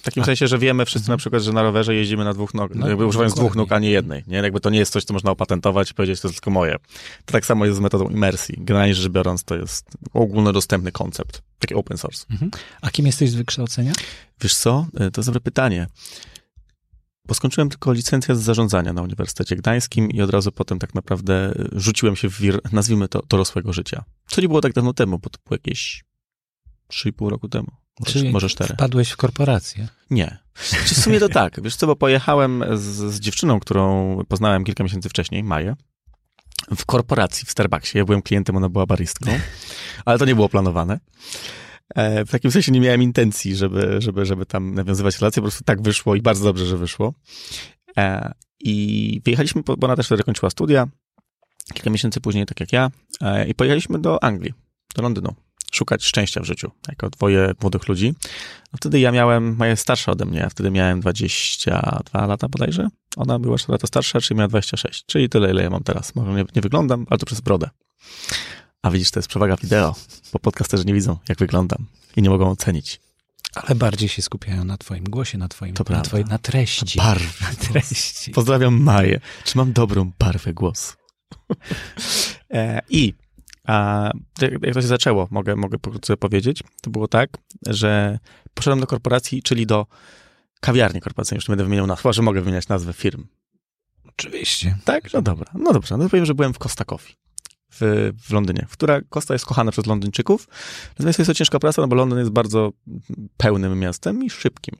W 0.00 0.02
takim 0.04 0.22
A- 0.22 0.26
sensie, 0.26 0.48
że 0.48 0.58
wiemy 0.58 0.84
wszyscy 0.84 1.04
Mhm. 1.04 1.14
na 1.14 1.18
przykład, 1.18 1.42
że 1.42 1.52
na 1.52 1.62
rowerze 1.62 1.94
jeździmy 1.94 2.24
na 2.24 2.34
dwóch 2.34 2.54
nogach, 2.54 2.78
No, 2.78 2.88
jakby 2.88 3.06
używając 3.06 3.34
dwóch 3.34 3.54
nóg, 3.56 3.72
a 3.72 3.78
nie 3.78 3.90
jednej. 3.90 4.24
Nie? 4.26 4.36
Jakby 4.36 4.60
to 4.60 4.70
nie 4.70 4.78
jest 4.78 4.92
coś, 4.92 5.04
co 5.04 5.12
można 5.14 5.30
opatentować 5.30 5.90
i 5.90 5.94
powiedzieć, 5.94 6.20
to 6.20 6.28
jest 6.28 6.38
tylko 6.40 6.50
moje. 6.50 6.76
To 7.24 7.32
tak 7.32 7.46
samo 7.46 7.64
jest 7.64 7.76
z 7.78 7.80
metodą 7.80 8.08
imersji. 8.08 8.54
Generalnie 8.58 8.94
rzecz 8.94 9.12
biorąc, 9.12 9.44
to 9.44 9.56
jest 9.56 9.90
ogólnodostępny 10.12 10.92
koncept, 10.92 11.42
taki 11.58 11.74
open 11.74 11.98
source. 11.98 12.26
Mhm. 12.30 12.50
A 12.82 12.90
kim 12.90 13.06
jesteś 13.06 13.30
z 13.30 13.34
wykształcenia? 13.34 13.92
Wiesz 14.40 14.54
co? 14.56 14.86
E, 14.94 15.10
To 15.10 15.20
jest 15.20 15.28
dobre 15.28 15.40
pytanie. 15.40 15.86
Bo 17.26 17.34
skończyłem 17.34 17.68
tylko 17.68 17.92
licencję 17.92 18.36
z 18.36 18.40
zarządzania 18.42 18.92
na 18.92 19.02
Uniwersytecie 19.02 19.56
Gdańskim 19.56 20.10
i 20.10 20.22
od 20.22 20.30
razu 20.30 20.52
potem 20.52 20.78
tak 20.78 20.94
naprawdę 20.94 21.34
e, 21.34 21.52
rzuciłem 21.72 22.16
się 22.16 22.28
w 22.28 22.38
wir, 22.40 22.60
nazwijmy 22.72 23.08
to, 23.08 23.22
dorosłego 23.28 23.72
życia. 23.72 24.04
Co 24.26 24.40
nie 24.40 24.48
było 24.48 24.60
tak 24.60 24.72
dawno 24.72 24.92
temu, 24.92 25.18
bo 25.18 25.30
to 25.30 25.38
było 25.46 25.54
jakieś 25.54 26.04
3,5 26.92 27.28
roku 27.28 27.48
temu. 27.48 27.68
Czyli 28.06 28.30
może 28.30 28.48
4. 28.48 28.74
Wpadłeś 28.74 29.10
w 29.10 29.16
korporację. 29.16 29.88
Nie. 30.10 30.38
Czy 30.86 30.94
w 30.94 30.98
sumie 30.98 31.20
to 31.20 31.28
tak. 31.28 31.62
Wiesz 31.62 31.76
co, 31.76 31.86
bo 31.86 31.96
pojechałem 31.96 32.64
z, 32.74 33.14
z 33.14 33.20
dziewczyną, 33.20 33.60
którą 33.60 34.18
poznałem 34.28 34.64
kilka 34.64 34.84
miesięcy 34.84 35.08
wcześniej, 35.08 35.44
Maję, 35.44 35.76
w 36.76 36.84
korporacji 36.86 37.46
w 37.46 37.50
Starbucksie. 37.50 37.98
Ja 37.98 38.04
byłem 38.04 38.22
klientem, 38.22 38.56
ona 38.56 38.68
była 38.68 38.86
baristką, 38.86 39.30
ale 40.04 40.18
to 40.18 40.24
nie 40.24 40.34
było 40.34 40.48
planowane. 40.48 41.00
E, 41.94 42.24
W 42.24 42.30
takim 42.30 42.50
sensie 42.50 42.72
nie 42.72 42.80
miałem 42.80 43.02
intencji, 43.02 43.56
żeby, 43.56 43.96
żeby, 43.98 44.26
żeby 44.26 44.46
tam 44.46 44.74
nawiązywać 44.74 45.18
relacje, 45.20 45.42
po 45.42 45.48
prostu 45.48 45.64
tak 45.64 45.82
wyszło 45.82 46.14
i 46.14 46.22
bardzo 46.22 46.44
dobrze, 46.44 46.66
że 46.66 46.76
wyszło. 46.78 47.14
E, 47.98 48.32
I 48.60 49.20
wyjechaliśmy, 49.24 49.62
bo 49.62 49.76
ona 49.86 49.96
też 49.96 50.06
wtedy 50.06 50.22
kończyła 50.22 50.50
studia, 50.50 50.88
kilka 51.74 51.90
miesięcy 51.90 52.20
później, 52.20 52.46
tak 52.46 52.60
jak 52.60 52.72
ja, 52.72 52.90
e, 53.20 53.48
i 53.48 53.54
pojechaliśmy 53.54 53.98
do 53.98 54.24
Anglii, 54.24 54.52
do 54.94 55.02
Londynu, 55.02 55.34
szukać 55.74 56.04
szczęścia 56.04 56.40
w 56.40 56.44
życiu, 56.44 56.70
jako 56.88 57.10
dwoje 57.10 57.52
młodych 57.62 57.88
ludzi. 57.88 58.14
No 58.72 58.76
wtedy 58.76 59.00
ja 59.00 59.12
miałem, 59.12 59.58
jest 59.64 59.82
starsza 59.82 60.12
ode 60.12 60.24
mnie, 60.24 60.38
ja 60.38 60.48
wtedy 60.48 60.70
miałem 60.70 61.00
22 61.00 62.26
lata 62.26 62.48
bodajże. 62.48 62.88
Ona 63.16 63.38
była 63.38 63.58
4 63.58 63.72
lata 63.72 63.86
starsza, 63.86 64.20
czyli 64.20 64.38
miała 64.38 64.48
26, 64.48 65.04
czyli 65.06 65.28
tyle, 65.28 65.50
ile 65.50 65.62
ja 65.62 65.70
mam 65.70 65.82
teraz. 65.82 66.14
Może 66.14 66.32
nie, 66.32 66.44
nie 66.56 66.62
wyglądam, 66.62 67.06
ale 67.10 67.18
to 67.18 67.26
przez 67.26 67.40
brodę. 67.40 67.70
A 68.82 68.90
widzisz, 68.90 69.10
to 69.10 69.18
jest 69.18 69.28
przewaga 69.28 69.56
wideo, 69.56 69.94
bo 70.32 70.38
podcasterzy 70.38 70.84
nie 70.84 70.94
widzą, 70.94 71.18
jak 71.28 71.38
wyglądam 71.38 71.86
i 72.16 72.22
nie 72.22 72.30
mogą 72.30 72.50
ocenić. 72.50 73.00
Ale 73.54 73.74
bardziej 73.74 74.08
się 74.08 74.22
skupiają 74.22 74.64
na 74.64 74.76
twoim 74.76 75.04
głosie, 75.04 75.38
na 75.38 75.48
twoim, 75.48 75.74
To 75.74 75.84
na, 75.90 76.00
twojej, 76.00 76.26
na 76.26 76.38
treści. 76.38 76.98
Barwy. 76.98 77.26
Na 77.40 77.54
treści. 77.54 78.30
Pozdrawiam 78.30 78.82
Maję. 78.82 79.20
Czy 79.44 79.58
mam 79.58 79.72
dobrą 79.72 80.12
barwę 80.18 80.54
głosu? 80.54 80.92
e, 82.50 82.80
I 82.88 83.14
a, 83.64 84.10
jak, 84.40 84.74
to 84.74 84.82
się 84.82 84.86
zaczęło, 84.86 85.28
mogę, 85.30 85.56
mogę 85.56 85.78
pokrótce 85.78 86.16
powiedzieć, 86.16 86.62
to 86.82 86.90
było 86.90 87.08
tak, 87.08 87.30
że 87.66 88.18
poszedłem 88.54 88.80
do 88.80 88.86
korporacji, 88.86 89.42
czyli 89.42 89.66
do 89.66 89.86
kawiarni 90.60 91.00
korporacyjnej, 91.00 91.38
już 91.38 91.48
nie 91.48 91.52
będę 91.52 91.64
wymieniał 91.64 91.86
nazw, 91.86 92.02
chyba, 92.02 92.12
że 92.12 92.22
mogę 92.22 92.40
wymieniać 92.40 92.68
nazwę 92.68 92.92
firm. 92.92 93.26
Oczywiście. 94.08 94.76
Tak? 94.84 95.12
No 95.12 95.22
dobra, 95.22 95.52
no 95.54 95.72
dobrze. 95.72 95.96
No 95.96 96.08
powiem, 96.08 96.26
że 96.26 96.34
byłem 96.34 96.54
w 96.54 96.58
Costa 96.58 96.84
Coffee 96.84 97.23
w, 97.80 98.12
w 98.22 98.32
Londynie, 98.32 98.66
która 98.70 99.00
Costa 99.08 99.34
jest 99.34 99.46
kochana 99.46 99.72
przez 99.72 99.86
Londyńczyków. 99.86 100.48
Natomiast 100.88 101.18
jest 101.18 101.26
to 101.28 101.34
ciężka 101.34 101.58
praca, 101.58 101.82
no 101.82 101.88
bo 101.88 101.96
Londyn 101.96 102.18
jest 102.18 102.30
bardzo 102.30 102.72
pełnym 103.36 103.78
miastem 103.78 104.24
i 104.24 104.30
szybkim. 104.30 104.76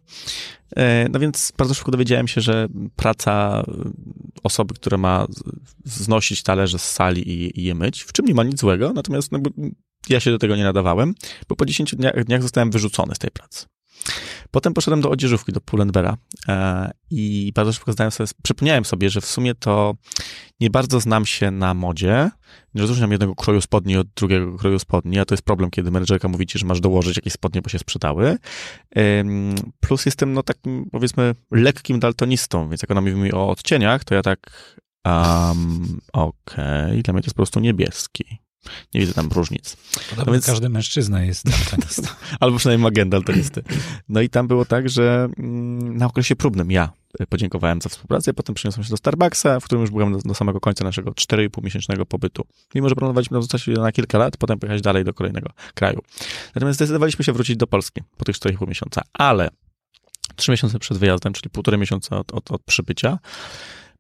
E, 0.77 1.09
No 1.09 1.21
więc 1.21 1.53
bardzo 1.59 1.75
szybko 1.75 1.91
dowiedziałem 1.91 2.29
się, 2.29 2.41
że 2.41 2.69
praca 2.97 3.65
e, 3.69 3.73
osoby, 4.43 4.75
która 4.75 4.99
ma 4.99 5.27
znosić 5.85 6.43
talerze 6.43 6.79
z 6.79 6.91
sali 6.91 7.29
i, 7.29 7.61
i 7.61 7.65
je 7.65 7.75
myć, 7.75 8.03
w 8.03 8.13
czym 8.13 8.27
nie 8.27 8.35
ma 8.35 8.43
nic 8.43 8.61
złego, 8.61 8.93
natomiast 8.93 9.33
no, 9.33 9.39
ja 10.09 10.21
się 10.21 10.31
do 10.31 10.39
tego 10.39 10.57
nie 10.57 10.65
nadawałem, 10.65 11.15
bo 11.49 11.57
po 11.57 11.67
10 11.67 11.95
dniach, 11.95 12.25
dniach 12.25 12.43
zostałem 12.43 12.71
wyrzucony 12.71 13.15
z 13.15 13.19
tej 13.19 13.31
pracy. 13.31 13.67
Potem 14.51 14.75
poszedłem 14.75 15.01
do 15.01 15.11
odzieżówki, 15.11 15.53
do 15.53 15.61
Pull&Beara 15.61 16.17
e, 16.49 16.91
i 17.11 17.53
bardzo 17.55 17.73
szybko 17.73 17.93
zdałem 17.93 18.11
sobie, 18.11 18.31
przypomniałem 18.43 18.85
sobie, 18.85 19.11
że 19.11 19.21
w 19.21 19.27
sumie 19.27 19.55
to 19.55 19.95
nie 20.61 20.71
bardzo 20.71 21.01
znam 21.01 21.27
się 21.27 21.51
na 21.51 21.75
modzie, 21.75 22.31
nie 22.75 22.81
rozróżniam 22.81 23.11
jednego 23.11 23.35
kroju 23.35 23.61
spodni 23.61 23.97
od 23.97 24.07
drugiego 24.09 24.59
kroju 24.59 24.79
spodni, 24.79 25.19
a 25.19 25.25
to 25.25 25.35
jest 25.35 25.45
problem, 25.45 25.71
kiedy 25.71 25.91
menedżerka 25.91 26.29
mówi 26.29 26.47
ci, 26.47 26.59
że 26.59 26.67
masz 26.67 26.81
dołożyć 26.81 27.17
jakieś 27.17 27.33
spodnie, 27.33 27.63
bo 27.63 27.69
się 27.69 27.79
sprzedały. 27.79 28.39
Plus 29.81 30.07
jestem, 30.07 30.33
no 30.33 30.43
takim, 30.43 30.89
powiedzmy, 30.93 31.35
lekkim 31.51 32.01
daltonistą, 32.01 32.69
więc 32.69 32.83
jak 32.83 32.91
ona 32.91 33.01
mówi 33.01 33.15
mi 33.15 33.33
o 33.33 33.49
odcieniach, 33.49 34.05
to 34.05 34.15
ja 34.15 34.23
tak, 34.23 34.75
um, 35.07 36.01
okej, 36.13 37.03
dla 37.03 37.15
mnie 37.15 37.23
to 37.23 37.27
jest 37.27 37.35
po 37.35 37.43
prostu 37.43 37.61
niebieski. 37.61 38.44
Nie 38.95 39.01
widzę 39.01 39.13
tam 39.13 39.29
różnic. 39.29 39.77
Podobno 40.11 40.25
No 40.27 40.33
więc- 40.33 40.47
każdy 40.47 40.69
mężczyzna 40.69 41.25
jest 41.25 41.45
daltonistą. 41.51 42.09
Albo 42.41 42.59
przynajmniej 42.59 42.83
ma 42.83 42.91
gen 42.91 43.11
daltonisty. 43.11 43.63
No 44.09 44.21
i 44.21 44.29
tam 44.29 44.49
było 44.49 44.65
tak, 44.65 44.89
że 44.89 45.29
mm, 45.39 45.97
na 45.97 46.07
okresie 46.07 46.37
próbnym 46.37 46.71
ja 46.71 46.93
e, 47.21 47.27
podziękowałem 47.27 47.81
za 47.81 47.89
współpracę, 47.89 48.35
potem 48.35 48.55
przyniosłem 48.55 48.85
się 48.85 48.91
do 48.91 48.97
Starbucksa, 48.97 49.61
w 49.61 49.65
którym 49.65 49.83
już 49.83 49.91
byłem 49.91 50.13
do, 50.13 50.19
do 50.19 50.35
samego 50.35 50.61
końca 50.61 50.85
naszego 50.85 51.11
4,5-miesięcznego 51.11 52.05
pobytu. 52.05 52.47
Mimo, 52.75 52.89
że 52.89 52.95
planowaliśmy 52.95 53.43
zostać 53.43 53.67
na 53.67 53.93
kilka 53.93 54.19
lat, 54.19 54.37
potem 54.37 54.59
pojechać 54.59 54.83
dalej 54.83 55.05
do 55.05 55.15
kolejnego 55.15 55.51
kraju. 55.75 56.01
Natomiast 56.55 56.77
zdecydowaliśmy 56.77 57.25
się 57.25 57.33
wrócić 57.33 57.57
do 57.57 57.67
Polski 57.67 58.03
po 58.17 58.25
tych 58.25 58.37
4,5 58.37 58.69
miesiąca, 58.69 59.03
ale 59.13 59.51
trzy 60.37 60.51
miesiące 60.51 60.79
przed 60.79 60.99
wyjazdem, 60.99 61.33
czyli 61.33 61.51
półtorej 61.51 61.81
miesiąca 61.81 62.19
od, 62.19 62.33
od, 62.33 62.51
od 62.51 62.63
przybycia, 62.63 63.19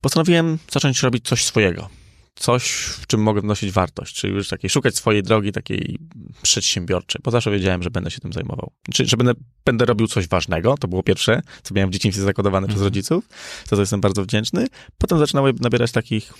postanowiłem 0.00 0.58
zacząć 0.72 1.02
robić 1.02 1.24
coś 1.24 1.44
swojego. 1.44 1.88
Coś, 2.34 2.70
w 2.72 3.06
czym 3.06 3.22
mogę 3.22 3.40
wnosić 3.40 3.72
wartość, 3.72 4.14
czyli 4.14 4.34
już 4.34 4.48
takiej 4.48 4.70
szukać 4.70 4.96
swojej 4.96 5.22
drogi 5.22 5.52
takiej 5.52 5.98
przedsiębiorczej, 6.42 7.20
bo 7.24 7.30
zawsze 7.30 7.50
wiedziałem, 7.50 7.82
że 7.82 7.90
będę 7.90 8.10
się 8.10 8.20
tym 8.20 8.32
zajmował. 8.32 8.72
Czyli, 8.92 9.08
że 9.08 9.16
będę, 9.16 9.32
będę 9.64 9.84
robił 9.84 10.06
coś 10.06 10.28
ważnego, 10.28 10.76
to 10.76 10.88
było 10.88 11.02
pierwsze, 11.02 11.42
co 11.62 11.74
miałem 11.74 11.90
w 11.90 11.92
dzieciństwie 11.92 12.24
zakodowane 12.24 12.66
przez 12.66 12.76
Mhm. 12.76 12.86
rodziców, 12.86 13.28
za 13.70 13.76
co 13.76 13.82
jestem 13.82 14.00
bardzo 14.00 14.22
wdzięczny. 14.22 14.66
Potem 14.98 15.18
zaczynały 15.18 15.52
nabierać 15.60 15.92
takich, 15.92 16.32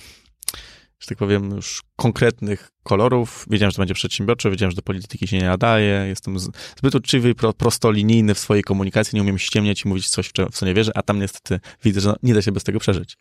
że 1.04 1.08
tak 1.08 1.18
powiem, 1.18 1.50
już 1.50 1.82
konkretnych 1.96 2.70
kolorów. 2.82 3.46
Wiedziałem, 3.50 3.70
że 3.70 3.76
to 3.76 3.82
będzie 3.82 3.94
przedsiębiorcze, 3.94 4.50
wiedziałem, 4.50 4.70
że 4.70 4.76
do 4.76 4.82
polityki 4.82 5.28
się 5.28 5.38
nie 5.38 5.44
nadaje, 5.44 6.04
jestem 6.08 6.38
zbyt 6.78 6.94
uczciwy, 6.94 7.34
pro, 7.34 7.52
prostolinijny 7.52 8.34
w 8.34 8.38
swojej 8.38 8.62
komunikacji, 8.62 9.16
nie 9.16 9.22
umiem 9.22 9.38
ściemniać 9.38 9.84
i 9.84 9.88
mówić 9.88 10.08
coś, 10.08 10.28
w 10.28 10.32
co 10.52 10.66
nie 10.66 10.74
wierzę, 10.74 10.92
a 10.94 11.02
tam 11.02 11.20
niestety 11.20 11.60
widzę, 11.84 12.00
że 12.00 12.14
nie 12.22 12.34
da 12.34 12.42
się 12.42 12.52
bez 12.52 12.64
tego 12.64 12.80
przeżyć. 12.80 13.16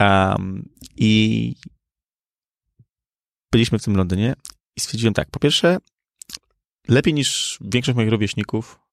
Um, 0.00 0.68
I 0.96 1.54
byliśmy 3.52 3.78
w 3.78 3.84
tym 3.84 3.96
Londynie 3.96 4.34
i 4.76 4.80
stwierdziłem 4.80 5.14
tak, 5.14 5.30
po 5.30 5.40
pierwsze, 5.40 5.78
lepiej 6.88 7.14
niż 7.14 7.58
większość 7.60 7.96
moich 7.96 8.10
rówieśników 8.10 8.83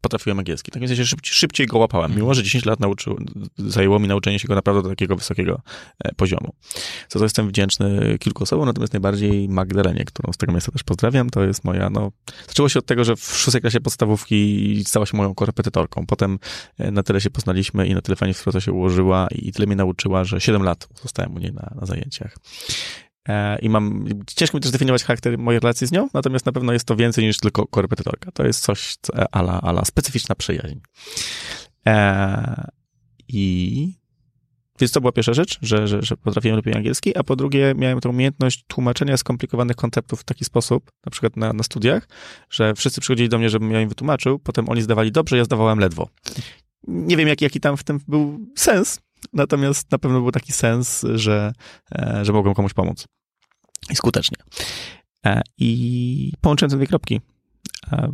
potrafiłem 0.00 0.38
angielski. 0.38 0.70
Tak 0.70 0.80
więc 0.80 0.90
ja 0.90 0.96
się 0.96 1.06
szybciej, 1.06 1.34
szybciej 1.34 1.66
go 1.66 1.78
łapałem, 1.78 2.16
mimo 2.16 2.34
że 2.34 2.42
10 2.42 2.64
lat 2.64 2.80
nauczył, 2.80 3.18
zajęło 3.58 3.98
mi 3.98 4.08
nauczenie 4.08 4.38
się 4.38 4.48
go 4.48 4.54
naprawdę 4.54 4.82
do 4.82 4.88
takiego 4.88 5.16
wysokiego 5.16 5.60
e, 6.04 6.14
poziomu. 6.14 6.52
Za 7.08 7.18
to 7.18 7.24
jestem 7.24 7.48
wdzięczny 7.48 8.18
kilku 8.18 8.42
osobom, 8.42 8.66
natomiast 8.66 8.92
najbardziej 8.92 9.48
Magdalenie, 9.48 10.04
którą 10.04 10.32
z 10.32 10.36
tego 10.36 10.52
miejsca 10.52 10.72
też 10.72 10.82
pozdrawiam, 10.82 11.30
to 11.30 11.44
jest 11.44 11.64
moja, 11.64 11.90
no, 11.90 12.12
zaczęło 12.48 12.68
się 12.68 12.78
od 12.78 12.86
tego, 12.86 13.04
że 13.04 13.16
w 13.16 13.38
szóstej 13.38 13.60
klasie 13.60 13.80
podstawówki 13.80 14.82
stała 14.86 15.06
się 15.06 15.16
moją 15.16 15.34
korepetytorką. 15.34 16.06
Potem 16.06 16.38
e, 16.78 16.90
na 16.90 17.02
tyle 17.02 17.20
się 17.20 17.30
poznaliśmy 17.30 17.86
i 17.86 17.94
na 17.94 18.02
tyle 18.02 18.16
fajnie 18.16 18.34
współpraca 18.34 18.64
się 18.64 18.72
ułożyła 18.72 19.28
i 19.34 19.52
tyle 19.52 19.66
mnie 19.66 19.76
nauczyła, 19.76 20.24
że 20.24 20.40
7 20.40 20.62
lat 20.62 20.88
zostałem 21.02 21.34
u 21.34 21.38
niej 21.38 21.52
na, 21.52 21.72
na 21.80 21.86
zajęciach. 21.86 22.36
E, 23.28 23.58
I 23.58 23.68
mam, 23.68 24.04
ciężko 24.26 24.56
mi 24.56 24.60
też 24.62 24.70
definiować 24.70 25.04
charakter 25.04 25.38
mojej 25.38 25.60
relacji 25.60 25.86
z 25.86 25.92
nią, 25.92 26.08
natomiast 26.14 26.46
na 26.46 26.52
pewno 26.52 26.72
jest 26.72 26.84
to 26.86 26.96
więcej 26.96 27.24
niż 27.24 27.38
tylko 27.38 27.66
korepetytorka. 27.66 28.30
To 28.32 28.46
jest 28.46 28.60
coś 28.60 28.96
co- 29.02 29.34
ala, 29.34 29.60
ala 29.60 29.84
specyficzna 29.84 30.34
przyjaźń. 30.34 30.78
E, 31.86 32.70
I 33.28 33.92
więc 34.80 34.92
to 34.92 35.00
była 35.00 35.12
pierwsza 35.12 35.34
rzecz, 35.34 35.58
że, 35.62 35.88
że, 35.88 36.02
że 36.02 36.16
potrafiłem 36.16 36.56
lepiej 36.56 36.74
angielski, 36.74 37.16
a 37.16 37.22
po 37.22 37.36
drugie 37.36 37.74
miałem 37.76 38.00
tą 38.00 38.10
umiejętność 38.10 38.64
tłumaczenia 38.66 39.16
skomplikowanych 39.16 39.76
konceptów 39.76 40.20
w 40.20 40.24
taki 40.24 40.44
sposób, 40.44 40.90
na 41.06 41.10
przykład 41.10 41.36
na, 41.36 41.52
na 41.52 41.62
studiach, 41.62 42.08
że 42.50 42.74
wszyscy 42.74 43.00
przychodzili 43.00 43.28
do 43.28 43.38
mnie, 43.38 43.50
żebym 43.50 43.70
ja 43.70 43.80
im 43.80 43.88
wytłumaczył, 43.88 44.38
potem 44.38 44.68
oni 44.68 44.82
zdawali 44.82 45.12
dobrze, 45.12 45.36
ja 45.36 45.44
zdawałem 45.44 45.78
ledwo. 45.78 46.08
Nie 46.88 47.16
wiem, 47.16 47.28
jaki, 47.28 47.44
jaki 47.44 47.60
tam 47.60 47.76
w 47.76 47.84
tym 47.84 48.00
był 48.08 48.38
sens, 48.56 49.00
natomiast 49.32 49.92
na 49.92 49.98
pewno 49.98 50.20
był 50.20 50.32
taki 50.32 50.52
sens, 50.52 51.04
że, 51.14 51.52
e, 51.98 52.24
że 52.24 52.32
mogłem 52.32 52.54
komuś 52.54 52.74
pomóc. 52.74 53.06
I 53.90 53.96
skutecznie. 53.96 54.38
E, 55.26 55.42
I 55.58 56.32
połączyłem 56.40 56.70
te 56.70 56.76
dwie 56.76 56.86
kropki. 56.86 57.20
E, 57.92 58.12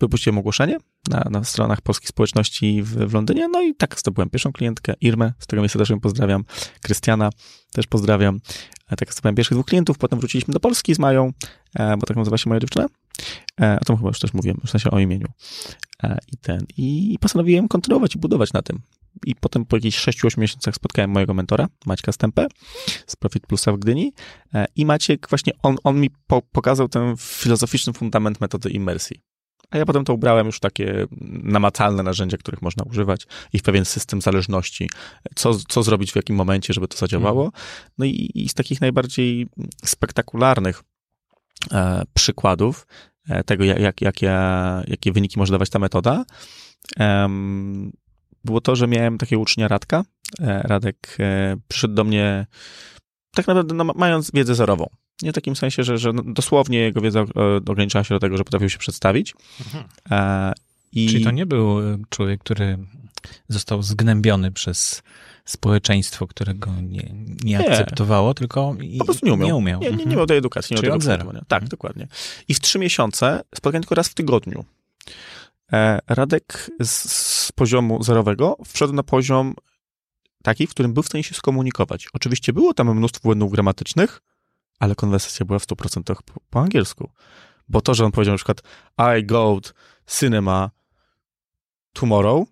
Wypuściłem 0.00 0.38
ogłoszenie 0.38 0.78
na, 1.10 1.26
na 1.30 1.44
stronach 1.44 1.80
polskich 1.80 2.08
społeczności 2.08 2.82
w, 2.82 2.88
w 2.88 3.12
Londynie, 3.14 3.48
no 3.48 3.62
i 3.62 3.74
tak 3.74 3.98
zdobyłem 3.98 4.30
pierwszą 4.30 4.52
klientkę, 4.52 4.94
Irmę, 5.00 5.32
z 5.38 5.46
tego 5.46 5.62
miejsca 5.62 5.78
też 5.78 5.90
ją 5.90 6.00
pozdrawiam, 6.00 6.44
Krystiana 6.82 7.30
też 7.72 7.86
pozdrawiam. 7.86 8.40
Tak 8.96 9.12
zdobyłem 9.12 9.34
pierwszych 9.34 9.54
dwóch 9.54 9.66
klientów, 9.66 9.98
potem 9.98 10.18
wróciliśmy 10.18 10.54
do 10.54 10.60
Polski 10.60 10.94
z 10.94 10.98
Mają, 10.98 11.32
bo 11.98 12.06
tak 12.06 12.16
nazywa 12.16 12.38
się 12.38 12.48
moja 12.48 12.60
dziewczyna. 12.60 12.86
O 13.80 13.84
tym 13.84 13.96
chyba 13.96 14.08
już 14.08 14.18
też 14.18 14.34
mówiłem, 14.34 14.60
w 14.66 14.70
sensie 14.70 14.90
o 14.90 14.98
imieniu. 14.98 15.26
I 16.32 16.36
ten, 16.36 16.66
i 16.76 17.18
postanowiłem 17.20 17.68
kontynuować 17.68 18.14
i 18.14 18.18
budować 18.18 18.52
na 18.52 18.62
tym. 18.62 18.80
I 19.26 19.34
potem 19.34 19.66
po 19.66 19.76
jakichś 19.76 20.08
6-8 20.08 20.38
miesiącach 20.38 20.74
spotkałem 20.74 21.10
mojego 21.10 21.34
mentora, 21.34 21.68
Maćka 21.86 22.12
Stępę 22.12 22.46
z 23.06 23.16
Profit 23.16 23.46
Plusa 23.46 23.72
w 23.72 23.78
Gdyni. 23.78 24.12
E, 24.54 24.66
I 24.76 24.86
Maciek 24.86 25.28
właśnie, 25.28 25.52
on, 25.62 25.76
on 25.84 26.00
mi 26.00 26.10
po, 26.26 26.42
pokazał 26.42 26.88
ten 26.88 27.14
filozoficzny 27.18 27.92
fundament 27.92 28.40
metody 28.40 28.70
immersji. 28.70 29.20
A 29.70 29.78
ja 29.78 29.86
potem 29.86 30.04
to 30.04 30.14
ubrałem 30.14 30.46
już 30.46 30.60
takie 30.60 31.06
namacalne 31.42 32.02
narzędzia, 32.02 32.36
których 32.36 32.62
można 32.62 32.84
używać 32.84 33.26
i 33.52 33.58
w 33.58 33.62
pewien 33.62 33.84
system 33.84 34.20
zależności, 34.20 34.90
co, 35.34 35.54
co 35.68 35.82
zrobić 35.82 36.12
w 36.12 36.16
jakim 36.16 36.36
momencie, 36.36 36.74
żeby 36.74 36.88
to 36.88 36.98
zadziałało. 36.98 37.52
No 37.98 38.04
i, 38.04 38.30
i 38.34 38.48
z 38.48 38.54
takich 38.54 38.80
najbardziej 38.80 39.46
spektakularnych 39.84 40.82
e, 41.72 42.02
przykładów 42.14 42.86
e, 43.28 43.44
tego, 43.44 43.64
jak, 43.64 43.80
jak, 43.80 44.00
jakie, 44.00 44.32
jakie 44.86 45.12
wyniki 45.12 45.38
może 45.38 45.52
dawać 45.52 45.70
ta 45.70 45.78
metoda, 45.78 46.24
em, 46.96 47.92
było 48.46 48.60
to, 48.60 48.76
że 48.76 48.86
miałem 48.86 49.18
takiego 49.18 49.42
ucznia 49.42 49.68
Radka. 49.68 50.04
E, 50.40 50.62
Radek 50.62 51.16
e, 51.20 51.56
przyszedł 51.68 51.94
do 51.94 52.04
mnie 52.04 52.46
tak 53.34 53.46
naprawdę 53.46 53.74
no, 53.74 53.84
mając 53.84 54.30
wiedzę 54.34 54.54
zerową. 54.54 54.90
Nie 55.22 55.32
w 55.32 55.34
takim 55.34 55.56
sensie, 55.56 55.84
że, 55.84 55.98
że 55.98 56.12
no, 56.12 56.22
dosłownie 56.26 56.78
jego 56.78 57.00
wiedza 57.00 57.20
e, 57.20 57.24
ograniczała 57.56 58.04
się 58.04 58.14
do 58.14 58.18
tego, 58.18 58.36
że 58.36 58.44
potrafił 58.44 58.68
się 58.68 58.78
przedstawić. 58.78 59.34
E, 60.10 60.52
i 60.92 61.08
Czyli 61.08 61.24
to 61.24 61.30
nie 61.30 61.46
był 61.46 61.78
człowiek, 62.08 62.40
który 62.40 62.78
został 63.48 63.82
zgnębiony 63.82 64.52
przez 64.52 65.02
społeczeństwo, 65.44 66.26
którego 66.26 66.70
nie, 66.82 67.10
nie 67.44 67.58
Nie. 67.58 67.70
akceptowało, 67.70 68.34
tylko 68.34 68.76
i, 68.80 68.98
po 68.98 69.04
prostu 69.04 69.26
nie 69.26 69.32
umiał. 69.32 69.48
Nie, 69.48 69.56
umiał. 69.56 69.80
Nie, 69.80 69.86
nie, 69.86 69.96
nie 69.96 70.02
Mhm. 70.02 70.16
miał 70.18 70.26
tej 70.26 70.38
edukacji, 70.38 70.74
nie 70.74 70.78
Czyli 70.78 70.88
miał 70.88 70.96
od 70.96 71.02
zera. 71.02 71.24
Tak, 71.24 71.62
Mhm. 71.62 71.68
dokładnie. 71.68 72.08
I 72.48 72.54
w 72.54 72.60
trzy 72.60 72.78
miesiące 72.78 73.42
spotkałem 73.54 73.82
tylko 73.82 73.94
raz 73.94 74.08
w 74.08 74.14
tygodniu. 74.14 74.64
E, 75.72 75.98
Radek 76.06 76.70
z, 76.80 76.90
z 77.12 77.52
poziomu 77.52 78.02
zerowego 78.02 78.56
wszedł 78.66 78.92
na 78.92 79.02
poziom 79.02 79.54
taki, 80.42 80.66
w 80.66 80.70
którym 80.70 80.94
był 80.94 81.02
w 81.02 81.06
stanie 81.06 81.24
się 81.24 81.34
skomunikować. 81.34 82.08
Oczywiście 82.12 82.52
było 82.52 82.74
tam 82.74 82.96
mnóstwo 82.96 83.22
błędów 83.22 83.52
gramatycznych, 83.52 84.22
ale 84.78 84.94
konwersacja 84.94 85.46
była 85.46 85.58
w 85.58 85.66
100% 85.66 86.02
po, 86.02 86.40
po 86.50 86.60
angielsku. 86.60 87.10
Bo 87.68 87.80
to, 87.80 87.94
że 87.94 88.04
on 88.04 88.12
powiedział 88.12 88.32
na 88.32 88.36
przykład 88.36 88.62
I 89.18 89.24
go 89.24 89.60
to 89.62 89.70
cinema 90.06 90.70
tomorrow, 91.92 92.48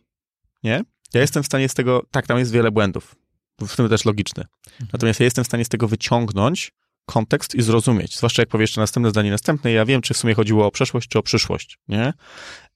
nie? 0.62 0.84
Ja 1.14 1.20
jestem 1.20 1.42
w 1.42 1.46
stanie 1.46 1.68
z 1.68 1.74
tego, 1.74 2.02
tak, 2.10 2.26
tam 2.26 2.38
jest 2.38 2.52
wiele 2.52 2.70
błędów, 2.70 3.14
w 3.60 3.76
tym 3.76 3.88
też 3.88 4.04
logiczny. 4.04 4.44
Natomiast 4.92 5.20
ja 5.20 5.24
jestem 5.24 5.44
w 5.44 5.46
stanie 5.46 5.64
z 5.64 5.68
tego 5.68 5.88
wyciągnąć 5.88 6.72
kontekst 7.06 7.54
i 7.54 7.62
zrozumieć. 7.62 8.16
Zwłaszcza 8.16 8.42
jak 8.42 8.48
powie 8.48 8.62
jeszcze 8.62 8.80
następne 8.80 9.10
zdanie 9.10 9.30
następne, 9.30 9.72
ja 9.72 9.84
wiem, 9.84 10.02
czy 10.02 10.14
w 10.14 10.16
sumie 10.16 10.34
chodziło 10.34 10.66
o 10.66 10.70
przeszłość, 10.70 11.08
czy 11.08 11.18
o 11.18 11.22
przyszłość, 11.22 11.78
nie? 11.88 12.12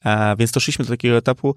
E, 0.04 0.36
więc 0.36 0.50
doszliśmy 0.50 0.84
do 0.84 0.90
takiego 0.90 1.16
etapu, 1.16 1.54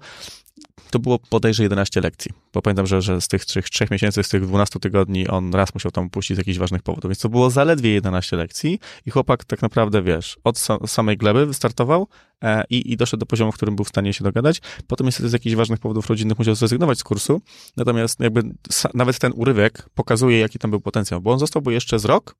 to 0.90 0.98
było 0.98 1.18
bodajże 1.30 1.62
11 1.62 2.00
lekcji, 2.00 2.30
bo 2.52 2.62
pamiętam, 2.62 2.86
że, 2.86 3.02
że 3.02 3.20
z 3.20 3.28
tych 3.28 3.44
trzech, 3.44 3.70
trzech 3.70 3.90
miesięcy, 3.90 4.22
z 4.22 4.28
tych 4.28 4.46
12 4.46 4.80
tygodni 4.80 5.28
on 5.28 5.54
raz 5.54 5.74
musiał 5.74 5.92
tam 5.92 6.10
puścić 6.10 6.36
z 6.36 6.38
jakichś 6.38 6.58
ważnych 6.58 6.82
powodów, 6.82 7.08
więc 7.08 7.18
to 7.18 7.28
było 7.28 7.50
zaledwie 7.50 7.90
11 7.90 8.36
lekcji 8.36 8.78
i 9.06 9.10
chłopak 9.10 9.44
tak 9.44 9.62
naprawdę, 9.62 10.02
wiesz, 10.02 10.38
od 10.44 10.56
sa- 10.56 10.86
samej 10.86 11.16
gleby 11.16 11.46
wystartował 11.46 12.08
e, 12.42 12.64
i, 12.70 12.92
i 12.92 12.96
doszedł 12.96 13.20
do 13.20 13.26
poziomu, 13.26 13.52
w 13.52 13.54
którym 13.54 13.76
był 13.76 13.84
w 13.84 13.88
stanie 13.88 14.12
się 14.12 14.24
dogadać. 14.24 14.60
Potem 14.86 15.06
niestety 15.06 15.28
z 15.28 15.32
jakichś 15.32 15.56
ważnych 15.56 15.80
powodów 15.80 16.08
rodzinnych 16.10 16.38
musiał 16.38 16.54
zrezygnować 16.54 16.98
z 16.98 17.04
kursu, 17.04 17.40
natomiast 17.76 18.20
jakby 18.20 18.42
nawet 18.94 19.18
ten 19.18 19.32
urywek 19.34 19.88
pokazuje, 19.94 20.38
jaki 20.38 20.58
tam 20.58 20.70
był 20.70 20.80
potencjał, 20.80 21.20
bo 21.20 21.32
on 21.32 21.38
zostałby 21.38 21.72
jeszcze 21.72 21.98
z 21.98 22.04
rok 22.04 22.36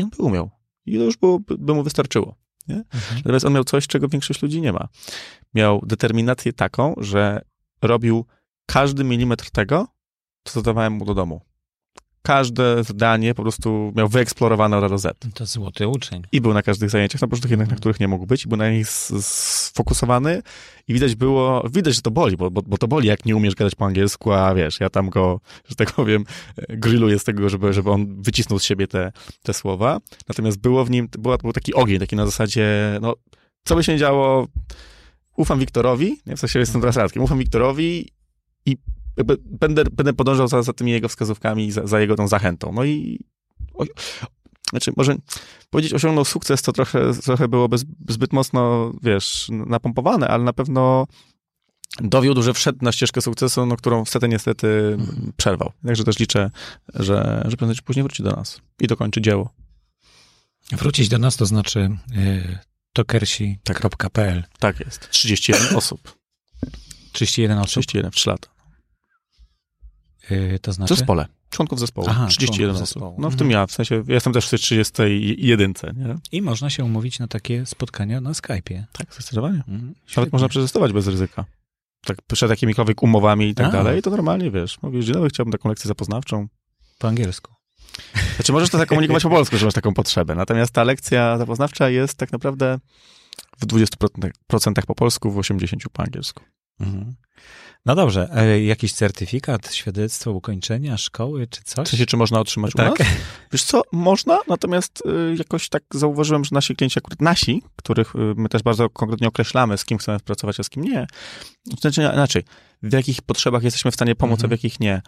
i 0.00 0.02
on 0.02 0.10
by 0.10 0.22
umiał. 0.22 0.50
I 0.86 0.98
to 0.98 1.04
już 1.04 1.16
było, 1.16 1.38
by, 1.38 1.74
mu 1.74 1.82
wystarczyło. 1.82 2.36
Mhm. 2.68 2.84
Natomiast 3.16 3.46
on 3.46 3.52
miał 3.52 3.64
coś, 3.64 3.86
czego 3.86 4.08
większość 4.08 4.42
ludzi 4.42 4.60
nie 4.60 4.72
ma. 4.72 4.88
Miał 5.54 5.80
determinację 5.86 6.52
taką, 6.52 6.94
że 6.98 7.44
robił 7.82 8.24
każdy 8.66 9.04
milimetr 9.04 9.50
tego, 9.50 9.86
co 10.44 10.60
zadawałem 10.60 10.92
mu 10.92 11.04
do 11.04 11.14
domu. 11.14 11.40
Każde 12.22 12.84
zdanie 12.84 13.34
po 13.34 13.42
prostu 13.42 13.92
miał 13.96 14.08
wyeksplorowane 14.08 14.76
od 14.76 14.84
A 14.84 14.88
do 14.88 14.98
Z. 14.98 15.18
To 15.34 15.46
złoty 15.46 15.88
uczeń. 15.88 16.22
I 16.32 16.40
był 16.40 16.54
na 16.54 16.62
każdych 16.62 16.90
zajęciach, 16.90 17.20
na 17.20 17.28
początku 17.28 17.50
jednak, 17.50 17.70
na 17.70 17.76
których 17.76 18.00
nie 18.00 18.08
mógł 18.08 18.26
być, 18.26 18.44
i 18.44 18.48
był 18.48 18.58
na 18.58 18.70
nich 18.70 18.88
sfokusowany 18.90 20.42
i 20.88 20.94
widać 20.94 21.14
było, 21.14 21.68
widać, 21.72 21.94
że 21.94 22.02
to 22.02 22.10
boli, 22.10 22.36
bo, 22.36 22.50
bo, 22.50 22.62
bo 22.62 22.78
to 22.78 22.88
boli, 22.88 23.08
jak 23.08 23.24
nie 23.24 23.36
umiesz 23.36 23.54
gadać 23.54 23.74
po 23.74 23.86
angielsku, 23.86 24.32
a 24.32 24.54
wiesz, 24.54 24.80
ja 24.80 24.90
tam 24.90 25.10
go, 25.10 25.40
że 25.68 25.74
tak 25.74 25.92
powiem, 25.92 26.24
e, 26.56 26.76
grilluję 26.76 27.18
z 27.18 27.24
tego, 27.24 27.48
żeby, 27.48 27.72
żeby 27.72 27.90
on 27.90 28.22
wycisnął 28.22 28.58
z 28.58 28.64
siebie 28.64 28.86
te, 28.86 29.12
te 29.42 29.54
słowa. 29.54 29.98
Natomiast 30.28 30.60
było 30.60 30.84
w 30.84 30.90
nim, 30.90 31.08
była, 31.18 31.38
był 31.38 31.52
taki 31.52 31.74
ogień, 31.74 31.98
taki 31.98 32.16
na 32.16 32.26
zasadzie, 32.26 32.98
no, 33.02 33.14
co 33.64 33.76
by 33.76 33.84
się 33.84 33.98
działo, 33.98 34.46
ufam 35.36 35.58
Wiktorowi, 35.58 36.20
nie? 36.26 36.36
w 36.36 36.40
sensie 36.40 36.58
jestem 36.58 36.80
teraz 36.80 36.96
Radkiem, 36.96 37.22
ufam 37.22 37.38
Wiktorowi 37.38 38.08
i 38.66 38.76
jakby 39.20 39.36
będę, 39.44 39.84
będę 39.84 40.12
podążał 40.12 40.48
za, 40.48 40.62
za 40.62 40.72
tymi 40.72 40.90
jego 40.92 41.08
wskazówkami, 41.08 41.72
za, 41.72 41.86
za 41.86 42.00
jego 42.00 42.16
tą 42.16 42.28
zachętą. 42.28 42.72
No 42.72 42.84
i 42.84 43.20
o, 43.74 43.84
znaczy, 44.70 44.92
może 44.96 45.16
powiedzieć 45.70 45.94
osiągnął 45.94 46.24
sukces, 46.24 46.62
to 46.62 46.72
trochę, 46.72 47.14
trochę 47.14 47.48
byłoby 47.48 47.76
zbyt 48.08 48.32
mocno, 48.32 48.92
wiesz, 49.02 49.48
napompowane, 49.50 50.28
ale 50.28 50.44
na 50.44 50.52
pewno 50.52 51.06
dowiódł, 51.98 52.42
że 52.42 52.54
wszedł 52.54 52.78
na 52.82 52.92
ścieżkę 52.92 53.20
sukcesu, 53.20 53.66
no, 53.66 53.76
którą 53.76 54.04
wtedy 54.04 54.28
niestety 54.28 54.96
przerwał. 55.36 55.72
Także 55.86 56.04
też 56.04 56.18
liczę, 56.18 56.50
że, 56.94 57.44
że 57.48 57.56
prędzej 57.56 57.76
czy 57.76 57.82
później 57.82 58.02
wróci 58.02 58.22
do 58.22 58.30
nas 58.30 58.60
i 58.80 58.86
dokończy 58.86 59.20
dzieło. 59.20 59.50
Wrócić 60.72 61.08
do 61.08 61.18
nas 61.18 61.36
to 61.36 61.46
znaczy 61.46 61.90
y, 62.16 62.58
tokersi.pl. 62.92 64.44
Tak 64.58 64.80
jest. 64.80 65.10
31 65.10 65.76
osób. 65.76 66.18
31 67.12 67.58
osób. 67.58 67.70
31 67.70 68.10
w 68.10 68.14
3 68.14 68.30
lata. 68.30 68.59
Y, 70.30 70.58
to 70.62 70.72
W 70.72 70.74
znaczy? 70.74 70.94
zespole. 70.96 71.26
członków 71.50 71.78
zespołu. 71.80 72.06
Aha, 72.10 72.26
31 72.26 72.56
członków 72.58 72.82
osób. 72.82 72.86
zespołu. 72.94 73.14
No 73.18 73.30
w 73.30 73.32
Mhm. 73.32 73.38
tym 73.38 73.50
ja, 73.50 73.66
w 73.66 73.72
sensie 73.72 74.02
ja 74.06 74.14
jestem 74.14 74.32
też 74.32 74.46
w 74.46 74.50
tej 74.50 74.58
31, 74.58 75.72
nie? 75.96 76.14
I 76.32 76.42
można 76.42 76.70
się 76.70 76.84
umówić 76.84 77.18
na 77.18 77.28
takie 77.28 77.66
spotkania 77.66 78.20
na 78.20 78.30
Skype'ie. 78.32 78.82
Tak, 78.92 79.14
zdecydowanie. 79.14 79.62
Mhm, 79.68 79.94
Nawet 80.16 80.32
można 80.32 80.48
przetestować 80.48 80.92
bez 80.92 81.06
ryzyka. 81.06 81.44
Tak, 82.04 82.16
przed 82.22 82.50
jakimikolwiek 82.50 83.02
umowami 83.02 83.48
i 83.48 83.54
tak 83.54 83.66
A. 83.66 83.70
dalej, 83.70 84.02
to 84.02 84.10
normalnie, 84.10 84.50
wiesz, 84.50 84.82
mówisz, 84.82 85.06
dobry, 85.10 85.28
chciałbym 85.28 85.52
taką 85.52 85.68
lekcję 85.68 85.88
zapoznawczą. 85.88 86.48
Po 86.98 87.08
angielsku. 87.08 87.52
Znaczy, 88.36 88.52
możesz 88.52 88.70
to 88.70 88.78
zakomunikować 88.78 89.22
po 89.22 89.30
polsku, 89.30 89.58
że 89.58 89.64
masz 89.64 89.74
taką 89.74 89.94
potrzebę. 89.94 90.34
Natomiast 90.34 90.72
ta 90.72 90.84
lekcja 90.84 91.38
zapoznawcza 91.38 91.88
jest 91.90 92.14
tak 92.14 92.32
naprawdę 92.32 92.78
w 93.58 93.66
20% 93.66 94.86
po 94.86 94.94
polsku, 94.94 95.30
w 95.30 95.36
80% 95.36 95.88
po 95.92 96.02
angielsku. 96.02 96.44
Mhm. 96.80 97.14
No 97.86 97.94
dobrze, 97.94 98.28
e, 98.32 98.62
jakiś 98.64 98.92
certyfikat, 98.92 99.74
świadectwo 99.74 100.32
ukończenia 100.32 100.96
szkoły 100.96 101.46
czy 101.46 101.60
W 101.60 101.64
coś? 101.64 101.88
sensie, 101.88 102.06
czy 102.06 102.16
można 102.16 102.40
otrzymać 102.40 102.72
Tak. 102.72 102.86
u 103.00 103.02
nas? 103.02 103.08
Wiesz 103.52 103.62
co, 103.64 103.82
można, 103.92 104.38
natomiast 104.48 105.02
y, 105.06 105.36
jakoś 105.38 105.68
tak 105.68 105.82
zauważyłem, 105.94 106.44
że 106.44 106.50
nasi 106.52 106.76
klienci, 106.76 106.98
akurat 106.98 107.20
nasi, 107.20 107.62
których 107.76 108.14
y, 108.14 108.18
my 108.36 108.48
też 108.48 108.62
bardzo 108.62 108.90
konkretnie 108.90 109.28
określamy, 109.28 109.78
z 109.78 109.84
kim 109.84 109.98
chcemy 109.98 110.20
pracować, 110.20 110.60
a 110.60 110.62
z 110.62 110.70
kim 110.70 110.84
nie, 110.84 111.06
znaczy 111.80 112.02
inaczej, 112.02 112.42
w 112.82 112.92
jakich 112.92 113.22
potrzebach 113.22 113.62
jesteśmy 113.62 113.90
w 113.90 113.94
stanie 113.94 114.14
pomóc, 114.14 114.40
a 114.40 114.44
Mhm. 114.44 114.48
w 114.48 114.52
jakich 114.52 114.80
nie. 114.80 115.02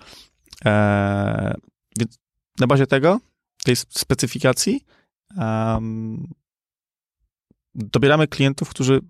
E, 0.65 1.55
więc 1.99 2.19
na 2.61 2.67
bazie 2.67 2.87
tego, 2.87 3.21
tej 3.65 3.77
specyfikacji, 3.77 4.85
em, 5.39 6.27
dobieramy 7.75 8.29
klientów, 8.29 8.69
którzy 8.69 9.01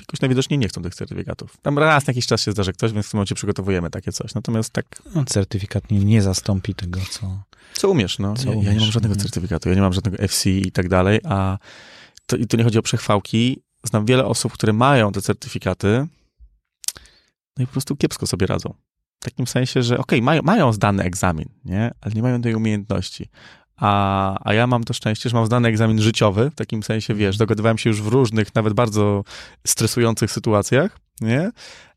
jakoś 0.00 0.20
najwidoczniej 0.20 0.58
nie 0.58 0.68
chcą 0.68 0.82
tych 0.82 0.94
certyfikatów. 0.94 1.56
Tam 1.62 1.78
raz 1.78 2.06
na 2.06 2.10
jakiś 2.10 2.26
czas 2.26 2.42
się 2.42 2.52
zdarzy 2.52 2.72
ktoś, 2.72 2.92
więc 2.92 3.06
w 3.06 3.10
tym 3.10 3.18
momencie 3.18 3.34
przygotowujemy 3.34 3.90
takie 3.90 4.12
coś. 4.12 4.34
Natomiast 4.34 4.70
tak, 4.70 5.02
No, 5.14 5.24
certyfikat 5.24 5.90
nie, 5.90 5.98
nie 5.98 6.22
zastąpi 6.22 6.74
tego, 6.74 7.00
co... 7.10 7.42
co 7.72 7.90
umiesz, 7.90 8.18
no. 8.18 8.34
Co 8.34 8.48
ja, 8.48 8.54
ja 8.54 8.60
nie 8.60 8.64
mam 8.64 8.76
umiesz, 8.76 8.94
żadnego 8.94 9.12
mhm. 9.12 9.22
certyfikatu, 9.22 9.68
ja 9.68 9.74
nie 9.74 9.80
mam 9.80 9.92
żadnego 9.92 10.18
FC 10.18 10.50
i 10.50 10.72
tak 10.72 10.88
dalej, 10.88 11.20
a 11.24 11.58
to, 12.26 12.36
i 12.36 12.46
tu 12.46 12.56
nie 12.56 12.64
chodzi 12.64 12.78
o 12.78 12.82
przechwałki. 12.82 13.62
Znam 13.84 14.06
wiele 14.06 14.24
osób, 14.24 14.52
które 14.52 14.72
mają 14.72 15.12
te 15.12 15.22
certyfikaty, 15.22 16.06
no 17.56 17.64
i 17.64 17.66
po 17.66 17.72
prostu 17.72 17.96
kiepsko 17.96 18.26
sobie 18.26 18.46
radzą. 18.46 18.74
W 19.20 19.24
takim 19.24 19.46
sensie, 19.46 19.82
że 19.82 19.98
okej, 19.98 20.22
mają, 20.22 20.42
mają 20.42 20.72
zdany 20.72 21.02
egzamin, 21.02 21.48
nie? 21.64 21.90
Ale 22.00 22.14
nie 22.14 22.22
mają 22.22 22.42
tej 22.42 22.54
umiejętności. 22.54 23.28
A, 23.80 24.38
a 24.48 24.54
ja 24.54 24.66
mam 24.66 24.84
to 24.84 24.92
szczęście, 24.94 25.28
że 25.30 25.36
mam 25.36 25.46
zdany 25.46 25.68
egzamin 25.68 26.00
życiowy, 26.02 26.50
w 26.50 26.54
takim 26.54 26.82
sensie, 26.82 27.14
wiesz, 27.14 27.36
dogadywałem 27.36 27.78
się 27.78 27.90
już 27.90 28.02
w 28.02 28.06
różnych, 28.06 28.54
nawet 28.54 28.72
bardzo 28.72 29.24
stresujących 29.66 30.30
sytuacjach, 30.32 30.98
nie? 31.20 31.50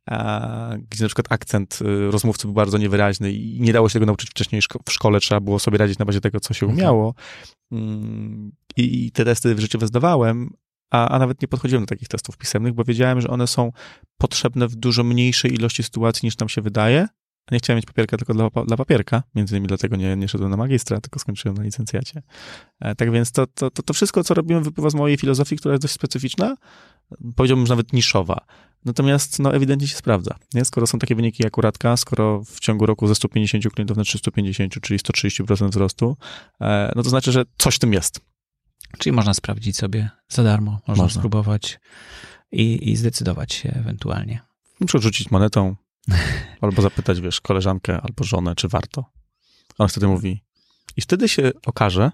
A, 0.09 0.69
gdzie 0.89 1.03
na 1.03 1.07
przykład 1.07 1.25
akcent 1.29 1.79
y, 1.81 2.11
rozmówcy 2.11 2.47
był 2.47 2.53
bardzo 2.53 2.77
niewyraźny 2.77 3.31
i 3.31 3.61
nie 3.61 3.73
dało 3.73 3.89
się 3.89 3.93
tego 3.93 4.05
nauczyć 4.05 4.29
wcześniej 4.29 4.61
w 4.87 4.91
szkole, 4.93 5.19
trzeba 5.19 5.39
było 5.41 5.59
sobie 5.59 5.77
radzić 5.77 5.99
na 5.99 6.05
bazie 6.05 6.21
tego, 6.21 6.39
co 6.39 6.53
się 6.53 6.65
Mhm. 6.65 6.79
umiało. 6.79 7.13
Mm, 7.71 8.51
I, 8.77 9.05
I 9.05 9.11
te 9.11 9.25
testy 9.25 9.55
w 9.55 9.59
życiu 9.59 9.87
zdawałem, 9.87 10.49
a, 10.91 11.09
a 11.09 11.19
nawet 11.19 11.41
nie 11.41 11.47
podchodziłem 11.47 11.83
do 11.83 11.87
takich 11.87 12.07
testów 12.07 12.37
pisemnych, 12.37 12.73
bo 12.73 12.83
wiedziałem, 12.83 13.21
że 13.21 13.27
one 13.27 13.47
są 13.47 13.71
potrzebne 14.17 14.67
w 14.67 14.75
dużo 14.75 15.03
mniejszej 15.03 15.53
ilości 15.53 15.83
sytuacji 15.83 16.27
niż 16.27 16.37
nam 16.37 16.49
się 16.49 16.61
wydaje. 16.61 17.07
Nie 17.51 17.57
chciałem 17.57 17.77
mieć 17.77 17.85
papierka 17.85 18.17
tylko 18.17 18.33
dla, 18.33 18.49
dla 18.65 18.77
papierka, 18.77 19.23
między 19.35 19.55
innymi 19.55 19.67
dlatego 19.67 19.95
nie, 19.95 20.15
nie 20.15 20.27
szedłem 20.27 20.51
na 20.51 20.57
magistra, 20.57 21.01
tylko 21.01 21.19
skończyłem 21.19 21.57
na 21.57 21.63
licencjacie. 21.63 22.21
E, 22.79 22.95
tak 22.95 23.11
więc 23.11 23.31
to, 23.31 23.47
to, 23.47 23.71
to, 23.71 23.83
to 23.83 23.93
wszystko, 23.93 24.23
co 24.23 24.33
robimy, 24.33 24.61
wypływa 24.61 24.89
z 24.89 24.93
mojej 24.93 25.17
filozofii, 25.17 25.57
która 25.57 25.73
jest 25.73 25.81
dość 25.81 25.93
specyficzna, 25.93 26.55
powiedziałbym, 27.35 27.65
że 27.65 27.71
nawet 27.71 27.93
niszowa. 27.93 28.45
Natomiast 28.85 29.39
no, 29.39 29.55
ewidentnie 29.55 29.87
się 29.87 29.95
sprawdza. 29.95 30.35
Nie? 30.53 30.65
Skoro 30.65 30.87
są 30.87 30.99
takie 30.99 31.15
wyniki 31.15 31.43
jak 31.43 31.57
uratka, 31.57 31.97
skoro 31.97 32.43
w 32.43 32.59
ciągu 32.59 32.85
roku 32.85 33.07
ze 33.07 33.15
150 33.15 33.73
klientów 33.73 33.97
na 33.97 34.03
350, 34.03 34.81
czyli 34.81 34.99
130% 34.99 35.69
wzrostu, 35.69 36.17
e, 36.61 36.91
no 36.95 37.03
to 37.03 37.09
znaczy, 37.09 37.31
że 37.31 37.43
coś 37.57 37.75
w 37.75 37.79
tym 37.79 37.93
jest. 37.93 38.19
Czyli 38.97 39.13
można 39.13 39.33
sprawdzić 39.33 39.77
sobie 39.77 40.09
za 40.29 40.43
darmo, 40.43 40.79
można, 40.87 41.03
Można. 41.03 41.19
spróbować 41.19 41.79
i, 42.51 42.91
i 42.91 42.95
zdecydować 42.95 43.53
się 43.53 43.69
ewentualnie. 43.69 44.41
Przykład 44.79 45.03
rzucić 45.03 45.31
monetą, 45.31 45.75
albo 46.61 46.81
zapytać, 46.81 47.21
wiesz, 47.21 47.41
koleżankę 47.41 48.01
albo 48.01 48.23
żonę, 48.23 48.55
czy 48.55 48.67
warto. 48.67 49.05
Ona 49.77 49.87
wtedy 49.87 50.07
mówi. 50.07 50.43
I 50.97 51.01
wtedy 51.01 51.29
się 51.29 51.51
okaże, 51.65 52.11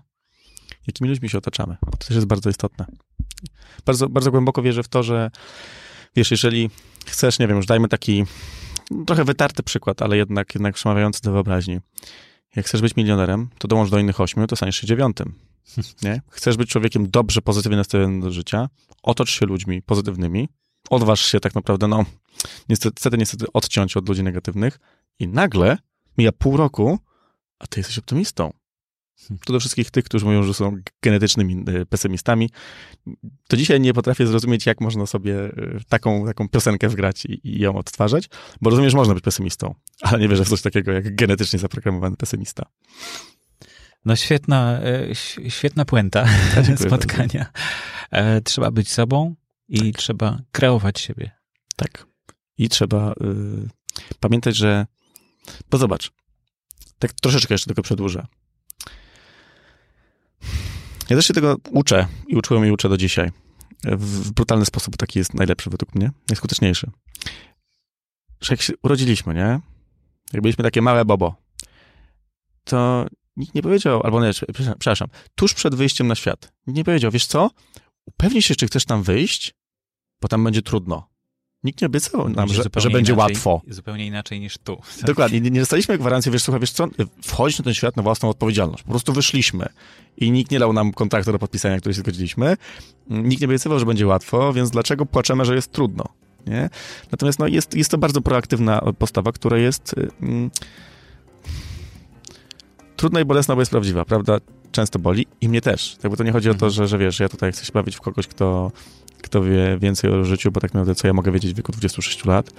jakimi 0.88 1.09
ludźmi 1.09 1.29
się 1.29 1.38
otaczamy. 1.38 1.77
To 1.91 1.97
też 1.97 2.15
jest 2.15 2.27
bardzo 2.27 2.49
istotne. 2.49 2.85
Bardzo, 3.85 4.09
bardzo 4.09 4.31
głęboko 4.31 4.61
wierzę 4.61 4.83
w 4.83 4.88
to, 4.88 5.03
że 5.03 5.31
wiesz, 6.15 6.31
jeżeli 6.31 6.69
chcesz, 7.05 7.39
nie 7.39 7.47
wiem, 7.47 7.57
już 7.57 7.65
dajmy 7.65 7.88
taki 7.88 8.25
trochę 9.07 9.23
wytarty 9.23 9.63
przykład, 9.63 10.01
ale 10.01 10.17
jednak, 10.17 10.55
jednak 10.55 10.75
przemawiający 10.75 11.21
do 11.21 11.31
wyobraźni. 11.31 11.79
Jak 12.55 12.65
chcesz 12.65 12.81
być 12.81 12.95
milionerem, 12.95 13.49
to 13.57 13.67
dołącz 13.67 13.89
do 13.89 13.99
innych 13.99 14.21
ośmiu, 14.21 14.47
to 14.47 14.55
staniesz 14.55 14.75
się 14.75 14.88
dziewiątym. 14.88 15.33
Nie? 16.03 16.21
Chcesz 16.29 16.57
być 16.57 16.69
człowiekiem 16.69 17.09
dobrze, 17.09 17.41
pozytywnie 17.41 17.77
nastawionym 17.77 18.21
do 18.21 18.31
życia, 18.31 18.69
otocz 19.03 19.29
się 19.29 19.45
ludźmi 19.45 19.81
pozytywnymi, 19.81 20.49
odważ 20.89 21.21
się 21.25 21.39
tak 21.39 21.55
naprawdę, 21.55 21.88
no, 21.88 22.05
niestety, 22.69 23.17
niestety 23.17 23.45
odciąć 23.53 23.97
od 23.97 24.09
ludzi 24.09 24.23
negatywnych 24.23 24.79
i 25.19 25.27
nagle 25.27 25.77
mija 26.17 26.31
pół 26.31 26.57
roku, 26.57 26.99
a 27.59 27.67
ty 27.67 27.79
jesteś 27.79 27.97
optymistą. 27.97 28.53
To 29.45 29.53
do 29.53 29.59
wszystkich 29.59 29.91
tych, 29.91 30.05
którzy 30.05 30.25
mówią, 30.25 30.43
że 30.43 30.53
są 30.53 30.77
genetycznymi 31.01 31.63
e, 31.67 31.85
pesymistami. 31.85 32.49
To 33.47 33.57
dzisiaj 33.57 33.79
nie 33.79 33.93
potrafię 33.93 34.27
zrozumieć, 34.27 34.65
jak 34.65 34.81
można 34.81 35.05
sobie 35.05 35.35
e, 35.45 35.51
taką, 35.89 36.25
taką 36.25 36.49
piosenkę 36.49 36.89
wgrać 36.89 37.25
i, 37.25 37.47
i 37.47 37.59
ją 37.59 37.75
odtwarzać, 37.75 38.29
bo 38.61 38.69
rozumiem, 38.69 38.89
że 38.91 38.97
można 38.97 39.13
być 39.13 39.23
pesymistą, 39.23 39.75
ale 40.01 40.19
nie 40.19 40.27
wierzę 40.27 40.45
w 40.45 40.49
coś 40.49 40.61
takiego 40.61 40.91
jak 40.91 41.15
genetycznie 41.15 41.59
zaprogramowany 41.59 42.15
pesymista. 42.17 42.65
No 44.05 44.15
świetna, 44.15 44.79
ś- 45.09 45.39
świetna 45.49 45.85
puenta 45.85 46.25
dziękuję 46.55 46.77
spotkania. 46.89 47.45
E, 48.11 48.41
Trzeba 48.41 48.71
być 48.71 48.91
sobą 48.91 49.35
i 49.68 49.93
trzeba 49.93 50.39
kreować 50.51 50.99
siebie. 50.99 51.32
Tak. 51.76 52.07
I 52.57 52.70
trzeba 52.70 53.11
y, 53.11 53.70
pamiętać, 54.20 54.55
że. 54.55 54.86
Bo 55.72 55.78
zobacz, 55.78 56.11
tak 56.99 57.13
troszeczkę 57.13 57.53
jeszcze 57.53 57.68
tylko 57.68 57.82
przedłużę. 57.82 58.28
Ja 61.09 61.15
też 61.15 61.28
się 61.28 61.34
tego 61.34 61.57
uczę 61.72 62.07
i 62.28 62.36
uczyłem 62.36 62.65
i 62.65 62.72
uczę 62.72 62.89
do 62.89 62.97
dzisiaj. 62.97 63.32
W, 63.84 64.24
w 64.24 64.32
brutalny 64.32 64.65
sposób 64.65 64.97
taki 64.97 65.20
jest 65.20 65.34
najlepszy 65.34 65.70
według 65.70 65.95
mnie, 65.95 66.11
najskuteczniejszy. 66.30 66.91
Że 68.41 68.53
jak 68.53 68.61
się 68.61 68.74
urodziliśmy, 68.84 69.34
nie? 69.34 69.59
Jak 70.34 70.41
byliśmy 70.41 70.63
takie 70.63 70.82
małe 70.82 71.05
bobo, 71.05 71.36
to 72.63 73.07
nikt 73.38 73.55
nie 73.55 73.61
powiedział, 73.61 74.01
albo 74.03 74.26
nie, 74.26 74.32
przepraszam, 74.53 75.07
tuż 75.36 75.53
przed 75.53 75.76
wyjściem 75.76 76.07
na 76.07 76.15
świat, 76.15 76.53
nikt 76.68 76.78
nie 76.78 76.84
powiedział, 76.84 77.11
wiesz 77.11 77.26
co, 77.26 77.49
upewnij 78.05 78.41
się, 78.41 78.55
czy 78.55 78.68
chcesz 78.68 78.86
tam 78.86 79.03
wyjść, 79.03 79.53
bo 80.22 80.28
tam 80.28 80.43
będzie 80.43 80.61
trudno. 80.61 81.09
Nikt 81.63 81.82
nie 81.82 81.88
obiecał 81.88 82.30
nam, 82.30 82.49
że, 82.49 82.63
że 82.78 82.89
będzie 82.89 83.13
inaczej, 83.13 83.34
łatwo. 83.34 83.61
Zupełnie 83.68 84.05
inaczej 84.05 84.39
niż 84.39 84.57
tu. 84.57 84.78
Dokładnie, 85.07 85.41
nie, 85.41 85.49
nie 85.49 85.59
dostaliśmy 85.59 85.97
gwarancji, 85.97 86.32
wiesz, 86.32 86.43
słuchaj, 86.43 86.61
wiesz 86.61 86.72
co, 86.72 86.88
wchodzić 87.24 87.59
na 87.59 87.63
ten 87.63 87.74
świat 87.74 87.97
na 87.97 88.03
własną 88.03 88.30
odpowiedzialność. 88.30 88.84
Po 88.84 88.89
prostu 88.89 89.13
wyszliśmy 89.13 89.70
i 90.18 90.32
nikt 90.32 90.51
nie 90.51 90.59
dał 90.59 90.74
nam 90.74 90.93
kontraktu 90.93 91.32
do 91.32 91.39
podpisania, 91.39 91.80
który 91.80 91.95
się 91.95 91.99
zgodziliśmy. 91.99 92.57
Nikt 93.09 93.41
nie 93.41 93.47
obiecywał, 93.47 93.80
że 93.80 93.86
będzie 93.86 94.07
łatwo, 94.07 94.53
więc 94.53 94.70
dlaczego 94.70 95.05
płaczemy, 95.05 95.45
że 95.45 95.55
jest 95.55 95.72
trudno, 95.72 96.05
nie? 96.47 96.70
Natomiast 97.11 97.39
no, 97.39 97.47
jest, 97.47 97.74
jest 97.74 97.91
to 97.91 97.97
bardzo 97.97 98.22
proaktywna 98.22 98.82
postawa, 98.97 99.32
która 99.32 99.57
jest 99.57 99.95
mm, 100.22 100.51
trudna 102.95 103.20
i 103.20 103.26
bolesna, 103.26 103.55
bo 103.55 103.61
jest 103.61 103.72
prawdziwa, 103.72 104.05
prawda? 104.05 104.38
Często 104.78 104.99
boli 104.99 105.28
i 105.41 105.49
mnie 105.49 105.61
też. 105.61 105.97
Jakby 106.03 106.17
to 106.17 106.23
nie 106.23 106.32
chodzi 106.32 106.49
o 106.49 106.53
to, 106.53 106.65
Mhm. 106.65 106.71
że, 106.71 106.88
że 106.88 106.97
wiesz, 106.97 107.19
ja 107.19 107.30
tutaj 107.30 107.51
chcę 107.51 107.65
się 107.65 107.71
bawić 107.73 107.95
w 107.95 108.01
kogoś, 108.01 108.28
kto, 108.28 108.71
kto 109.21 109.43
wie 109.43 109.78
więcej 109.82 110.11
o 110.11 110.23
życiu, 110.23 110.51
bo 110.51 110.59
tak 110.61 110.73
naprawdę 110.73 110.95
co 110.95 111.07
ja 111.07 111.13
mogę 111.13 111.32
wiedzieć 111.32 111.53
w 111.53 111.55
wieku 111.57 111.71
26 111.71 112.25
lat, 112.25 112.51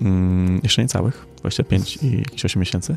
Mm, 0.00 0.60
jeszcze 0.62 0.82
nie 0.82 0.88
całych, 0.88 1.26
25 1.40 1.98
i 2.02 2.18
jakieś 2.18 2.44
8 2.44 2.60
miesięcy, 2.60 2.96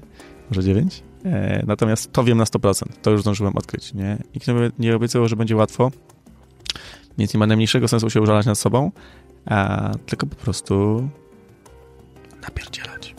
może 0.49 0.63
9. 0.63 1.03
E, 1.26 1.63
natomiast 1.67 2.11
to 2.13 2.24
wiem 2.24 2.38
na 2.38 2.43
100%, 2.43 2.84
to 3.01 3.11
już 3.11 3.22
zdążyłem 3.22 3.57
odkryć, 3.57 3.93
nie? 3.93 4.17
Nikt 4.36 4.47
nie, 4.47 4.53
nie 4.80 4.95
obiecywał, 4.95 5.28
że 5.28 5.36
będzie 5.36 5.55
łatwo, 5.55 5.91
więc 7.17 7.34
nie 7.34 7.38
ma 7.39 7.47
najmniejszego 7.47 7.88
sensu 7.88 8.09
się 8.09 8.22
użalać 8.22 8.45
nad 8.45 8.57
sobą, 8.59 8.91
a 9.45 9.91
tylko 10.05 10.28
po 10.28 10.36
prostu 10.36 11.07
napierdzielać. 12.41 13.15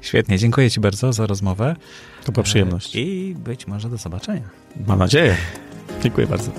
Świetnie, 0.00 0.38
dziękuję 0.38 0.70
Ci 0.70 0.80
bardzo 0.80 1.12
za 1.12 1.26
rozmowę. 1.26 1.76
To 2.24 2.32
była 2.32 2.44
przyjemność. 2.44 2.96
I 2.96 3.34
być 3.38 3.66
może 3.66 3.88
do 3.88 3.96
zobaczenia. 3.96 4.48
Mam 4.86 4.98
nadzieję. 4.98 5.36
Dziękuję 6.02 6.26
bardzo. 6.26 6.50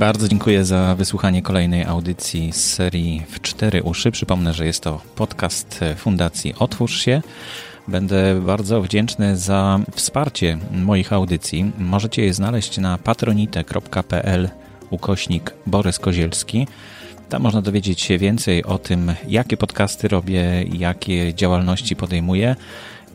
Bardzo 0.00 0.28
dziękuję 0.28 0.64
za 0.64 0.94
wysłuchanie 0.94 1.42
kolejnej 1.42 1.84
audycji 1.84 2.52
z 2.52 2.74
serii 2.74 3.22
W 3.30 3.40
Cztery 3.40 3.82
Uszy. 3.82 4.10
Przypomnę, 4.10 4.54
że 4.54 4.66
jest 4.66 4.82
to 4.82 5.00
podcast 5.14 5.80
Fundacji 5.96 6.54
Otwórz 6.58 7.00
się. 7.00 7.22
Będę 7.88 8.40
bardzo 8.40 8.82
wdzięczny 8.82 9.36
za 9.36 9.80
wsparcie 9.94 10.58
moich 10.72 11.12
audycji. 11.12 11.72
Możecie 11.78 12.24
je 12.24 12.34
znaleźć 12.34 12.78
na 12.78 12.98
patronite.pl 12.98 14.48
ukośnik 14.90 15.54
Borys 15.66 15.98
Kozielski. 15.98 16.66
Tam 17.28 17.42
można 17.42 17.62
dowiedzieć 17.62 18.00
się 18.00 18.18
więcej 18.18 18.64
o 18.64 18.78
tym, 18.78 19.14
jakie 19.28 19.56
podcasty 19.56 20.08
robię, 20.08 20.62
jakie 20.62 21.34
działalności 21.34 21.96
podejmuję. 21.96 22.56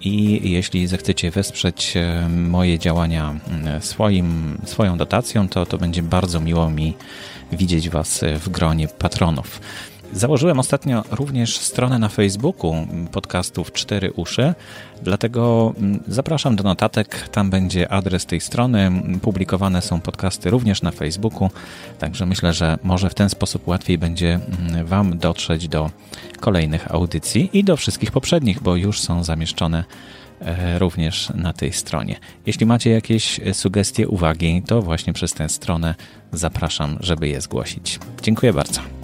I 0.06 0.52
jeśli 0.52 0.88
zechcecie 0.88 1.32
wesprzeć 1.32 1.98
e, 1.98 2.30
moje 2.30 2.80
działania 2.80 3.36
swoim, 3.80 4.58
swoją 4.66 4.98
dotacją, 4.98 5.50
to, 5.50 5.66
to 5.66 5.78
będzie 5.78 6.04
bardzo 6.04 6.40
miło 6.40 6.70
mi 6.70 6.94
widzieć 7.52 7.90
Was 7.90 8.22
w 8.40 8.50
gronie 8.50 8.88
patronów. 8.88 9.62
Założyłem 10.16 10.60
ostatnio 10.60 11.04
również 11.12 11.58
stronę 11.58 12.00
na 12.00 12.10
Facebooku 12.10 12.88
podcastów 13.12 13.72
Cztery 13.72 14.12
Uszy, 14.12 14.54
dlatego 15.04 15.74
mm, 15.78 16.04
zapraszam 16.08 16.56
do 16.56 16.64
notatek. 16.64 17.30
Tam 17.30 17.50
będzie 17.50 17.92
adres 17.92 18.26
tej 18.26 18.42
strony. 18.42 18.92
Publikowane 19.22 19.82
są 19.82 20.02
podcasty 20.02 20.50
również 20.50 20.82
na 20.82 20.92
Facebooku, 20.92 21.50
także 22.00 22.26
myślę, 22.26 22.54
że 22.54 22.78
może 22.84 23.10
w 23.10 23.14
ten 23.14 23.30
sposób 23.30 23.68
łatwiej 23.68 23.98
będzie 23.98 24.40
mm, 24.70 24.86
Wam 24.86 25.18
dotrzeć 25.18 25.68
do 25.68 25.90
kolejnych 26.40 26.92
audycji 26.92 27.50
i 27.54 27.64
do 27.64 27.78
wszystkich 27.78 28.12
poprzednich, 28.12 28.62
bo 28.62 28.76
już 28.76 29.02
są 29.02 29.24
zamieszczone 29.24 29.84
e, 30.42 30.80
również 30.80 31.30
na 31.30 31.54
tej 31.54 31.74
stronie. 31.74 32.20
Jeśli 32.46 32.66
macie 32.66 32.90
jakieś 32.90 33.40
sugestie, 33.54 34.08
uwagi, 34.08 34.64
to 34.68 34.82
właśnie 34.82 35.14
przez 35.14 35.34
tę 35.34 35.50
stronę 35.50 35.96
zapraszam, 36.32 36.98
żeby 37.00 37.28
je 37.28 37.42
zgłosić. 37.42 38.00
Dziękuję 38.22 38.54
bardzo. 38.54 38.95